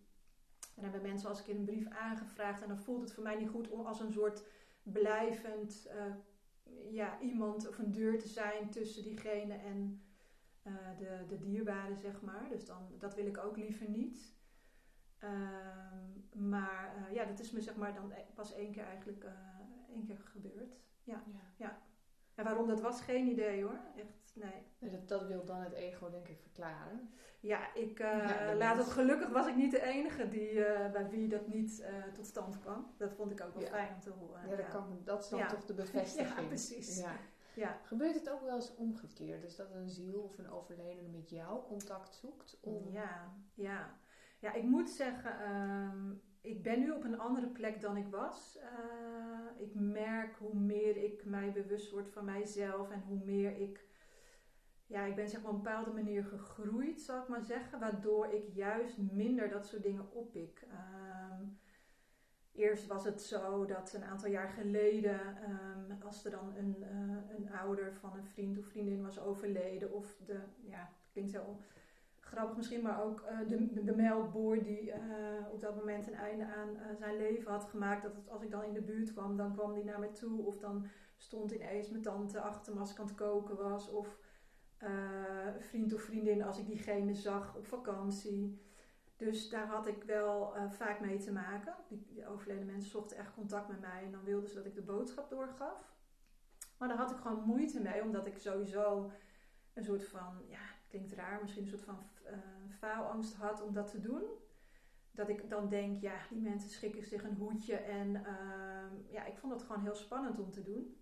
En 0.60 0.82
dan 0.82 0.84
hebben 0.84 1.10
mensen 1.10 1.30
als 1.30 1.40
ik 1.40 1.48
in 1.48 1.58
een 1.58 1.66
brief 1.66 1.88
aangevraagd 1.88 2.62
en 2.62 2.68
dan 2.68 2.80
voelt 2.80 3.02
het 3.02 3.14
voor 3.14 3.24
mij 3.24 3.36
niet 3.36 3.50
goed 3.50 3.70
om 3.70 3.86
als 3.86 4.00
een 4.00 4.12
soort 4.12 4.44
blijvend 4.84 5.88
uh, 5.96 6.16
ja, 6.92 7.20
iemand 7.20 7.68
of 7.68 7.78
een 7.78 7.92
deur 7.92 8.20
te 8.20 8.28
zijn 8.28 8.70
tussen 8.70 9.04
diegene 9.04 9.54
en 9.54 10.02
de, 10.98 11.26
de 11.28 11.40
dierbare, 11.40 11.96
zeg 11.96 12.22
maar. 12.22 12.50
Dus 12.50 12.66
dan, 12.66 12.88
dat 12.98 13.16
wil 13.16 13.26
ik 13.26 13.38
ook 13.38 13.58
liever 13.58 13.90
niet. 13.90 14.34
Um, 15.24 16.48
maar 16.50 17.10
ja, 17.12 17.26
dat 17.26 17.40
is 17.40 17.52
me 17.52 17.62
zeg 17.62 17.76
maar 17.76 17.94
dan 17.94 18.12
e-, 18.12 18.26
pas 18.34 18.54
één 18.54 18.72
keer 18.72 18.84
eigenlijk 18.84 19.26
één 19.90 20.06
keer 20.06 20.18
gebeurd. 20.18 20.76
Ja, 21.04 21.24
ja. 21.28 21.40
ja. 21.56 21.85
En 22.36 22.44
waarom 22.44 22.68
dat 22.68 22.82
was, 22.82 23.02
geen 23.02 23.28
idee 23.28 23.64
hoor. 23.64 23.80
Echt, 23.96 24.36
nee. 24.36 24.92
Dat, 24.92 25.08
dat 25.08 25.28
wil 25.28 25.46
dan 25.46 25.62
het 25.62 25.74
ego 25.74 26.10
denk 26.10 26.28
ik 26.28 26.40
verklaren. 26.40 27.10
Ja, 27.40 27.74
ik 27.74 28.00
uh, 28.00 28.28
ja, 28.28 28.56
laat 28.56 28.78
het 28.78 28.88
gelukkig 28.88 29.30
was 29.30 29.48
ik 29.48 29.56
niet 29.56 29.72
de 29.72 29.82
enige 29.82 30.28
die, 30.28 30.54
bij 30.92 31.10
wie 31.10 31.28
dat 31.28 31.48
niet 31.48 31.86
tot 32.14 32.26
stand 32.26 32.60
kwam. 32.60 32.94
Dat 32.98 33.14
vond 33.14 33.32
ik 33.32 33.42
ook 33.42 33.54
wel 33.54 33.68
fijn 33.68 33.94
om 33.94 34.00
te 34.00 34.10
horen. 34.10 34.50
Ja, 34.50 34.56
dat, 34.56 34.68
Kan, 34.68 35.02
dat 35.04 35.24
is 35.24 35.30
dan 35.30 35.48
toch 35.48 35.66
de 35.66 35.74
bevestiging. 35.84 36.40
ja, 36.40 36.48
precies. 36.48 37.00
Ja. 37.00 37.16
Ja. 37.56 37.80
Gebeurt 37.84 38.16
het 38.16 38.30
ook 38.30 38.42
wel 38.42 38.56
eens 38.56 38.76
omgekeerd? 38.76 39.42
Dus 39.42 39.56
dat 39.56 39.72
een 39.72 39.90
ziel 39.90 40.20
of 40.20 40.38
een 40.38 40.50
overledene 40.50 41.08
met 41.08 41.30
jou 41.30 41.64
contact 41.64 42.16
zoekt? 42.16 42.58
Om... 42.62 42.92
Ja, 42.92 43.34
ja. 43.54 43.98
Ja, 44.40 44.54
ik 44.54 44.64
moet 44.64 44.90
zeggen, 44.90 45.52
um, 45.52 46.22
ik 46.46 46.64
ben 46.64 46.80
nu 46.80 46.92
op 46.92 47.04
een 47.04 47.20
andere 47.20 47.48
plek 47.48 47.82
dan 47.82 47.98
ik 47.98 48.08
was. 48.08 48.58
Eh, 48.58 49.62
ik 49.62 49.74
merk 49.74 50.36
hoe 50.36 50.56
meer 50.56 50.98
ik 50.98 51.26
mij 51.26 51.52
bewust 51.52 51.92
word 51.92 52.10
van 52.10 52.26
mijzelf 52.26 52.92
en 52.92 53.02
hoe 53.02 53.20
meer 53.24 53.58
ik. 53.58 53.84
Ja, 54.88 55.04
ik 55.04 55.16
ben 55.16 55.30
zeg 55.30 55.42
maar 55.42 55.52
op 55.52 55.58
een 55.58 55.64
bepaalde 55.64 55.92
manier 55.92 56.24
gegroeid, 56.24 57.02
zal 57.02 57.22
ik 57.22 57.28
maar 57.28 57.44
zeggen. 57.44 57.80
Waardoor 57.80 58.28
ik 58.28 58.48
juist 58.48 58.98
minder 58.98 59.50
dat 59.50 59.68
soort 59.68 59.84
dingen 59.84 60.12
oppik. 60.12 60.66
Ehm, 60.70 61.44
eerst 62.52 62.88
was 62.88 63.06
het 63.06 63.22
zo 63.22 63.66
dat 63.66 63.94
een 63.94 64.04
aantal 64.04 64.30
jaar 64.30 64.50
geleden, 64.50 65.38
ehm, 65.38 66.02
als 66.02 66.26
er 66.26 66.32
dan 66.32 66.56
een, 66.56 66.76
uh, 66.80 67.38
een 67.38 67.52
ouder 67.52 67.94
van 67.94 68.18
een 68.18 68.26
vriend 68.26 68.58
of 68.58 68.66
vriendin 68.66 69.02
was 69.02 69.20
overleden, 69.20 69.92
of 69.92 70.18
de, 70.26 70.40
ja, 70.62 70.90
klinkt 71.12 71.32
zo 71.32 71.60
grappig 72.36 72.56
misschien, 72.56 72.82
maar 72.82 73.04
ook 73.04 73.22
uh, 73.22 73.48
de, 73.48 73.84
de 73.84 73.96
melkboer 73.96 74.64
die 74.64 74.88
uh, 74.88 74.96
op 75.52 75.62
dat 75.62 75.76
moment 75.76 76.08
een 76.08 76.14
einde 76.14 76.46
aan 76.46 76.70
uh, 76.70 76.96
zijn 76.96 77.18
leven 77.18 77.52
had 77.52 77.64
gemaakt. 77.64 78.02
Dat 78.02 78.14
als 78.28 78.42
ik 78.42 78.52
dan 78.52 78.64
in 78.64 78.74
de 78.74 78.82
buurt 78.82 79.14
kwam, 79.14 79.38
dan 79.38 79.54
kwam 79.54 79.74
die 79.74 79.84
naar 79.84 80.00
me 80.00 80.12
toe. 80.12 80.46
Of 80.46 80.58
dan 80.58 80.88
stond 81.18 81.52
ineens 81.52 81.90
mijn 81.90 82.02
tante 82.02 82.42
achter 82.42 82.74
me 82.74 82.80
als 82.80 82.92
ik 82.92 83.00
aan 83.00 83.06
het 83.06 83.16
koken 83.16 83.56
was. 83.56 83.90
Of 83.90 84.18
vriend 85.60 85.94
of 85.94 86.02
vriendin 86.02 86.44
als 86.44 86.60
ik 86.60 86.66
diegene 86.66 87.14
zag 87.14 87.56
op 87.56 87.68
vakantie. 87.68 88.62
Dus 89.16 89.50
daar 89.50 89.68
had 89.68 89.88
ik 89.88 90.04
wel 90.04 90.54
vaak 90.70 91.00
mee 91.00 91.18
te 91.18 91.32
maken. 91.32 91.76
Die 91.88 92.28
overleden 92.28 92.66
mensen 92.66 92.92
zochten 92.92 93.18
echt 93.18 93.34
contact 93.34 93.68
met 93.68 93.82
mij 93.82 94.04
en 94.04 94.12
dan 94.12 94.24
wilden 94.24 94.50
ze 94.50 94.56
dat 94.56 94.66
ik 94.66 94.76
de 94.76 94.82
boodschap 94.82 95.30
doorgaf. 95.30 95.94
Maar 96.78 96.88
daar 96.88 96.98
had 96.98 97.12
ik 97.12 97.18
gewoon 97.18 97.44
moeite 97.46 97.82
mee, 97.82 98.02
omdat 98.02 98.28
ik 98.28 98.38
sowieso 98.38 99.12
een 99.74 99.84
soort 99.84 100.06
van, 100.06 100.42
ja, 100.48 100.75
klinkt 100.96 101.14
raar, 101.14 101.42
misschien 101.42 101.64
een 101.64 101.70
soort 101.70 101.82
van 101.82 101.98
uh, 102.26 102.38
faalangst 102.80 103.36
had 103.36 103.62
om 103.62 103.74
dat 103.74 103.92
te 103.92 104.00
doen. 104.00 104.24
Dat 105.12 105.30
ik 105.30 105.50
dan 105.50 105.70
denk, 105.70 106.02
ja, 106.02 106.16
die 106.30 106.42
mensen 106.42 106.70
schikken 106.70 107.04
zich 107.04 107.24
een 107.24 107.36
hoedje. 107.36 107.76
En 107.76 108.08
uh, 108.08 109.12
ja, 109.12 109.26
ik 109.26 109.38
vond 109.38 109.54
het 109.54 109.64
gewoon 109.64 109.82
heel 109.82 109.96
spannend 109.96 110.40
om 110.40 110.52
te 110.52 110.64
doen. 110.64 110.98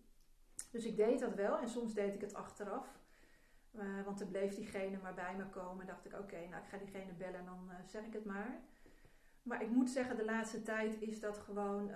Dus 0.71 0.85
ik 0.85 0.95
deed 0.95 1.19
dat 1.19 1.33
wel 1.33 1.59
en 1.59 1.69
soms 1.69 1.93
deed 1.93 2.13
ik 2.13 2.21
het 2.21 2.33
achteraf. 2.33 3.01
Uh, 3.71 4.03
want 4.05 4.19
dan 4.19 4.27
bleef 4.27 4.55
diegene 4.55 4.97
maar 5.01 5.13
bij 5.13 5.35
me 5.35 5.45
komen. 5.45 5.81
En 5.81 5.87
dacht 5.87 6.05
ik, 6.05 6.13
oké, 6.13 6.21
okay, 6.21 6.47
nou 6.47 6.63
ik 6.63 6.69
ga 6.69 6.77
diegene 6.77 7.13
bellen 7.13 7.39
en 7.39 7.45
dan 7.45 7.71
eh, 7.71 7.75
zeg 7.87 8.05
ik 8.05 8.13
het 8.13 8.25
maar. 8.25 8.61
Maar 9.43 9.61
ik 9.61 9.69
moet 9.69 9.89
zeggen, 9.89 10.15
de 10.15 10.25
laatste 10.25 10.61
tijd 10.61 11.01
is 11.01 11.19
dat 11.19 11.37
gewoon 11.37 11.91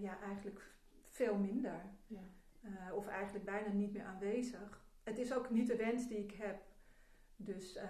ja, 0.00 0.20
eigenlijk 0.20 0.70
veel 1.02 1.36
minder. 1.36 1.80
Ja. 2.06 2.92
of 2.92 3.06
eigenlijk 3.06 3.44
bijna 3.44 3.72
niet 3.72 3.92
meer 3.92 4.04
aanwezig 4.04 4.85
het 5.06 5.18
is 5.18 5.32
ook 5.32 5.50
niet 5.50 5.66
de 5.66 5.76
wens 5.76 6.08
die 6.08 6.18
ik 6.18 6.32
heb. 6.32 6.62
Dus, 7.36 7.76
uh, 7.76 7.82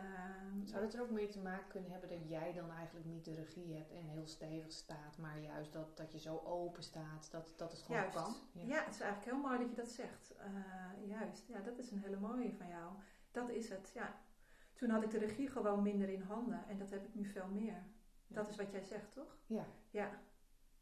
Zou 0.64 0.83
het 0.83 0.94
er 0.94 1.00
ook 1.00 1.11
mee 1.11 1.29
te 1.29 1.40
maken 1.40 1.68
kunnen 1.68 1.90
hebben 1.90 2.09
dat 2.09 2.29
jij 2.29 2.52
dan 2.52 2.70
eigenlijk 2.70 3.07
niet 3.07 3.24
de 3.24 3.35
regie 3.35 3.74
hebt 3.74 3.92
en 3.92 4.07
heel 4.07 4.26
stevig 4.26 4.72
staat, 4.72 5.18
maar 5.18 5.40
juist 5.40 5.72
dat, 5.72 5.96
dat 5.96 6.12
je 6.12 6.18
zo 6.18 6.42
open 6.44 6.83
staat, 6.83 7.31
dat, 7.31 7.55
dat 7.57 7.72
het 7.72 7.83
gewoon 7.83 8.00
juist. 8.00 8.16
kan? 8.16 8.35
Ja. 8.52 8.62
ja. 8.62 8.85
het 8.85 8.94
is 8.94 9.00
eigenlijk 9.00 9.33
heel 9.33 9.40
mooi 9.40 9.59
dat 9.59 9.70
je 9.70 9.76
dat 9.76 9.88
zegt. 9.88 10.35
Uh, 10.38 11.09
juist, 11.09 11.46
ja, 11.46 11.61
dat 11.61 11.79
is 11.79 11.90
een 11.90 11.98
hele 11.98 12.16
mooie 12.16 12.52
van 12.52 12.68
jou. 12.68 12.92
Dat 13.31 13.50
is 13.50 13.68
het, 13.68 13.90
ja. 13.94 14.20
Toen 14.74 14.90
had 14.90 15.02
ik 15.02 15.11
de 15.11 15.18
regie 15.18 15.48
gewoon 15.48 15.83
minder 15.83 16.09
in 16.09 16.22
handen 16.22 16.64
en 16.68 16.79
dat 16.79 16.90
heb 16.90 17.05
ik 17.05 17.14
nu 17.14 17.24
veel 17.24 17.48
meer. 17.48 17.83
Dat 18.26 18.48
is 18.48 18.57
wat 18.57 18.70
jij 18.70 18.83
zegt, 18.83 19.12
toch? 19.12 19.37
Ja. 19.46 19.66
Ja, 19.90 20.20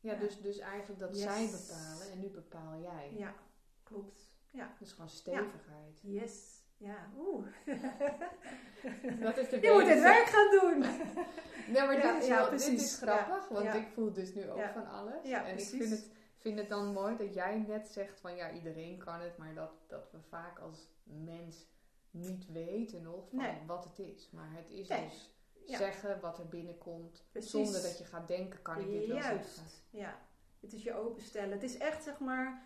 ja, 0.01 0.15
Dus, 0.15 0.41
dus 0.41 0.59
eigenlijk 0.59 1.01
dat 1.01 1.17
yes. 1.17 1.23
zij 1.23 1.51
bepalen 1.51 2.13
en 2.13 2.21
nu 2.21 2.29
bepaal 2.29 2.81
jij. 2.81 3.15
Ja, 3.17 3.35
klopt. 3.83 4.34
Ja. 4.55 4.75
Dus 4.79 4.93
gewoon 4.93 5.09
stevigheid. 5.09 6.01
Ja. 6.03 6.21
Yes. 6.21 6.63
Ja, 6.77 7.11
oeh. 7.19 7.47
Dat 9.21 9.37
is 9.37 9.49
de 9.49 9.61
Je 9.61 9.73
moet 9.73 9.89
het 9.89 10.01
werk 10.01 10.27
gaan 10.27 10.51
doen. 10.51 10.79
nee, 11.73 11.87
maar 11.87 12.01
dit, 12.03 12.23
is 12.23 12.29
wel, 12.29 12.51
dit 12.51 12.67
is 12.67 12.97
grappig, 12.97 13.49
want 13.49 13.75
ik 13.75 13.89
voel 13.95 14.13
dus 14.13 14.35
nu 14.35 14.51
ook 14.51 14.69
van 14.73 14.87
alles. 14.87 15.25
en 15.25 15.59
ik 15.59 15.65
vind 15.65 15.91
het, 15.91 16.11
vind 16.37 16.59
het 16.59 16.69
dan 16.69 16.93
mooi 16.93 17.17
dat 17.17 17.35
jij 17.35 17.59
net 17.59 17.89
zegt 17.89 18.21
van 18.21 18.37
ja, 18.37 18.51
iedereen 18.51 18.99
kan 18.99 19.21
het, 19.21 19.37
maar 19.37 19.55
dat, 19.55 19.73
dat 19.87 20.11
we 20.13 20.19
vaak 20.29 20.59
als 20.59 20.89
mens 21.03 21.67
niet 22.11 22.53
weten 22.53 23.03
nog 23.03 23.29
van 23.29 23.39
nee. 23.39 23.63
wat 23.67 23.85
het 23.85 23.99
is. 23.99 24.31
Maar 24.31 24.49
het 24.51 24.71
is 24.71 24.89
nee. 24.89 25.09
dus 25.09 25.31
zeggen 25.77 26.21
wat 26.21 26.39
er 26.39 26.49
binnenkomt, 26.49 27.25
Precies. 27.33 27.51
zonder 27.51 27.83
dat 27.83 27.99
je 27.99 28.05
gaat 28.05 28.29
denken, 28.29 28.63
kan 28.63 28.81
ik 28.81 28.91
dit 28.91 29.07
wel 29.07 29.17
Juist. 29.17 29.55
zeggen? 29.55 29.73
Ja, 29.91 30.19
het 30.61 30.73
is 30.73 30.83
je 30.83 30.95
openstellen. 30.95 31.51
Het 31.51 31.63
is 31.63 31.77
echt 31.77 32.03
zeg 32.03 32.19
maar 32.19 32.63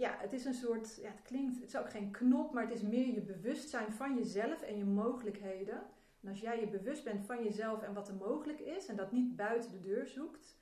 ja, 0.00 0.16
het 0.18 0.32
is 0.32 0.44
een 0.44 0.54
soort, 0.54 0.96
ja, 0.96 1.10
het 1.10 1.22
klinkt, 1.22 1.60
het 1.60 1.68
is 1.68 1.76
ook 1.76 1.90
geen 1.90 2.10
knop, 2.10 2.52
maar 2.52 2.62
het 2.62 2.74
is 2.74 2.82
meer 2.82 3.14
je 3.14 3.20
bewustzijn 3.20 3.92
van 3.92 4.16
jezelf 4.16 4.62
en 4.62 4.76
je 4.76 4.84
mogelijkheden. 4.84 5.82
En 6.20 6.28
als 6.28 6.40
jij 6.40 6.60
je 6.60 6.68
bewust 6.68 7.04
bent 7.04 7.24
van 7.24 7.44
jezelf 7.44 7.82
en 7.82 7.94
wat 7.94 8.08
er 8.08 8.14
mogelijk 8.14 8.60
is 8.60 8.86
en 8.86 8.96
dat 8.96 9.12
niet 9.12 9.36
buiten 9.36 9.70
de 9.70 9.80
deur 9.80 10.06
zoekt, 10.06 10.58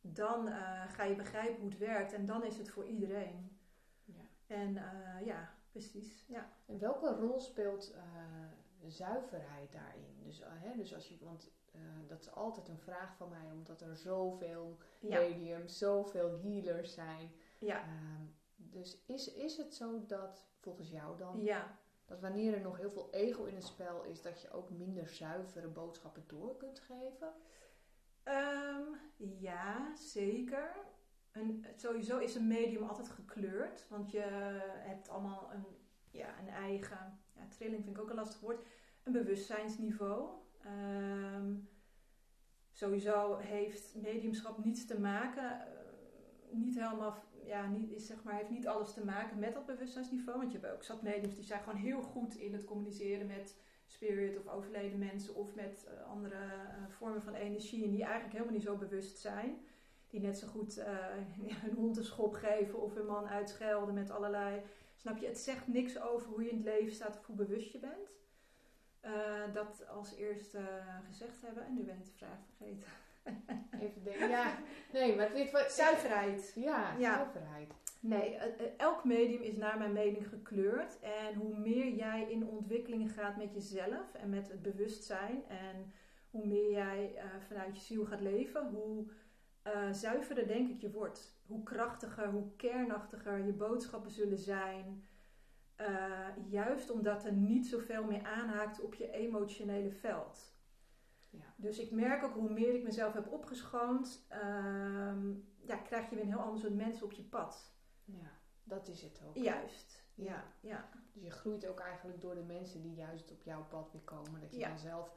dan 0.00 0.48
uh, 0.48 0.82
ga 0.88 1.04
je 1.04 1.14
begrijpen 1.14 1.60
hoe 1.60 1.70
het 1.70 1.78
werkt 1.78 2.12
en 2.12 2.26
dan 2.26 2.44
is 2.44 2.58
het 2.58 2.70
voor 2.70 2.86
iedereen. 2.86 3.58
Ja. 4.04 4.22
En 4.46 4.74
uh, 4.74 5.26
ja, 5.26 5.54
precies. 5.70 6.24
Ja. 6.28 6.48
En 6.66 6.78
welke 6.78 7.08
rol 7.08 7.40
speelt 7.40 7.94
uh, 7.94 8.00
zuiverheid 8.90 9.72
daarin? 9.72 10.22
Dus, 10.24 10.42
hè, 10.44 10.76
dus 10.76 10.94
als 10.94 11.08
je, 11.08 11.16
want 11.20 11.50
dat 12.06 12.20
is 12.20 12.30
altijd 12.30 12.68
een 12.68 12.78
vraag 12.78 13.16
van 13.16 13.28
mij, 13.28 13.50
omdat 13.52 13.80
er 13.80 13.96
zoveel 13.96 14.78
ja. 15.00 15.18
mediums, 15.18 15.78
zoveel 15.78 16.38
healers 16.42 16.94
zijn. 16.94 17.30
Ja. 17.58 17.80
Ehm, 17.80 18.24
dus 18.72 19.04
is, 19.06 19.34
is 19.34 19.56
het 19.56 19.74
zo 19.74 20.06
dat, 20.06 20.46
volgens 20.60 20.90
jou 20.90 21.16
dan, 21.16 21.42
ja. 21.42 21.78
dat 22.04 22.20
wanneer 22.20 22.54
er 22.54 22.60
nog 22.60 22.76
heel 22.76 22.90
veel 22.90 23.08
ego 23.10 23.44
in 23.44 23.54
het 23.54 23.64
spel 23.64 24.04
is, 24.04 24.22
dat 24.22 24.40
je 24.40 24.50
ook 24.50 24.70
minder 24.70 25.08
zuivere 25.08 25.68
boodschappen 25.68 26.24
door 26.26 26.56
kunt 26.56 26.78
geven? 26.78 27.32
Um, 28.24 28.96
ja, 29.16 29.96
zeker. 29.96 30.76
En 31.30 31.64
sowieso 31.76 32.18
is 32.18 32.34
een 32.34 32.46
medium 32.46 32.82
altijd 32.82 33.08
gekleurd, 33.08 33.88
want 33.88 34.10
je 34.10 34.20
hebt 34.78 35.08
allemaal 35.08 35.50
een, 35.52 35.64
ja, 36.10 36.38
een 36.38 36.48
eigen, 36.48 37.20
ja, 37.34 37.46
trilling 37.48 37.84
vind 37.84 37.96
ik 37.96 38.02
ook 38.02 38.10
een 38.10 38.16
lastig 38.16 38.40
woord, 38.40 38.66
een 39.02 39.12
bewustzijnsniveau. 39.12 40.30
Um, 40.66 41.68
sowieso 42.72 43.36
heeft 43.36 43.94
mediumschap 43.94 44.64
niets 44.64 44.86
te 44.86 45.00
maken, 45.00 45.68
uh, 45.68 46.58
niet 46.58 46.74
helemaal 46.74 47.24
ja, 47.46 47.66
niet, 47.66 47.90
is, 47.90 48.06
zeg 48.06 48.22
maar, 48.22 48.34
heeft 48.34 48.50
niet 48.50 48.66
alles 48.66 48.92
te 48.92 49.04
maken 49.04 49.38
met 49.38 49.54
dat 49.54 49.66
bewustzijnsniveau. 49.66 50.38
Want 50.38 50.52
je 50.52 50.58
hebt 50.58 50.72
ook 50.72 50.82
zat 50.82 51.02
mediums 51.02 51.34
die 51.34 51.44
zijn 51.44 51.62
gewoon 51.62 51.78
heel 51.78 52.02
goed 52.02 52.34
in 52.34 52.52
het 52.52 52.64
communiceren 52.64 53.26
met 53.26 53.56
spirit 53.86 54.38
of 54.38 54.48
overleden 54.48 54.98
mensen 54.98 55.34
of 55.34 55.54
met 55.54 55.88
uh, 55.88 56.10
andere 56.10 56.34
uh, 56.34 56.88
vormen 56.88 57.22
van 57.22 57.34
energie. 57.34 57.84
En 57.84 57.90
die 57.90 58.02
eigenlijk 58.02 58.32
helemaal 58.32 58.54
niet 58.54 58.62
zo 58.62 58.76
bewust 58.76 59.18
zijn. 59.18 59.66
Die 60.08 60.20
net 60.20 60.38
zo 60.38 60.46
goed 60.46 60.82
hun 61.64 61.74
hond 61.74 61.96
een 61.96 62.04
schop 62.04 62.34
geven 62.34 62.80
of 62.80 62.94
hun 62.94 63.06
man 63.06 63.28
uitschelden 63.28 63.94
met 63.94 64.10
allerlei. 64.10 64.62
Snap 64.96 65.18
je? 65.18 65.26
Het 65.26 65.38
zegt 65.38 65.66
niks 65.66 66.00
over 66.00 66.28
hoe 66.28 66.42
je 66.42 66.50
in 66.50 66.56
het 66.56 66.64
leven 66.64 66.92
staat 66.92 67.18
of 67.18 67.26
hoe 67.26 67.36
bewust 67.36 67.72
je 67.72 67.78
bent. 67.78 68.10
dat 69.54 69.88
als 69.88 70.14
eerste 70.14 70.60
gezegd 71.06 71.42
hebben. 71.42 71.66
En 71.66 71.74
nu 71.74 71.82
ben 71.82 71.96
ik 71.96 72.04
de 72.04 72.10
vraag 72.10 72.38
vergeten. 72.56 72.88
Even 73.80 74.04
denken. 74.04 74.28
Ja, 74.28 74.58
nee, 74.92 75.16
maar 75.16 75.32
dit 75.34 75.50
was... 75.50 75.74
Zuiverheid. 75.74 76.52
Ja, 76.54 76.96
ja, 76.98 77.14
zuiverheid. 77.14 77.74
Nee, 78.00 78.36
elk 78.76 79.04
medium 79.04 79.40
is 79.40 79.56
naar 79.56 79.78
mijn 79.78 79.92
mening 79.92 80.28
gekleurd. 80.28 81.00
En 81.00 81.34
hoe 81.34 81.58
meer 81.58 81.94
jij 81.94 82.30
in 82.30 82.46
ontwikkeling 82.46 83.12
gaat 83.12 83.36
met 83.36 83.54
jezelf 83.54 84.14
en 84.14 84.30
met 84.30 84.48
het 84.48 84.62
bewustzijn... 84.62 85.44
en 85.48 85.92
hoe 86.30 86.46
meer 86.46 86.70
jij 86.70 87.12
uh, 87.14 87.22
vanuit 87.48 87.76
je 87.76 87.82
ziel 87.82 88.04
gaat 88.04 88.20
leven, 88.20 88.68
hoe 88.68 89.06
uh, 89.66 89.92
zuiverder 89.92 90.46
denk 90.46 90.70
ik 90.70 90.80
je 90.80 90.90
wordt. 90.90 91.40
Hoe 91.46 91.62
krachtiger, 91.62 92.30
hoe 92.30 92.56
kernachtiger 92.56 93.44
je 93.44 93.52
boodschappen 93.52 94.10
zullen 94.10 94.38
zijn... 94.38 95.04
Uh, 95.80 96.28
juist 96.50 96.90
omdat 96.90 97.24
er 97.24 97.32
niet 97.32 97.66
zoveel 97.66 98.04
meer 98.04 98.22
aanhaakt 98.22 98.80
op 98.80 98.94
je 98.94 99.10
emotionele 99.10 99.90
veld. 99.90 100.51
Dus 101.62 101.78
ik 101.78 101.90
merk 101.90 102.24
ook 102.24 102.34
hoe 102.34 102.50
meer 102.50 102.74
ik 102.74 102.82
mezelf 102.82 103.12
heb 103.12 103.32
opgeschoond, 103.32 104.26
uh, 104.32 105.14
ja, 105.60 105.76
krijg 105.76 106.08
je 106.08 106.14
weer 106.14 106.24
een 106.24 106.30
heel 106.30 106.40
ander 106.40 106.60
soort 106.60 106.74
mensen 106.74 107.04
op 107.04 107.12
je 107.12 107.22
pad. 107.22 107.74
Ja, 108.04 108.30
dat 108.62 108.88
is 108.88 109.02
het 109.02 109.22
ook. 109.26 109.36
Juist. 109.36 110.04
Ja. 110.14 110.44
ja. 110.60 110.88
Dus 111.12 111.22
je 111.22 111.30
groeit 111.30 111.66
ook 111.66 111.80
eigenlijk 111.80 112.20
door 112.20 112.34
de 112.34 112.42
mensen 112.42 112.82
die 112.82 112.94
juist 112.94 113.30
op 113.30 113.42
jouw 113.42 113.66
pad 113.68 113.92
weer 113.92 114.00
komen. 114.00 114.40
Dat 114.40 114.52
je 114.52 114.58
ja. 114.58 114.68
dan 114.68 114.78
zelf 114.78 115.14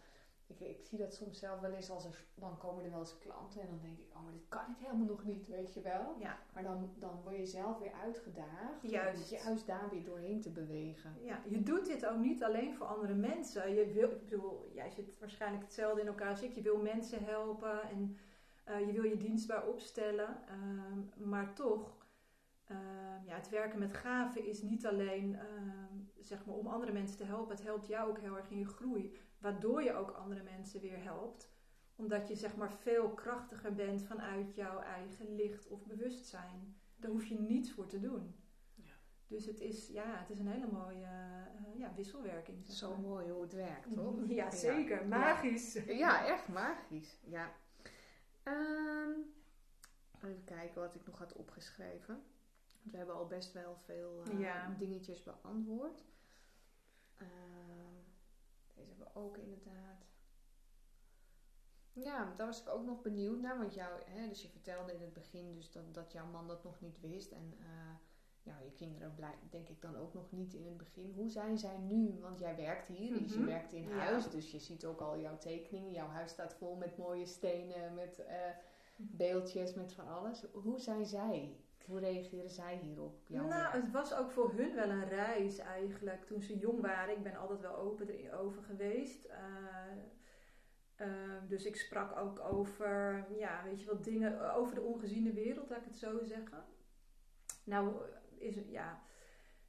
ik, 0.47 0.59
ik 0.59 0.85
zie 0.85 0.97
dat 0.97 1.13
soms 1.13 1.39
zelf 1.39 1.59
wel 1.59 1.71
eens 1.71 1.89
als 1.89 2.05
er, 2.05 2.25
dan 2.35 2.57
komen 2.57 2.83
er 2.83 2.89
wel 2.89 2.99
eens 2.99 3.17
klanten 3.17 3.61
en 3.61 3.67
dan 3.67 3.79
denk 3.81 3.97
ik, 3.97 4.05
oh, 4.13 4.23
maar 4.23 4.33
dit 4.33 4.47
kan 4.47 4.69
ik 4.69 4.77
helemaal 4.77 5.05
nog 5.05 5.23
niet, 5.23 5.47
weet 5.47 5.73
je 5.73 5.81
wel. 5.81 6.15
Ja. 6.19 6.37
Maar 6.53 6.63
dan, 6.63 6.93
dan 6.99 7.21
word 7.23 7.35
je 7.35 7.45
zelf 7.45 7.79
weer 7.79 7.93
uitgedaagd. 7.93 8.81
Juist. 8.81 9.31
Om 9.31 9.37
juist 9.37 9.67
daar 9.67 9.89
weer 9.89 10.03
doorheen 10.03 10.41
te 10.41 10.51
bewegen. 10.51 11.15
Ja, 11.21 11.41
je 11.47 11.63
doet 11.63 11.85
dit 11.85 12.05
ook 12.05 12.17
niet 12.17 12.43
alleen 12.43 12.75
voor 12.75 12.85
andere 12.85 13.13
mensen. 13.13 13.73
Je 13.73 13.91
wil, 13.91 14.09
ik 14.09 14.19
bedoel, 14.19 14.69
jij 14.73 14.91
zit 14.91 15.19
waarschijnlijk 15.19 15.63
hetzelfde 15.63 16.01
in 16.01 16.07
elkaar 16.07 16.29
als 16.29 16.41
ik. 16.41 16.55
Je 16.55 16.61
wil 16.61 16.77
mensen 16.77 17.23
helpen 17.23 17.81
en 17.81 18.17
uh, 18.69 18.85
je 18.85 18.91
wil 18.91 19.03
je 19.03 19.17
dienstbaar 19.17 19.67
opstellen. 19.67 20.37
Uh, 20.49 21.25
maar 21.25 21.53
toch, 21.53 22.05
uh, 22.71 22.77
ja, 23.25 23.35
het 23.35 23.49
werken 23.49 23.79
met 23.79 23.93
gaven 23.93 24.45
is 24.45 24.61
niet 24.61 24.85
alleen 24.85 25.37
zeg 26.19 26.45
maar, 26.45 26.55
om 26.55 26.67
andere 26.67 26.91
mensen 26.91 27.17
te 27.17 27.23
helpen. 27.23 27.55
Het 27.55 27.65
helpt 27.65 27.87
jou 27.87 28.09
ook 28.09 28.19
heel 28.19 28.37
erg 28.37 28.49
in 28.49 28.57
je 28.57 28.65
groei. 28.65 29.13
Waardoor 29.45 29.83
je 29.83 29.93
ook 29.93 30.11
andere 30.11 30.43
mensen 30.43 30.81
weer 30.81 31.03
helpt. 31.03 31.51
Omdat 31.95 32.27
je 32.27 32.35
zeg 32.35 32.55
maar 32.55 32.71
veel 32.71 33.09
krachtiger 33.09 33.73
bent 33.73 34.03
vanuit 34.03 34.55
jouw 34.55 34.79
eigen 34.79 35.35
licht 35.35 35.67
of 35.67 35.85
bewustzijn. 35.85 36.75
Daar 36.95 37.11
hoef 37.11 37.25
je 37.25 37.39
niets 37.39 37.71
voor 37.71 37.87
te 37.87 37.99
doen. 37.99 38.35
Ja. 38.73 38.93
Dus 39.27 39.45
het 39.45 39.61
is, 39.61 39.87
ja, 39.87 40.19
het 40.19 40.29
is 40.29 40.39
een 40.39 40.47
hele 40.47 40.67
mooie 40.71 41.05
eh, 41.05 41.79
ja, 41.79 41.93
wisselwerking. 41.95 42.65
Zeg 42.65 42.75
Zo 42.75 42.97
mooi 42.97 43.31
hoe 43.31 43.41
het 43.41 43.53
werkt, 43.53 43.93
toch? 43.95 44.15
Ja, 44.27 44.51
zeker. 44.51 45.07
Magisch. 45.07 45.73
Ja, 45.73 46.25
echt 46.25 46.47
magisch. 46.47 47.19
Ja. 47.25 47.51
Ehm, 48.43 49.11
even 50.15 50.43
kijken 50.43 50.81
wat 50.81 50.95
ik 50.95 51.05
nog 51.05 51.17
had 51.17 51.33
opgeschreven. 51.33 52.23
Want 52.79 52.91
we 52.91 52.97
hebben 52.97 53.15
al 53.15 53.27
best 53.27 53.53
wel 53.53 53.75
veel 53.75 54.23
eh, 54.39 54.67
dingetjes 54.77 55.23
beantwoord. 55.23 56.03
We 57.17 57.25
ook 59.15 59.37
inderdaad. 59.37 60.05
Ja, 61.93 62.33
daar 62.35 62.45
was 62.47 62.61
ik 62.61 62.69
ook 62.69 62.85
nog 62.85 63.01
benieuwd 63.01 63.39
naar. 63.41 63.57
Want 63.57 63.73
jou, 63.73 64.01
hè, 64.05 64.27
dus 64.27 64.41
je 64.41 64.49
vertelde 64.49 64.93
in 64.93 65.01
het 65.01 65.13
begin 65.13 65.53
dus 65.53 65.71
dat, 65.71 65.93
dat 65.93 66.11
jouw 66.11 66.25
man 66.25 66.47
dat 66.47 66.63
nog 66.63 66.81
niet 66.81 66.99
wist. 66.99 67.31
En 67.31 67.53
ja, 68.43 68.59
je 68.63 68.71
kinderen 68.71 69.15
blij, 69.15 69.35
denk 69.49 69.69
ik 69.69 69.81
dan 69.81 69.95
ook 69.95 70.13
nog 70.13 70.31
niet 70.31 70.53
in 70.53 70.65
het 70.65 70.77
begin. 70.77 71.11
Hoe 71.15 71.29
zijn 71.29 71.57
zij 71.57 71.77
nu? 71.77 72.19
Want 72.21 72.39
jij 72.39 72.55
werkt 72.55 72.87
hier, 72.87 73.19
dus 73.19 73.31
je 73.33 73.37
Mhm. 73.39 73.47
werkt 73.47 73.73
in 73.73 73.83
Ja. 73.87 73.95
huis. 73.97 74.29
Dus 74.29 74.51
je 74.51 74.59
ziet 74.59 74.85
ook 74.85 75.01
al 75.01 75.19
jouw 75.19 75.37
tekeningen. 75.37 75.91
Jouw 75.91 76.07
huis 76.07 76.31
staat 76.31 76.53
vol 76.53 76.75
met 76.75 76.97
mooie 76.97 77.25
stenen, 77.25 77.93
met 77.93 78.19
eh, 78.25 78.49
beeldjes, 78.97 79.73
met 79.73 79.93
van 79.93 80.07
alles. 80.07 80.43
Hoe 80.53 80.79
zijn 80.79 81.05
zij? 81.05 81.55
Hoe 81.85 81.99
reageren 81.99 82.49
zij 82.49 82.77
hierop? 82.77 83.29
Nou, 83.29 83.47
werk? 83.47 83.71
het 83.71 83.91
was 83.91 84.13
ook 84.13 84.31
voor 84.31 84.53
hun 84.55 84.75
wel 84.75 84.89
een 84.89 85.09
reis 85.09 85.57
eigenlijk 85.57 86.25
toen 86.25 86.41
ze 86.41 86.57
jong 86.57 86.81
waren. 86.81 87.17
Ik 87.17 87.23
ben 87.23 87.35
altijd 87.35 87.61
wel 87.61 87.75
open 87.75 88.09
erover 88.09 88.63
geweest. 88.63 89.25
Eh, 89.25 89.39
eh, 90.95 91.41
dus 91.47 91.65
ik 91.65 91.75
sprak 91.75 92.17
ook 92.17 92.39
over, 92.39 93.25
ja, 93.37 93.63
weet 93.63 93.81
je 93.81 93.87
wat 93.87 94.03
dingen, 94.03 94.53
over 94.53 94.75
de 94.75 94.81
ongeziene 94.81 95.33
wereld, 95.33 95.69
laat 95.69 95.79
ik 95.79 95.85
het 95.85 95.97
zo 95.97 96.23
zeggen. 96.23 96.65
Nou, 97.63 97.95
is 98.37 98.55
ja, 98.67 99.01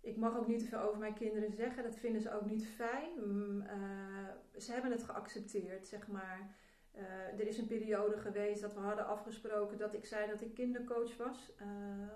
ik 0.01 0.17
mag 0.17 0.37
ook 0.37 0.47
niet 0.47 0.59
te 0.59 0.67
veel 0.67 0.81
over 0.81 0.99
mijn 0.99 1.15
kinderen 1.15 1.53
zeggen. 1.53 1.83
Dat 1.83 1.97
vinden 1.97 2.21
ze 2.21 2.33
ook 2.33 2.47
niet 2.47 2.67
fijn. 2.67 3.13
Mm, 3.17 3.61
eh, 3.61 4.29
ze 4.57 4.73
hebben 4.73 4.91
het 4.91 5.05
geaccepteerd, 5.05 5.87
zeg 5.87 6.09
maar. 6.09 6.55
Eh, 6.97 7.41
er 7.41 7.47
is 7.47 7.59
een 7.59 7.67
periode 7.67 8.17
geweest 8.17 8.61
dat 8.61 8.75
we 8.75 8.81
hadden 8.81 9.07
afgesproken 9.07 9.79
dat 9.79 9.95
ik 9.95 10.07
zei 10.07 10.27
dat 10.31 10.41
ik 10.41 10.55
kindercoach 10.55 11.17
was. 11.17 11.55
eh, 11.57 11.67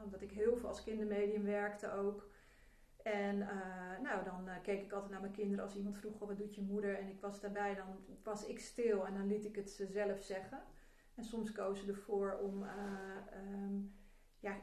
omdat 0.04 0.22
ik 0.22 0.30
heel 0.30 0.56
veel 0.56 0.68
als 0.68 0.82
kindermedium 0.82 1.44
werkte 1.44 1.92
ook. 1.92 2.28
En 3.02 3.42
eh, 3.42 4.00
nou, 4.02 4.24
dan 4.24 4.48
keek 4.62 4.82
ik 4.82 4.92
altijd 4.92 5.10
naar 5.10 5.20
mijn 5.20 5.32
kinderen 5.32 5.64
als 5.64 5.76
iemand 5.76 5.98
vroeg: 5.98 6.16
"Goh, 6.18 6.28
wat 6.28 6.38
doet 6.38 6.54
je 6.54 6.62
moeder? 6.62 6.98
En 6.98 7.08
ik 7.08 7.20
was 7.20 7.40
daarbij, 7.40 7.74
dan 7.74 8.04
was 8.22 8.46
ik 8.46 8.60
stil 8.60 9.06
en 9.06 9.14
dan 9.14 9.26
liet 9.26 9.44
ik 9.44 9.56
het 9.56 9.70
ze 9.70 9.86
zelf 9.86 10.22
zeggen. 10.22 10.62
En 11.14 11.24
soms 11.24 11.52
kozen 11.52 11.84
ze 11.84 11.92
ervoor 11.92 12.38
om 12.42 12.62
eh, 12.62 12.70
ehm, 13.32 13.80
ja, 14.38 14.56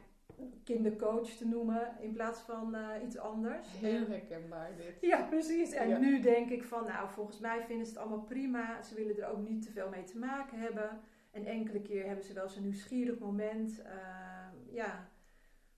kindercoach 0.64 1.28
te 1.28 1.46
noemen 1.46 1.96
in 2.00 2.12
plaats 2.12 2.40
van 2.40 2.74
eh, 2.74 3.02
iets 3.04 3.18
anders. 3.18 3.68
Heel 3.78 4.04
En- 4.04 4.10
herkenbaar 4.10 4.70
dit. 4.76 5.00
ja, 5.00 5.22
precies. 5.22 5.72
En 5.72 5.88
Ja. 5.88 5.98
nu 5.98 6.20
denk 6.20 6.50
ik 6.50 6.64
van, 6.64 6.84
nou, 6.84 7.08
volgens 7.10 7.38
mij 7.38 7.62
vinden 7.64 7.86
ze 7.86 7.92
het 7.92 8.00
allemaal 8.00 8.24
prima. 8.24 8.82
Ze 8.82 8.94
willen 8.94 9.16
er 9.18 9.28
ook 9.28 9.48
niet 9.48 9.62
te 9.62 9.70
veel 9.70 9.88
mee 9.88 10.04
te 10.04 10.18
maken 10.18 10.58
hebben. 10.58 11.00
En 11.30 11.44
enkele 11.44 11.82
keer 11.82 12.06
hebben 12.06 12.24
ze 12.24 12.32
wel 12.32 12.48
zo'n 12.48 12.62
nieuwsgierig 12.62 13.18
moment. 13.18 13.82
Ehm, 13.82 14.54
ja, 14.74 15.08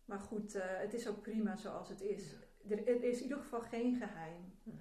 maar 0.05 0.19
goed, 0.21 0.55
eh, 0.55 0.63
het 0.67 0.95
is 0.95 1.09
ook 1.09 1.21
prima 1.23 1.57
zoals 1.57 1.89
het 1.89 2.01
is. 2.01 2.37
Er, 2.69 3.03
is 3.05 3.17
in 3.17 3.23
ieder 3.23 3.39
geval 3.39 3.61
geen 3.61 3.95
geheim. 3.97 4.53
Nee. 4.63 4.79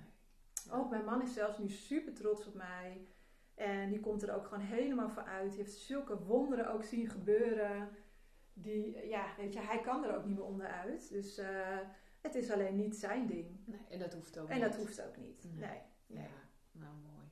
Ook 0.72 0.90
mijn 0.90 1.06
man 1.06 1.22
is 1.22 1.34
zelfs 1.34 1.58
nu 1.58 1.70
super 1.70 2.14
trots 2.14 2.48
op 2.48 2.54
mij. 2.54 3.08
En 3.56 3.90
die 3.90 4.00
komt 4.00 4.24
er 4.24 4.36
ook 4.36 4.46
gewoon 4.46 4.64
helemaal 4.64 5.10
voor 5.10 5.24
uit. 5.24 5.50
Die 5.52 5.60
heeft 5.62 5.74
zulke 5.78 6.24
wonderen 6.24 6.72
ook 6.74 6.84
zien 6.84 7.10
gebeuren. 7.10 7.90
Die, 8.62 9.08
ja, 9.08 9.34
weet 9.38 9.54
je, 9.54 9.60
hij 9.60 9.82
kan 9.82 10.04
er 10.04 10.16
ook 10.16 10.26
niet 10.26 10.36
meer 10.36 10.46
onderuit. 10.46 11.10
Dus 11.10 11.38
eh, 11.38 11.78
het 12.22 12.36
is 12.36 12.52
alleen 12.52 12.76
niet 12.76 12.96
zijn 12.96 13.28
ding. 13.28 13.60
Nee, 13.66 13.80
en 13.90 14.00
dat 14.00 14.14
hoeft 14.14 14.38
ook 14.40 14.48
En 14.50 14.54
niet. 14.56 14.64
dat 14.64 14.76
hoeft 14.76 15.02
ook 15.08 15.18
niet. 15.18 15.44
Nee. 15.44 15.70
Nee. 15.70 15.80
nee. 16.08 16.24
Ja, 16.24 16.30
nou 16.72 16.94
mooi. 16.96 17.30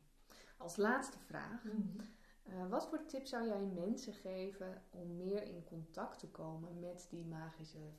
Als 0.57 0.75
laatste 0.75 1.19
vraag. 1.19 1.63
Mhm. 1.63 1.99
Eh, 2.43 2.69
wat 2.69 2.87
voor 2.87 3.05
tip 3.05 3.25
zou 3.25 3.47
jij 3.47 3.65
mensen 3.65 4.13
geven 4.13 4.81
om 4.89 5.15
meer 5.15 5.43
in 5.43 5.63
contact 5.63 6.19
te 6.19 6.27
komen 6.29 6.79
met 6.79 7.07
die 7.09 7.25
magische 7.25 7.91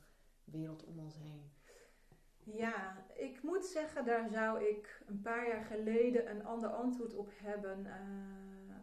wereld 0.43 0.83
om 0.85 0.99
ons 0.99 1.15
heen? 1.17 1.51
Ja, 2.43 3.05
ik 3.15 3.43
moet 3.43 3.65
zeggen, 3.65 4.05
daar 4.05 4.29
zou 4.29 4.63
ik 4.63 5.03
een 5.07 5.21
paar 5.21 5.47
jaar 5.47 5.63
geleden 5.65 6.29
een 6.29 6.45
ander 6.45 6.69
antwoord 6.69 7.13
op 7.15 7.29
hebben. 7.35 7.85
eh, 7.85 7.91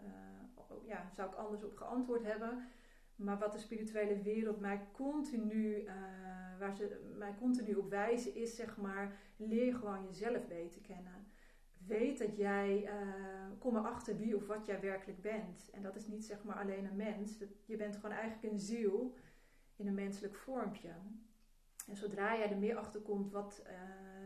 eh, 0.05 0.87
ja, 0.87 1.11
zou 1.15 1.29
ik 1.29 1.35
anders 1.35 1.65
op 1.65 1.77
geantwoord 1.77 2.23
hebben. 2.23 2.69
Maar 3.17 3.39
wat 3.39 3.53
de 3.53 3.59
spirituele 3.59 4.23
wereld 4.23 4.61
mij 4.61 4.87
continu, 4.93 5.83
eh, 5.85 5.95
waar 6.59 6.77
ze 6.77 7.13
mij 7.19 7.35
continu 7.39 7.75
op 7.75 7.91
wijzen, 7.91 8.35
is 8.35 8.57
zeg 8.57 8.77
maar, 8.77 9.19
leer 9.37 9.75
gewoon 9.75 10.05
jezelf 10.05 10.47
beter 10.47 10.81
kennen. 10.81 11.27
Weet 11.87 12.19
dat 12.19 12.37
jij, 12.37 12.85
eh, 12.85 12.97
kom 13.59 13.77
erachter 13.77 14.17
wie 14.17 14.37
of 14.37 14.47
wat 14.47 14.67
jij 14.67 14.81
werkelijk 14.81 15.21
bent. 15.21 15.71
En 15.71 15.83
dat 15.83 15.97
is 15.97 16.07
niet 16.07 16.25
zeg 16.25 16.45
maar 16.45 16.57
alleen 16.57 16.85
een 16.85 16.97
mens. 16.97 17.39
Je 17.65 17.77
bent 17.77 17.97
gewoon 17.97 18.17
eigenlijk 18.17 18.53
een 18.53 18.61
ziel 18.61 19.15
in 19.77 19.87
een 19.87 19.95
menselijk 19.95 20.35
vormpje. 20.35 20.91
En 21.89 21.97
zodra 21.97 22.37
jij 22.37 22.51
er 22.51 22.59
meer 22.59 22.77
achter 22.77 23.01
komt 23.01 23.31
wat, 23.31 23.63
eh, 23.67 23.75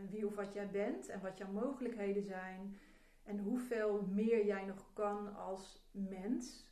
wie 0.09 0.25
of 0.25 0.35
wat 0.35 0.53
jij 0.53 0.69
bent 0.69 1.09
en 1.09 1.21
wat 1.21 1.37
jouw 1.37 1.51
mogelijkheden 1.51 2.23
zijn 2.23 2.75
en 3.23 3.39
hoeveel 3.39 4.07
meer 4.09 4.45
jij 4.45 4.65
nog 4.65 4.93
kan 4.93 5.35
als 5.35 5.89
mens, 5.91 6.70